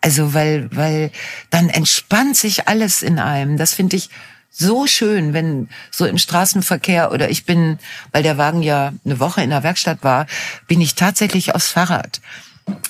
also 0.00 0.34
weil, 0.34 0.68
weil 0.72 1.10
dann 1.50 1.68
entspannt 1.68 2.36
sich 2.36 2.68
alles 2.68 3.02
in 3.02 3.18
einem. 3.18 3.56
Das 3.56 3.74
finde 3.74 3.96
ich 3.96 4.08
so 4.50 4.86
schön, 4.86 5.32
wenn 5.32 5.68
so 5.90 6.06
im 6.06 6.16
Straßenverkehr 6.16 7.12
oder 7.12 7.28
ich 7.28 7.44
bin, 7.44 7.78
weil 8.12 8.22
der 8.22 8.38
Wagen 8.38 8.62
ja 8.62 8.92
eine 9.04 9.20
Woche 9.20 9.42
in 9.42 9.50
der 9.50 9.62
Werkstatt 9.62 10.02
war, 10.02 10.26
bin 10.66 10.80
ich 10.80 10.94
tatsächlich 10.94 11.54
aufs 11.54 11.68
Fahrrad. 11.68 12.20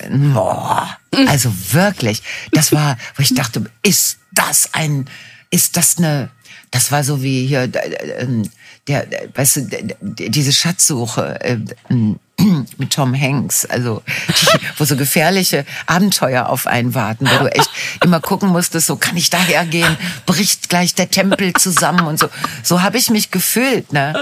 Boah, 0.08 0.96
also 1.28 1.52
wirklich, 1.72 2.22
das 2.52 2.72
war, 2.72 2.96
wo 3.16 3.22
ich 3.22 3.34
dachte, 3.34 3.64
ist 3.82 4.18
das 4.38 4.70
ein, 4.72 5.08
ist 5.50 5.76
das 5.76 5.98
eine, 5.98 6.30
Das 6.70 6.92
war 6.92 7.04
so 7.04 7.22
wie 7.22 7.46
hier 7.46 7.68
der, 7.68 8.20
ähm, 8.20 8.50
der, 8.88 9.06
der 9.06 9.28
weißt 9.34 9.56
du, 9.56 9.96
diese 10.00 10.52
Schatzsuche 10.52 11.40
äh, 11.40 11.58
mit 12.76 12.92
Tom 12.92 13.18
Hanks, 13.18 13.64
also 13.64 14.02
die, 14.28 14.58
wo 14.76 14.84
so 14.84 14.96
gefährliche 14.96 15.64
Abenteuer 15.86 16.48
auf 16.48 16.66
einen 16.66 16.94
warten, 16.94 17.28
wo 17.30 17.44
du 17.44 17.52
echt 17.52 17.70
immer 18.04 18.20
gucken 18.20 18.50
musstest, 18.50 18.86
so 18.86 18.96
kann 18.96 19.16
ich 19.16 19.30
daher 19.30 19.64
gehen, 19.64 19.96
bricht 20.26 20.68
gleich 20.68 20.94
der 20.94 21.10
Tempel 21.10 21.54
zusammen 21.54 22.06
und 22.06 22.18
so. 22.18 22.28
So 22.62 22.82
habe 22.82 22.98
ich 22.98 23.10
mich 23.10 23.30
gefühlt, 23.30 23.92
ne? 23.92 24.14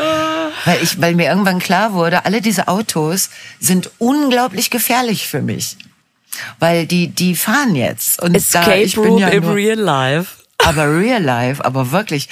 Weil 0.64 0.82
ich, 0.82 1.00
weil 1.00 1.14
mir 1.14 1.28
irgendwann 1.28 1.58
klar 1.58 1.92
wurde, 1.92 2.24
alle 2.24 2.40
diese 2.40 2.68
Autos 2.68 3.30
sind 3.58 3.90
unglaublich 3.98 4.70
gefährlich 4.70 5.26
für 5.26 5.42
mich, 5.42 5.76
weil 6.58 6.86
die 6.86 7.08
die 7.08 7.34
fahren 7.36 7.74
jetzt 7.74 8.22
und 8.22 8.34
Escape 8.34 8.66
da, 8.66 8.76
ich 8.76 8.94
bin 8.94 9.04
Room 9.04 9.18
ja 9.18 9.28
in 9.28 9.44
Real 9.44 9.78
Life 9.78 10.44
aber 10.64 10.98
real 10.98 11.22
life, 11.22 11.64
aber 11.64 11.90
wirklich. 11.90 12.28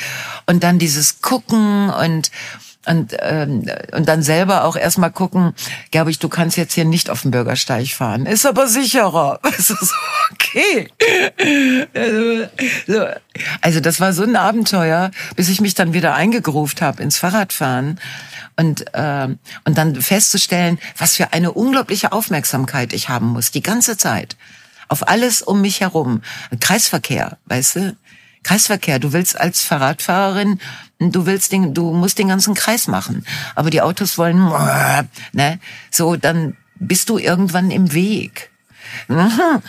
Und 0.47 0.63
dann 0.65 0.79
dieses 0.79 1.21
Gucken 1.21 1.91
und 1.91 2.31
und 2.85 3.15
ähm, 3.21 3.71
und 3.93 4.09
dann 4.09 4.23
selber 4.25 4.65
auch 4.65 4.75
erstmal 4.75 5.13
gucken, 5.13 5.55
glaube 5.93 6.11
ich, 6.11 6.19
du 6.19 6.29
kannst 6.29 6.57
jetzt 6.57 6.75
hier 6.75 6.85
nicht 6.85 7.11
auf 7.11 7.23
dem 7.23 7.31
Bürgersteig 7.31 7.89
fahren. 7.89 8.27
Ist 8.27 8.45
aber 8.45 8.67
sicherer. 8.67 9.39
Es 9.59 9.71
ist 9.71 9.95
okay. 10.33 10.89
Also, 11.95 13.07
also 13.61 13.81
das 13.81 14.01
war 14.01 14.13
so 14.13 14.25
ein 14.25 14.35
Abenteuer, 14.35 15.13
bis 15.37 15.49
ich 15.49 15.61
mich 15.61 15.75
dann 15.75 15.93
wieder 15.93 16.15
eingegruft 16.15 16.83
habe 16.83 17.03
ins 17.03 17.19
Fahrradfahren 17.19 18.01
und 18.57 18.95
äh, 18.95 19.29
und 19.65 19.79
dann 19.79 20.01
festzustellen, 20.01 20.79
was 20.97 21.17
für 21.17 21.33
eine 21.33 21.53
unglaubliche 21.53 22.13
Aufmerksamkeit 22.13 22.93
ich 22.93 23.09
haben 23.09 23.29
muss 23.29 23.51
die 23.51 23.63
ganze 23.63 23.97
Zeit 23.97 24.37
auf 24.93 25.09
alles 25.09 25.41
um 25.41 25.63
mich 25.63 25.81
herum. 25.81 26.21
Kreisverkehr, 26.61 27.39
weißt 27.47 27.77
du? 27.77 27.97
Kreisverkehr. 28.43 28.99
Du 28.99 29.13
willst 29.13 29.41
als 29.41 29.63
Fahrradfahrerin, 29.63 30.61
du 30.99 31.25
willst 31.25 31.53
den, 31.53 31.73
du 31.73 31.93
musst 31.93 32.19
den 32.19 32.29
ganzen 32.29 32.55
Kreis 32.55 32.89
machen. 32.89 33.25
Aber 33.55 33.71
die 33.71 33.81
Autos 33.81 34.19
wollen, 34.19 34.39
ne? 35.33 35.61
So, 35.91 36.17
dann 36.17 36.57
bist 36.75 37.09
du 37.09 37.17
irgendwann 37.17 37.71
im 37.71 37.95
Weg. 37.95 38.51
Mhm. 39.09 39.63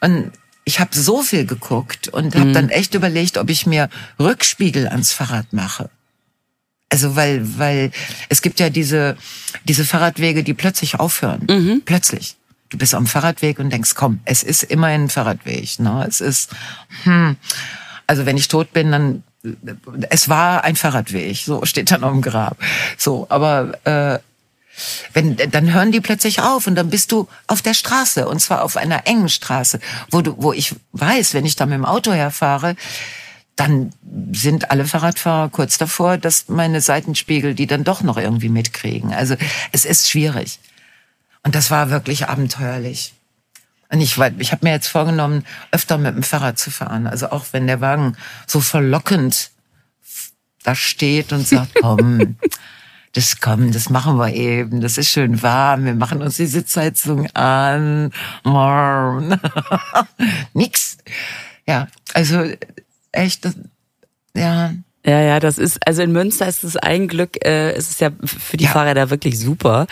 Und 0.00 0.32
ich 0.64 0.80
habe 0.80 0.96
so 0.96 1.22
viel 1.22 1.44
geguckt 1.44 2.08
und 2.08 2.34
habe 2.34 2.46
mhm. 2.46 2.54
dann 2.54 2.68
echt 2.70 2.94
überlegt, 2.94 3.36
ob 3.36 3.50
ich 3.50 3.66
mir 3.66 3.90
Rückspiegel 4.18 4.88
ans 4.88 5.12
Fahrrad 5.12 5.52
mache. 5.52 5.90
Also 6.90 7.16
weil 7.16 7.40
weil 7.58 7.92
es 8.28 8.42
gibt 8.42 8.60
ja 8.60 8.68
diese 8.68 9.16
diese 9.64 9.84
Fahrradwege, 9.84 10.42
die 10.42 10.54
plötzlich 10.54 10.98
aufhören, 10.98 11.46
mhm. 11.48 11.82
plötzlich. 11.84 12.36
Du 12.68 12.78
bist 12.78 12.94
am 12.94 13.06
Fahrradweg 13.06 13.58
und 13.58 13.70
denkst, 13.70 13.94
komm, 13.94 14.20
es 14.24 14.42
ist 14.42 14.62
immerhin 14.62 15.04
ein 15.04 15.08
Fahrradweg. 15.08 15.78
Ne? 15.78 16.04
Es 16.08 16.20
ist 16.20 16.50
hm, 17.04 17.36
also 18.06 18.26
wenn 18.26 18.36
ich 18.36 18.48
tot 18.48 18.72
bin, 18.72 18.90
dann 18.90 19.22
es 20.10 20.28
war 20.28 20.64
ein 20.64 20.76
Fahrradweg, 20.76 21.36
so 21.36 21.64
steht 21.64 21.90
dann 21.90 22.04
auf 22.04 22.12
dem 22.12 22.22
Grab. 22.22 22.58
So, 22.98 23.26
aber 23.30 23.72
äh, 23.86 24.18
wenn 25.12 25.36
dann 25.36 25.72
hören 25.72 25.92
die 25.92 26.00
plötzlich 26.00 26.40
auf 26.40 26.66
und 26.66 26.74
dann 26.74 26.90
bist 26.90 27.12
du 27.12 27.28
auf 27.46 27.62
der 27.62 27.74
Straße 27.74 28.28
und 28.28 28.40
zwar 28.40 28.62
auf 28.62 28.76
einer 28.76 29.06
engen 29.06 29.28
Straße, 29.28 29.80
wo 30.10 30.22
du 30.22 30.34
wo 30.38 30.52
ich 30.52 30.74
weiß, 30.92 31.34
wenn 31.34 31.46
ich 31.46 31.56
da 31.56 31.66
mit 31.66 31.74
dem 31.74 31.84
Auto 31.84 32.12
herfahre, 32.12 32.76
dann 33.60 33.92
sind 34.32 34.70
alle 34.70 34.86
Fahrradfahrer 34.86 35.50
kurz 35.50 35.76
davor, 35.76 36.16
dass 36.16 36.48
meine 36.48 36.80
Seitenspiegel 36.80 37.54
die 37.54 37.66
dann 37.66 37.84
doch 37.84 38.00
noch 38.00 38.16
irgendwie 38.16 38.48
mitkriegen. 38.48 39.12
Also 39.12 39.36
es 39.70 39.84
ist 39.84 40.08
schwierig. 40.08 40.60
Und 41.42 41.54
das 41.54 41.70
war 41.70 41.90
wirklich 41.90 42.26
abenteuerlich. 42.26 43.12
Und 43.90 44.00
ich, 44.00 44.16
ich 44.38 44.52
habe 44.52 44.64
mir 44.64 44.72
jetzt 44.72 44.88
vorgenommen, 44.88 45.44
öfter 45.72 45.98
mit 45.98 46.14
dem 46.14 46.22
Fahrrad 46.22 46.58
zu 46.58 46.70
fahren. 46.70 47.06
Also 47.06 47.32
auch 47.32 47.44
wenn 47.52 47.66
der 47.66 47.82
Wagen 47.82 48.16
so 48.46 48.62
verlockend 48.62 49.50
da 50.62 50.74
steht 50.74 51.34
und 51.34 51.46
sagt, 51.46 51.72
komm, 51.82 52.36
das 53.12 53.40
komm, 53.40 53.72
das 53.72 53.90
machen 53.90 54.16
wir 54.16 54.32
eben, 54.32 54.80
das 54.80 54.96
ist 54.96 55.10
schön 55.10 55.42
warm, 55.42 55.84
wir 55.84 55.94
machen 55.94 56.22
uns 56.22 56.36
die 56.36 56.46
Sitzheizung 56.46 57.26
an. 57.34 58.10
Nix. 60.54 60.96
Ja, 61.66 61.88
also 62.14 62.46
echt, 63.12 63.44
das, 63.44 63.54
ja. 64.34 64.72
Ja, 65.04 65.20
ja, 65.22 65.40
das 65.40 65.56
ist, 65.56 65.78
also 65.86 66.02
in 66.02 66.12
Münster 66.12 66.46
ist 66.46 66.62
es 66.62 66.76
ein 66.76 67.08
Glück, 67.08 67.44
äh, 67.44 67.74
ist 67.76 67.90
es 67.90 68.00
ja 68.00 68.10
für 68.22 68.58
die 68.58 68.64
ja. 68.64 68.70
Fahrräder 68.70 69.08
wirklich 69.08 69.38
super. 69.38 69.86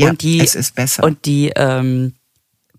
Und 0.00 0.06
ja, 0.06 0.12
die, 0.14 0.40
es 0.40 0.54
ist 0.54 0.74
besser. 0.74 1.04
Und 1.04 1.26
die, 1.26 1.52
ähm, 1.54 2.14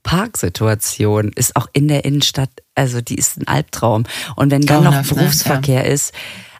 Parksituation 0.05 1.31
ist 1.33 1.55
auch 1.55 1.67
in 1.73 1.87
der 1.87 2.05
Innenstadt, 2.05 2.51
also 2.75 3.01
die 3.01 3.15
ist 3.15 3.37
ein 3.37 3.47
Albtraum. 3.47 4.05
Und 4.35 4.51
wenn 4.51 4.61
dann 4.61 4.83
noch 4.83 5.03
Berufsverkehr 5.03 5.83
ja. 5.83 5.91
ist, 5.91 6.13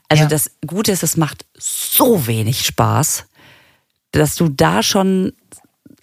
also 0.08 0.24
ja. 0.24 0.28
das 0.28 0.50
Gute 0.66 0.92
ist, 0.92 1.04
es 1.04 1.16
macht 1.16 1.46
so 1.56 2.26
wenig 2.26 2.66
Spaß, 2.66 3.24
dass 4.10 4.34
du 4.34 4.48
da 4.48 4.82
schon 4.82 5.32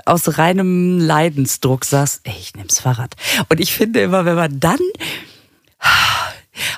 aus 0.05 0.37
reinem 0.37 0.99
Leidensdruck 0.99 1.83
sagst, 1.85 2.21
ey, 2.23 2.33
ich 2.39 2.55
nehm's 2.55 2.79
Fahrrad. 2.79 3.15
Und 3.49 3.59
ich 3.59 3.73
finde 3.73 4.01
immer, 4.01 4.23
wenn 4.23 4.35
man 4.35 4.59
dann 4.59 4.79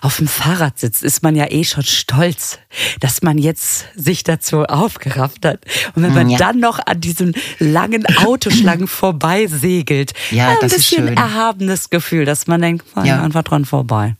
auf 0.02 0.18
dem 0.18 0.28
Fahrrad 0.28 0.80
sitzt, 0.80 1.04
ist 1.04 1.24
man 1.24 1.36
ja 1.36 1.50
eh 1.50 1.64
schon 1.64 1.84
stolz, 1.84 2.60
dass 3.00 3.22
man 3.22 3.38
jetzt 3.38 3.86
sich 3.96 4.24
dazu 4.24 4.64
aufgerafft 4.64 5.46
hat. 5.46 5.60
Und 5.96 6.04
wenn 6.04 6.14
man 6.14 6.30
ja. 6.30 6.38
dann 6.38 6.60
noch 6.60 6.80
an 6.86 7.02
diesen 7.02 7.36
langen 7.60 8.06
Autoschlangen 8.18 8.88
vorbei 8.88 9.48
segelt, 9.48 10.14
ja, 10.32 10.50
ein 10.50 10.58
das 10.62 10.74
bisschen 10.74 11.16
erhabenes 11.16 11.90
Gefühl, 11.90 12.26
dass 12.26 12.48
man 12.48 12.62
denkt, 12.62 12.96
man 12.96 13.06
ja. 13.06 13.22
einfach 13.22 13.44
dran 13.44 13.66
vorbei. 13.66 14.16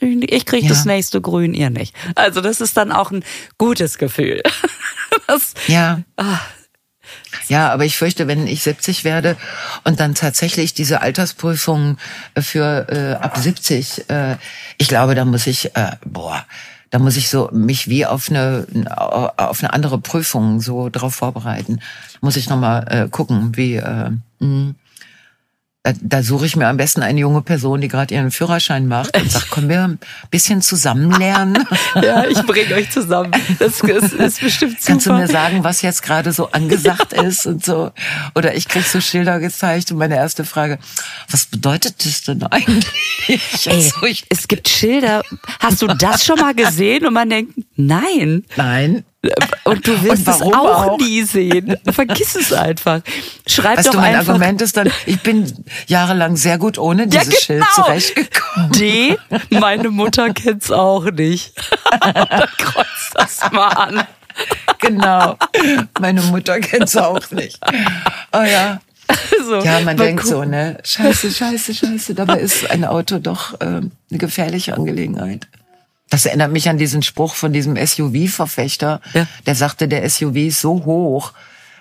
Ich 0.00 0.46
kriege 0.46 0.64
ja. 0.64 0.68
das 0.68 0.84
nächste 0.84 1.20
Grün, 1.20 1.54
ihr 1.54 1.70
nicht. 1.70 1.94
Also 2.14 2.40
das 2.40 2.60
ist 2.60 2.76
dann 2.76 2.92
auch 2.92 3.10
ein 3.10 3.24
gutes 3.56 3.98
Gefühl. 3.98 4.42
Das, 5.26 5.52
ja. 5.66 6.00
Ach, 6.16 6.40
ja, 7.48 7.72
aber 7.72 7.84
ich 7.84 7.96
fürchte, 7.96 8.26
wenn 8.26 8.46
ich 8.46 8.62
70 8.62 9.04
werde 9.04 9.36
und 9.84 10.00
dann 10.00 10.14
tatsächlich 10.14 10.74
diese 10.74 11.00
Altersprüfung 11.00 11.98
für 12.38 12.86
äh, 12.88 13.22
ab 13.22 13.38
70, 13.38 14.10
äh, 14.10 14.36
ich 14.78 14.88
glaube, 14.88 15.14
da 15.14 15.24
muss 15.24 15.46
ich, 15.46 15.76
äh, 15.76 15.92
boah, 16.04 16.44
da 16.90 16.98
muss 16.98 17.16
ich 17.16 17.28
so 17.28 17.50
mich 17.52 17.88
wie 17.88 18.06
auf 18.06 18.30
eine 18.30 18.66
auf 19.36 19.62
eine 19.62 19.72
andere 19.72 19.98
Prüfung 19.98 20.60
so 20.60 20.88
drauf 20.88 21.16
vorbereiten. 21.16 21.80
Muss 22.20 22.36
ich 22.36 22.48
noch 22.48 22.58
mal 22.58 22.86
äh, 22.88 23.08
gucken, 23.08 23.56
wie 23.56 23.76
äh, 23.76 24.10
mh, 24.38 24.74
da, 25.88 25.94
da 26.00 26.22
suche 26.22 26.46
ich 26.46 26.56
mir 26.56 26.66
am 26.68 26.76
besten 26.76 27.02
eine 27.02 27.20
junge 27.20 27.40
Person, 27.42 27.80
die 27.80 27.88
gerade 27.88 28.14
ihren 28.14 28.30
Führerschein 28.30 28.88
macht 28.88 29.16
und 29.16 29.30
sagt, 29.30 29.50
können 29.50 29.68
wir 29.68 29.84
ein 29.84 29.98
bisschen 30.30 30.60
zusammen 30.60 31.10
lernen? 31.12 31.66
ja, 31.94 32.24
ich 32.24 32.42
bringe 32.42 32.74
euch 32.74 32.90
zusammen. 32.90 33.32
Das 33.58 33.80
ist, 33.80 34.12
ist 34.12 34.40
bestimmt 34.40 34.80
super. 34.80 34.86
Kannst 34.86 35.06
du 35.06 35.12
mir 35.14 35.26
sagen, 35.28 35.64
was 35.64 35.82
jetzt 35.82 36.02
gerade 36.02 36.32
so 36.32 36.50
angesagt 36.50 37.14
ist 37.14 37.46
und 37.46 37.64
so? 37.64 37.90
Oder 38.34 38.54
ich 38.54 38.68
krieg 38.68 38.84
so 38.84 39.00
Schilder 39.00 39.40
gezeigt 39.40 39.90
und 39.90 39.98
meine 39.98 40.16
erste 40.16 40.44
Frage, 40.44 40.78
was 41.30 41.46
bedeutet 41.46 42.04
das 42.04 42.22
denn 42.22 42.42
eigentlich? 42.42 42.86
Ey, 43.66 43.74
also 43.74 44.06
es 44.28 44.48
gibt 44.48 44.68
Schilder. 44.68 45.22
Hast 45.60 45.80
du 45.80 45.86
das 45.86 46.24
schon 46.24 46.38
mal 46.38 46.54
gesehen? 46.54 47.06
Und 47.06 47.14
man 47.14 47.30
denkt, 47.30 47.54
nein. 47.76 48.44
Nein. 48.56 49.04
Und 49.64 49.86
du 49.86 50.02
willst 50.02 50.28
es 50.28 50.40
auch, 50.40 50.52
auch, 50.52 50.98
nie 50.98 51.22
sehen. 51.22 51.76
Vergiss 51.90 52.36
es 52.36 52.52
einfach. 52.52 53.00
Schreib 53.46 53.78
weißt 53.78 53.88
doch 53.88 53.92
du, 53.92 53.98
mein 53.98 54.14
einfach. 54.14 54.28
Argument 54.28 54.62
ist 54.62 54.76
dann, 54.76 54.90
ich 55.06 55.20
bin 55.20 55.52
jahrelang 55.88 56.36
sehr 56.36 56.56
gut 56.56 56.78
ohne 56.78 57.08
dieses 57.08 57.26
ja, 57.48 57.54
genau. 57.56 57.66
Schild 57.66 57.74
zurechtgekommen. 57.74 58.72
D, 58.72 59.18
meine 59.50 59.90
Mutter 59.90 60.32
kennt's 60.32 60.70
auch 60.70 61.10
nicht. 61.10 61.52
dann 62.00 62.48
kreuzt 62.58 63.14
das 63.14 63.40
mal 63.50 63.68
an. 63.68 64.06
Genau. 64.78 65.36
Meine 65.98 66.22
Mutter 66.22 66.60
kennt's 66.60 66.96
auch 66.96 67.30
nicht. 67.32 67.58
Oh 68.32 68.42
ja. 68.42 68.80
So, 69.44 69.60
ja, 69.60 69.80
man 69.80 69.96
denkt 69.96 70.22
gucken. 70.22 70.36
so, 70.38 70.44
ne? 70.44 70.78
Scheiße, 70.84 71.32
scheiße, 71.32 71.74
scheiße. 71.74 72.14
Dabei 72.14 72.40
ist 72.40 72.70
ein 72.70 72.84
Auto 72.84 73.18
doch 73.18 73.54
äh, 73.60 73.64
eine 73.64 73.90
gefährliche 74.10 74.74
Angelegenheit. 74.74 75.48
Das 76.10 76.26
erinnert 76.26 76.52
mich 76.52 76.68
an 76.68 76.78
diesen 76.78 77.02
Spruch 77.02 77.34
von 77.34 77.52
diesem 77.52 77.76
SUV-Verfechter, 77.76 79.00
ja. 79.12 79.26
der 79.46 79.54
sagte, 79.54 79.88
der 79.88 80.08
SUV 80.08 80.36
ist 80.36 80.60
so 80.60 80.84
hoch, 80.84 81.32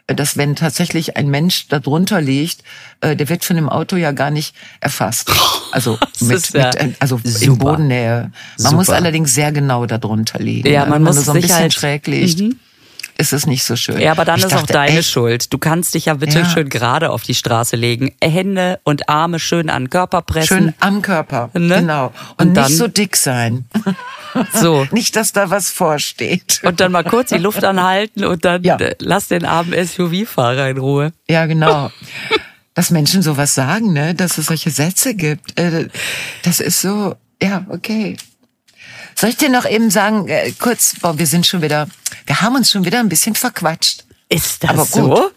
dass 0.07 0.37
wenn 0.37 0.55
tatsächlich 0.55 1.17
ein 1.17 1.27
Mensch 1.27 1.67
da 1.67 1.79
drunter 1.79 2.21
liegt, 2.21 2.63
äh, 3.01 3.15
der 3.15 3.27
wird 3.29 3.43
von 3.43 3.57
dem 3.57 3.67
Auto 3.67 3.97
ja 3.97 4.11
gar 4.11 4.31
nicht 4.31 4.55
erfasst. 4.79 5.31
Also 5.73 5.99
mit, 6.21 6.53
ja 6.53 6.71
mit 6.81 6.95
also 7.01 7.19
super. 7.21 7.45
in 7.45 7.57
Bodennähe. 7.57 8.21
Man 8.21 8.31
super. 8.57 8.75
muss 8.77 8.89
allerdings 8.89 9.33
sehr 9.33 9.51
genau 9.51 9.85
da 9.85 9.97
drunter 9.97 10.39
liegen. 10.39 10.71
Ja, 10.71 10.85
man 10.85 11.03
muss 11.03 11.17
so 11.17 11.33
ein 11.33 11.41
bisschen 11.41 11.69
schräg 11.71 12.07
liegt. 12.07 12.39
Mhm 12.39 12.57
ist 13.17 13.33
es 13.33 13.47
nicht 13.47 13.63
so 13.63 13.75
schön. 13.75 13.99
Ja, 13.99 14.11
aber 14.11 14.25
dann 14.25 14.37
ich 14.37 14.45
ist 14.45 14.51
dachte, 14.51 14.63
auch 14.63 14.67
deine 14.67 14.99
echt? 14.99 15.09
Schuld. 15.09 15.53
Du 15.53 15.57
kannst 15.57 15.93
dich 15.93 16.05
ja 16.05 16.13
bitte 16.13 16.39
ja. 16.39 16.45
schön 16.45 16.69
gerade 16.69 17.09
auf 17.09 17.23
die 17.23 17.35
Straße 17.35 17.75
legen. 17.75 18.13
Hände 18.23 18.79
und 18.83 19.09
Arme 19.09 19.39
schön 19.39 19.69
an 19.69 19.83
den 19.83 19.89
Körper 19.89 20.21
pressen. 20.21 20.47
Schön 20.47 20.73
am 20.79 21.01
Körper, 21.01 21.49
ne? 21.53 21.79
genau. 21.79 22.13
Und, 22.37 22.49
und 22.49 22.53
dann, 22.53 22.65
nicht 22.65 22.77
so 22.77 22.87
dick 22.87 23.15
sein. 23.15 23.65
So. 24.53 24.85
nicht, 24.91 25.15
dass 25.15 25.33
da 25.33 25.49
was 25.49 25.69
vorsteht. 25.69 26.61
Und 26.63 26.79
dann 26.79 26.91
mal 26.91 27.03
kurz 27.03 27.29
die 27.29 27.37
Luft 27.37 27.63
anhalten 27.63 28.23
und 28.23 28.45
dann 28.45 28.63
ja. 28.63 28.77
Äh, 28.77 28.95
lass 28.99 29.27
den 29.27 29.45
armen 29.45 29.73
SUV-Fahrer 29.73 30.69
in 30.69 30.77
Ruhe. 30.77 31.11
Ja, 31.29 31.45
genau. 31.45 31.91
Dass 32.73 32.91
Menschen 32.91 33.23
sowas 33.23 33.55
sagen, 33.55 33.91
ne, 33.91 34.13
dass 34.13 34.37
es 34.37 34.45
solche 34.45 34.69
Sätze 34.69 35.15
gibt. 35.15 35.59
Äh, 35.59 35.87
das 36.43 36.59
ist 36.59 36.79
so, 36.79 37.15
ja, 37.41 37.65
okay. 37.69 38.17
Soll 39.19 39.31
ich 39.31 39.37
dir 39.37 39.49
noch 39.49 39.65
eben 39.65 39.89
sagen, 39.89 40.27
äh, 40.27 40.51
kurz, 40.59 40.95
boah, 41.01 41.17
wir 41.17 41.25
sind 41.25 41.47
schon 41.47 41.61
wieder, 41.61 41.87
wir 42.27 42.41
haben 42.41 42.55
uns 42.55 42.69
schon 42.71 42.85
wieder 42.85 42.99
ein 42.99 43.09
bisschen 43.09 43.33
verquatscht. 43.35 44.05
Ist 44.29 44.63
das 44.63 44.69
Aber 44.69 44.85
gut. 44.85 44.93
so? 44.93 45.31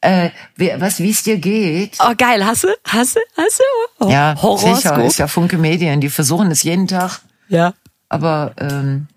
Äh, 0.00 0.30
was, 0.78 1.00
wie 1.00 1.10
es 1.10 1.22
dir 1.22 1.36
geht? 1.38 1.96
Oh, 2.00 2.12
geil. 2.16 2.40
Du? 2.40 2.68
Hast 2.86 3.16
du? 3.16 3.20
Oh, 3.98 4.08
Ja, 4.08 4.34
sicher, 4.36 4.42
Horoskop? 4.42 4.98
ist 5.04 5.18
ja 5.18 5.26
Funke 5.28 5.58
Medien, 5.58 6.00
die 6.00 6.08
versuchen 6.08 6.50
es 6.50 6.62
jeden 6.62 6.86
Tag. 6.86 7.20
Ja. 7.48 7.74
Aber 8.08 8.52
ähm, 8.58 9.08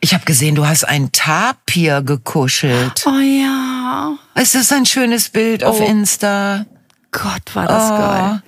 ich 0.00 0.12
habe 0.14 0.24
gesehen, 0.26 0.54
du 0.56 0.66
hast 0.66 0.84
ein 0.84 1.10
Tapir 1.10 2.02
gekuschelt. 2.02 3.04
Oh 3.06 3.18
ja. 3.18 4.16
Es 4.34 4.54
ist 4.54 4.72
ein 4.72 4.84
schönes 4.86 5.30
Bild 5.30 5.64
auf 5.64 5.80
Oh. 5.80 5.84
Insta. 5.84 6.66
Gott, 7.12 7.54
war 7.54 7.66
das 7.66 7.90
Oh. 7.90 7.96
geil. 7.98 8.42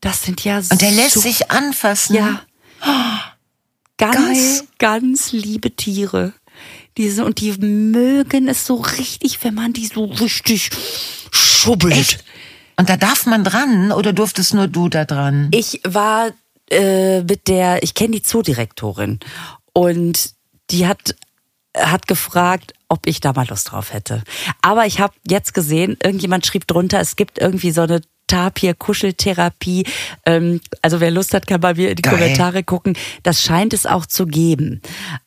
Das 0.00 0.22
sind 0.22 0.44
ja 0.44 0.58
Und 0.58 0.80
der 0.82 0.90
lässt 0.90 1.14
so, 1.14 1.20
sich 1.20 1.50
anfassen. 1.50 2.14
Ja. 2.16 2.40
Ganz, 3.98 4.58
Geil. 4.58 4.68
ganz 4.78 5.32
liebe 5.32 5.70
Tiere. 5.76 6.32
Diese, 6.96 7.24
und 7.24 7.40
die 7.40 7.52
mögen 7.52 8.48
es 8.48 8.66
so 8.66 8.74
richtig, 8.74 9.42
wenn 9.44 9.54
man 9.54 9.72
die 9.72 9.86
so 9.86 10.04
richtig 10.04 10.70
schubbelt. 11.30 11.94
Echt? 11.94 12.24
Und 12.76 12.88
da 12.88 12.96
darf 12.96 13.26
man 13.26 13.44
dran 13.44 13.92
oder 13.92 14.12
durftest 14.12 14.54
nur 14.54 14.66
du 14.66 14.88
da 14.88 15.04
dran? 15.04 15.48
Ich 15.52 15.80
war 15.84 16.30
äh, 16.70 17.22
mit 17.22 17.48
der, 17.48 17.82
ich 17.82 17.94
kenne 17.94 18.16
die 18.16 18.22
Zoodirektorin 18.22 19.20
und 19.72 20.34
die 20.70 20.86
hat 20.86 21.14
hat 21.74 22.06
gefragt, 22.06 22.74
ob 22.88 23.06
ich 23.06 23.20
da 23.20 23.32
mal 23.32 23.46
Lust 23.48 23.70
drauf 23.70 23.94
hätte. 23.94 24.22
Aber 24.60 24.84
ich 24.84 25.00
habe 25.00 25.14
jetzt 25.26 25.54
gesehen, 25.54 25.96
irgendjemand 26.02 26.44
schrieb 26.44 26.66
drunter, 26.66 27.00
es 27.00 27.16
gibt 27.16 27.38
irgendwie 27.38 27.70
so 27.70 27.80
eine 27.82 28.02
Tapir-Kuscheltherapie. 28.32 29.84
Ähm, 30.24 30.60
also 30.80 31.00
wer 31.00 31.10
Lust 31.10 31.34
hat, 31.34 31.46
kann 31.46 31.60
bei 31.60 31.74
mir 31.74 31.90
in 31.90 31.96
die 31.96 32.02
Geil. 32.02 32.14
Kommentare 32.14 32.62
gucken. 32.62 32.96
Das 33.22 33.42
scheint 33.42 33.74
es 33.74 33.86
auch 33.86 34.06
zu 34.06 34.26
geben. 34.26 34.80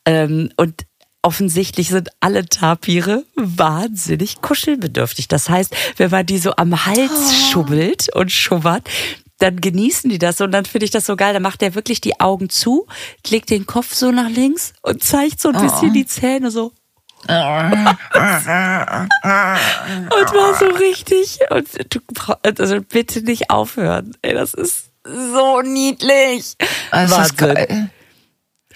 Ähm, 0.04 0.50
und 0.56 0.86
offensichtlich 1.22 1.88
sind 1.88 2.10
alle 2.20 2.46
Tapire 2.46 3.24
wahnsinnig 3.36 4.40
kuschelbedürftig. 4.40 5.28
Das 5.28 5.48
heißt, 5.48 5.74
wenn 5.96 6.10
man 6.10 6.26
die 6.26 6.38
so 6.38 6.54
am 6.56 6.86
Hals 6.86 7.50
schubbelt 7.50 8.14
und 8.14 8.30
schubbert, 8.30 8.88
dann 9.38 9.60
genießen 9.60 10.08
die 10.08 10.18
das 10.18 10.40
und 10.40 10.52
dann 10.52 10.64
finde 10.64 10.86
ich 10.86 10.90
das 10.90 11.06
so 11.06 11.14
geil. 11.14 11.34
Dann 11.34 11.42
macht 11.42 11.62
er 11.62 11.74
wirklich 11.74 12.00
die 12.00 12.20
Augen 12.20 12.48
zu, 12.48 12.86
legt 13.28 13.50
den 13.50 13.66
Kopf 13.66 13.92
so 13.94 14.10
nach 14.10 14.30
links 14.30 14.72
und 14.82 15.02
zeigt 15.02 15.40
so 15.40 15.50
ein 15.50 15.60
bisschen 15.60 15.92
die 15.92 16.06
Zähne 16.06 16.50
so. 16.50 16.72
Und 17.28 17.36
war 20.34 20.54
so 20.58 20.66
richtig. 20.66 21.38
Und 21.50 21.68
du 21.94 22.00
also 22.58 22.80
bitte 22.80 23.20
nicht 23.22 23.50
aufhören. 23.50 24.16
Ey, 24.22 24.34
das 24.34 24.54
ist 24.54 24.90
so 25.04 25.60
niedlich. 25.62 26.54
Also 26.90 27.16
das 27.16 27.30
ist 27.32 27.40
Wahnsinn. 27.40 27.54
geil. 27.54 27.90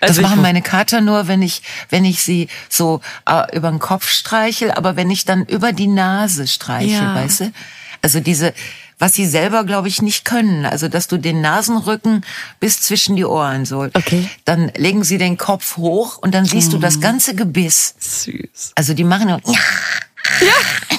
Das 0.00 0.10
Also 0.10 0.22
machen 0.22 0.40
meine 0.40 0.62
Kater 0.62 1.02
nur, 1.02 1.28
wenn 1.28 1.42
ich, 1.42 1.60
wenn 1.90 2.06
ich 2.06 2.22
sie 2.22 2.48
so 2.70 3.02
äh, 3.26 3.54
über 3.54 3.68
den 3.70 3.80
Kopf 3.80 4.08
streichel, 4.08 4.70
aber 4.72 4.96
wenn 4.96 5.10
ich 5.10 5.26
dann 5.26 5.44
über 5.44 5.72
die 5.72 5.88
Nase 5.88 6.46
streichel, 6.46 6.92
Ja. 6.92 7.14
weißt 7.16 7.40
du? 7.40 7.52
Also 8.00 8.20
diese, 8.20 8.54
was 9.00 9.14
sie 9.14 9.26
selber, 9.26 9.64
glaube 9.64 9.88
ich, 9.88 10.02
nicht 10.02 10.24
können. 10.24 10.66
Also, 10.66 10.88
dass 10.88 11.08
du 11.08 11.16
den 11.16 11.40
Nasenrücken 11.40 12.24
bis 12.60 12.80
zwischen 12.82 13.16
die 13.16 13.24
Ohren 13.24 13.64
so. 13.64 13.80
Okay. 13.94 14.28
Dann 14.44 14.70
legen 14.76 15.02
sie 15.02 15.18
den 15.18 15.38
Kopf 15.38 15.76
hoch 15.78 16.18
und 16.18 16.34
dann 16.34 16.44
siehst 16.44 16.72
du 16.72 16.78
das 16.78 17.00
ganze 17.00 17.34
Gebiss. 17.34 17.94
Süß. 17.98 18.72
Also 18.76 18.94
die 18.94 19.04
machen 19.04 19.28
nur, 19.28 19.40
ja. 19.46 19.58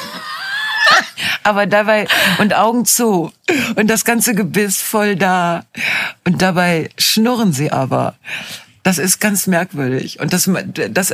Aber 1.43 1.66
dabei, 1.66 2.08
und 2.39 2.56
Augen 2.56 2.86
zu. 2.86 3.32
Und 3.76 3.88
das 3.88 4.06
ganze 4.06 4.36
Gebiss 4.36 4.78
voll 4.78 5.16
da. 5.16 5.66
Und 6.26 6.41
dabei 6.41 6.89
schnurren 6.97 7.54
sie 7.54 7.72
aber. 7.72 8.16
Das 8.84 8.97
ist 8.97 9.20
ganz 9.20 9.47
merkwürdig. 9.47 10.20
Und 10.20 10.34
das, 10.34 10.49
das 10.91 11.14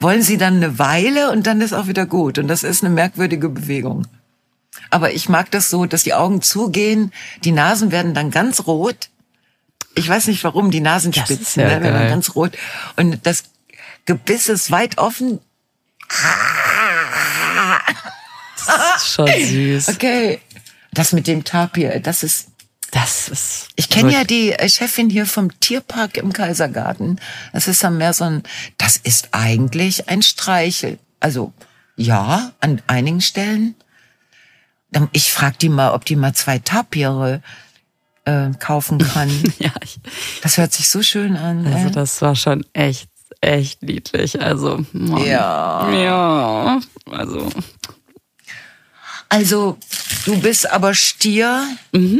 wollen 0.00 0.22
sie 0.22 0.38
dann 0.38 0.56
eine 0.56 0.78
Weile 0.78 1.30
und 1.32 1.46
dann 1.46 1.60
ist 1.60 1.72
auch 1.72 1.86
wieder 1.86 2.06
gut. 2.06 2.38
Und 2.38 2.48
das 2.48 2.62
ist 2.62 2.82
eine 2.82 2.94
merkwürdige 2.94 3.48
Bewegung. 3.48 4.06
Aber 4.90 5.12
ich 5.12 5.28
mag 5.28 5.50
das 5.50 5.70
so, 5.70 5.86
dass 5.86 6.02
die 6.02 6.14
Augen 6.14 6.42
zugehen, 6.42 7.12
die 7.44 7.52
Nasen 7.52 7.90
werden 7.90 8.14
dann 8.14 8.30
ganz 8.30 8.66
rot. 8.66 9.10
Ich 9.94 10.08
weiß 10.08 10.28
nicht 10.28 10.44
warum, 10.44 10.70
die 10.70 10.80
Nasenspitzen 10.80 11.62
ja 11.62 11.66
ne, 11.66 11.82
werden 11.82 11.92
geil. 11.92 12.08
ganz 12.10 12.34
rot. 12.34 12.56
Und 12.96 13.26
das 13.26 13.44
Gebiss 14.04 14.48
ist 14.48 14.70
weit 14.70 14.98
offen. 14.98 15.40
Das 18.66 19.02
ist 19.02 19.12
schon 19.12 19.26
süß. 19.26 19.88
Okay. 19.94 20.40
Das 20.92 21.12
mit 21.12 21.26
dem 21.26 21.44
Tapir, 21.44 22.00
das 22.00 22.22
ist. 22.22 22.48
Das 22.90 23.28
ist. 23.28 23.68
Ich 23.76 23.90
kenne 23.90 24.12
ja 24.12 24.24
die 24.24 24.56
Chefin 24.66 25.10
hier 25.10 25.26
vom 25.26 25.60
Tierpark 25.60 26.16
im 26.16 26.32
Kaisergarten. 26.32 27.20
Das 27.52 27.68
ist 27.68 27.84
dann 27.84 27.98
mehr 27.98 28.14
so 28.14 28.24
ein. 28.24 28.42
Das 28.78 28.96
ist 28.96 29.28
eigentlich 29.32 30.08
ein 30.08 30.22
Streichel. 30.22 30.98
Also 31.20 31.52
ja, 31.96 32.52
an 32.60 32.80
einigen 32.86 33.20
Stellen. 33.20 33.74
Ich 35.12 35.32
frage 35.32 35.56
die 35.60 35.68
mal, 35.68 35.92
ob 35.92 36.04
die 36.04 36.16
mal 36.16 36.34
zwei 36.34 36.58
Tapire 36.58 37.42
äh, 38.24 38.50
kaufen 38.58 38.98
kann. 38.98 39.30
Ja, 39.58 39.72
ich, 39.82 39.98
Das 40.42 40.56
hört 40.56 40.72
sich 40.72 40.88
so 40.88 41.02
schön 41.02 41.36
an. 41.36 41.66
also 41.66 41.88
äh. 41.88 41.90
das 41.90 42.22
war 42.22 42.34
schon 42.36 42.64
echt, 42.72 43.08
echt 43.40 43.82
niedlich. 43.82 44.40
Also, 44.40 44.84
Mann. 44.92 45.24
Ja. 45.24 45.90
Ja. 45.90 46.80
Also, 47.10 47.48
Also, 49.28 49.76
du 50.24 50.40
bist 50.40 50.70
aber 50.70 50.94
Stier, 50.94 51.62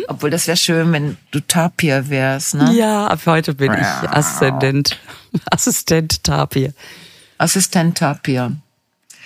obwohl 0.09 0.29
das 0.31 0.47
wäre 0.47 0.59
schön, 0.59 0.93
wenn 0.93 1.17
du 1.31 1.41
Tapir 1.41 2.11
wärst, 2.11 2.55
ne? 2.55 2.73
ja, 2.75 3.07
ab 3.07 3.21
heute 3.25 3.55
bin 3.55 3.73
ich 3.73 4.11
Assistent. 4.11 4.99
Assistent 5.51 6.23
Tapir. 6.25 6.75
Assistent 7.39 7.97
Tapir. 7.97 8.53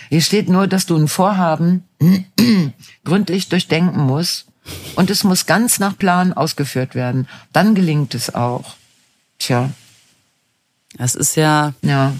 Hier 0.08 0.20
steht 0.20 0.48
nur, 0.48 0.66
dass 0.66 0.86
du 0.86 0.96
ein 0.96 1.08
Vorhaben 1.08 1.84
gründlich 3.04 3.48
durchdenken 3.48 4.00
musst 4.02 4.46
und 4.96 5.10
es 5.10 5.24
muss 5.24 5.46
ganz 5.46 5.78
nach 5.78 5.96
Plan 5.98 6.32
ausgeführt 6.32 6.94
werden. 6.94 7.28
Dann 7.52 7.74
gelingt 7.74 8.14
es 8.14 8.34
auch. 8.34 8.74
Tja, 9.38 9.70
Das 10.98 11.14
ist 11.14 11.36
ja, 11.36 11.72
ja. 11.82 12.12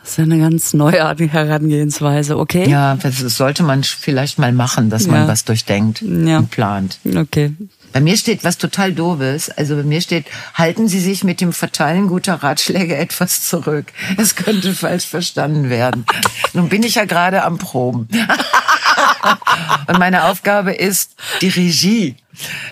das 0.00 0.10
ist 0.12 0.16
ja 0.18 0.24
eine 0.24 0.38
ganz 0.38 0.72
neue 0.74 0.98
Herangehensweise, 0.98 2.38
okay? 2.38 2.68
Ja, 2.68 2.96
das 2.96 3.18
sollte 3.36 3.62
man 3.62 3.84
vielleicht 3.84 4.38
mal 4.38 4.52
machen, 4.52 4.90
dass 4.90 5.06
Ja. 5.06 5.12
man 5.12 5.28
was 5.28 5.44
durchdenkt 5.44 6.00
Ja. 6.02 6.38
und 6.38 6.50
plant. 6.50 6.98
Okay. 7.14 7.52
Bei 7.92 8.00
mir 8.00 8.16
steht 8.16 8.44
was 8.44 8.58
total 8.58 8.92
doofes. 8.92 9.50
Also 9.50 9.76
bei 9.76 9.82
mir 9.82 10.00
steht, 10.00 10.26
halten 10.54 10.88
Sie 10.88 11.00
sich 11.00 11.24
mit 11.24 11.40
dem 11.40 11.52
Verteilen 11.52 12.08
guter 12.08 12.34
Ratschläge 12.34 12.96
etwas 12.96 13.48
zurück. 13.48 13.86
Es 14.16 14.36
könnte 14.36 14.74
falsch 14.74 15.06
verstanden 15.06 15.70
werden. 15.70 16.06
Nun 16.52 16.68
bin 16.68 16.82
ich 16.82 16.96
ja 16.96 17.04
gerade 17.04 17.44
am 17.44 17.58
Proben. 17.58 18.08
Und 19.86 19.98
meine 19.98 20.24
Aufgabe 20.24 20.72
ist 20.72 21.16
die 21.40 21.48
Regie. 21.48 22.16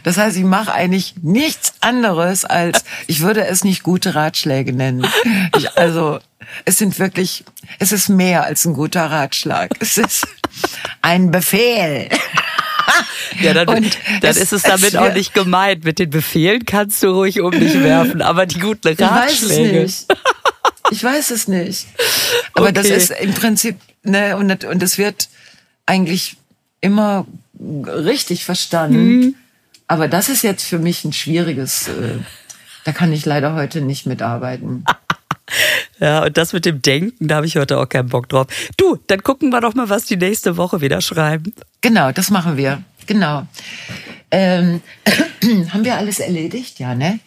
Das 0.03 0.17
heißt, 0.17 0.37
ich 0.37 0.45
mache 0.45 0.73
eigentlich 0.73 1.15
nichts 1.23 1.75
anderes 1.81 2.45
als, 2.45 2.85
ich 3.07 3.21
würde 3.21 3.47
es 3.47 3.65
nicht 3.65 3.83
gute 3.83 4.15
Ratschläge 4.15 4.73
nennen. 4.73 5.07
Ich, 5.57 5.77
also, 5.77 6.21
es 6.65 6.79
sind 6.79 6.99
wirklich, 6.99 7.45
es 7.79 7.93
ist 7.93 8.09
mehr 8.09 8.45
als 8.45 8.65
ein 8.65 8.75
guter 8.75 9.11
Ratschlag. 9.11 9.71
Es 9.81 9.99
ist 9.99 10.27
ein 11.03 11.31
Befehl. 11.31 12.09
Ja, 13.41 13.55
dann, 13.55 13.69
Und 13.69 13.99
dann 14.23 14.31
es- 14.31 14.37
ist 14.39 14.53
es 14.53 14.53
es 14.53 14.63
damit 14.63 14.93
wär- 14.95 15.03
auch 15.03 15.13
nicht 15.15 15.35
gemeint. 15.35 15.85
Mit 15.85 15.99
den 15.99 16.11
Befehlen 16.11 16.65
kannst 16.65 17.03
du 17.03 17.09
ruhig 17.11 17.41
um 17.41 17.51
dich 17.53 17.75
werfen, 17.81 18.23
aber 18.23 18.47
die 18.47 18.59
guten 18.59 18.89
Ich 18.89 18.99
weiß 18.99 19.11
Ratschläge. 19.11 19.83
es 19.83 20.07
nicht. 20.09 20.21
Ich 20.91 21.05
weiß 21.05 21.31
es 21.31 21.49
nicht. 21.49 21.87
Aber 22.55 22.73
das 22.73 22.87
Okay. 22.87 22.97
ist 22.97 23.11
im 23.11 23.35
Prinzip, 23.35 23.77
ne, 24.03 24.37
und, 24.37 24.49
das- 24.49 24.69
und 24.71 24.83
es 24.83 24.97
wird 24.99 25.29
eigentlich 25.87 26.37
immer 26.81 27.27
richtig 27.87 28.45
verstanden. 28.45 29.19
Mhm. 29.21 29.35
Aber 29.87 30.09
das 30.09 30.29
ist 30.29 30.43
jetzt 30.43 30.65
für 30.65 30.79
mich 30.79 31.05
ein 31.05 31.13
schwieriges, 31.13 31.89
äh, 31.89 32.19
da 32.85 32.93
kann 32.93 33.13
ich 33.13 33.25
leider 33.27 33.55
heute 33.55 33.81
nicht 33.81 34.07
mitarbeiten. 34.07 34.85
Ja, 36.01 36.25
und 36.25 36.37
das 36.37 36.53
mit 36.53 36.65
dem 36.65 36.81
Denken, 36.83 37.27
da 37.27 37.37
habe 37.37 37.47
ich 37.47 37.57
heute 37.57 37.79
auch 37.79 37.89
keinen 37.89 38.09
Bock 38.09 38.29
drauf. 38.29 38.47
Du, 38.77 38.99
dann 39.09 39.23
gucken 39.23 39.51
wir 39.51 39.61
doch 39.61 39.75
mal, 39.75 39.89
was 39.89 40.05
die 40.05 40.17
nächste 40.17 40.57
Woche 40.57 40.81
wieder 40.81 41.01
schreiben. 41.01 41.53
Genau, 41.81 42.13
das 42.13 42.31
machen 42.31 42.57
wir. 42.57 42.83
Genau. 43.07 43.47
Ähm, 44.31 44.81
haben 45.73 45.85
wir 45.85 45.97
alles 45.97 46.21
erledigt? 46.21 46.79
Ja, 46.79 46.95
ne? 46.95 47.19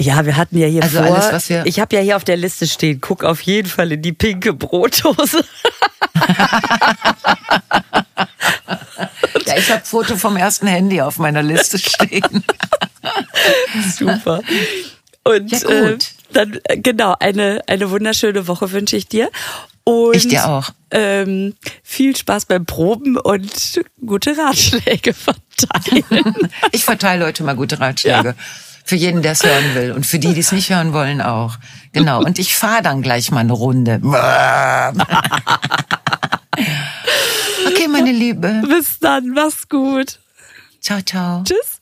Ja, 0.00 0.24
wir 0.26 0.36
hatten 0.36 0.56
ja 0.58 0.68
hier 0.68 0.82
Also 0.84 1.02
vor. 1.02 1.12
alles, 1.12 1.32
was 1.32 1.48
wir- 1.48 1.66
ich 1.66 1.80
habe 1.80 1.96
ja 1.96 2.02
hier 2.02 2.14
auf 2.16 2.22
der 2.24 2.36
Liste 2.36 2.68
stehen. 2.68 3.00
Guck 3.00 3.24
auf 3.24 3.40
jeden 3.42 3.68
Fall 3.68 3.90
in 3.90 4.02
die 4.02 4.12
pinke 4.12 4.52
Brotdose. 4.52 5.44
Ja, 9.46 9.56
ich 9.56 9.70
habe 9.70 9.84
Foto 9.84 10.16
vom 10.16 10.36
ersten 10.36 10.66
Handy 10.66 11.00
auf 11.00 11.18
meiner 11.18 11.42
Liste 11.42 11.78
stehen. 11.78 12.44
Super. 13.96 14.42
Und 15.24 15.50
Ja, 15.50 15.58
gut. 15.58 15.72
Äh, 15.72 15.98
dann 16.32 16.58
äh, 16.64 16.78
genau 16.78 17.14
eine 17.18 17.62
eine 17.66 17.90
wunderschöne 17.90 18.46
Woche 18.48 18.72
wünsche 18.72 18.96
ich 18.96 19.08
dir. 19.08 19.30
Und, 19.84 20.16
Ich 20.16 20.28
dir 20.28 20.46
auch. 20.46 20.70
Ähm, 20.90 21.54
viel 21.82 22.14
Spaß 22.14 22.44
beim 22.46 22.66
Proben 22.66 23.16
und 23.16 23.80
gute 24.04 24.36
Ratschläge 24.36 25.14
verteilen. 25.14 26.34
Ich 26.72 26.84
verteile 26.84 27.24
heute 27.24 27.42
mal 27.42 27.56
gute 27.56 27.80
Ratschläge. 27.80 28.34
Für 28.84 28.96
jeden, 28.96 29.22
der 29.22 29.32
es 29.32 29.42
hören 29.42 29.74
will. 29.74 29.92
Und 29.92 30.06
für 30.06 30.18
die, 30.18 30.32
die 30.32 30.40
es 30.40 30.52
nicht 30.52 30.70
hören 30.70 30.92
wollen, 30.92 31.20
auch. 31.20 31.56
Genau. 31.92 32.22
Und 32.24 32.38
ich 32.38 32.54
fahre 32.54 32.82
dann 32.82 33.02
gleich 33.02 33.30
mal 33.30 33.40
eine 33.40 33.52
Runde. 33.52 34.00
Okay, 37.66 37.86
meine 37.88 38.12
Liebe. 38.12 38.62
Bis 38.66 38.98
dann, 38.98 39.28
mach's 39.28 39.68
gut. 39.68 40.18
Ciao, 40.80 41.00
ciao. 41.02 41.44
Tschüss. 41.44 41.77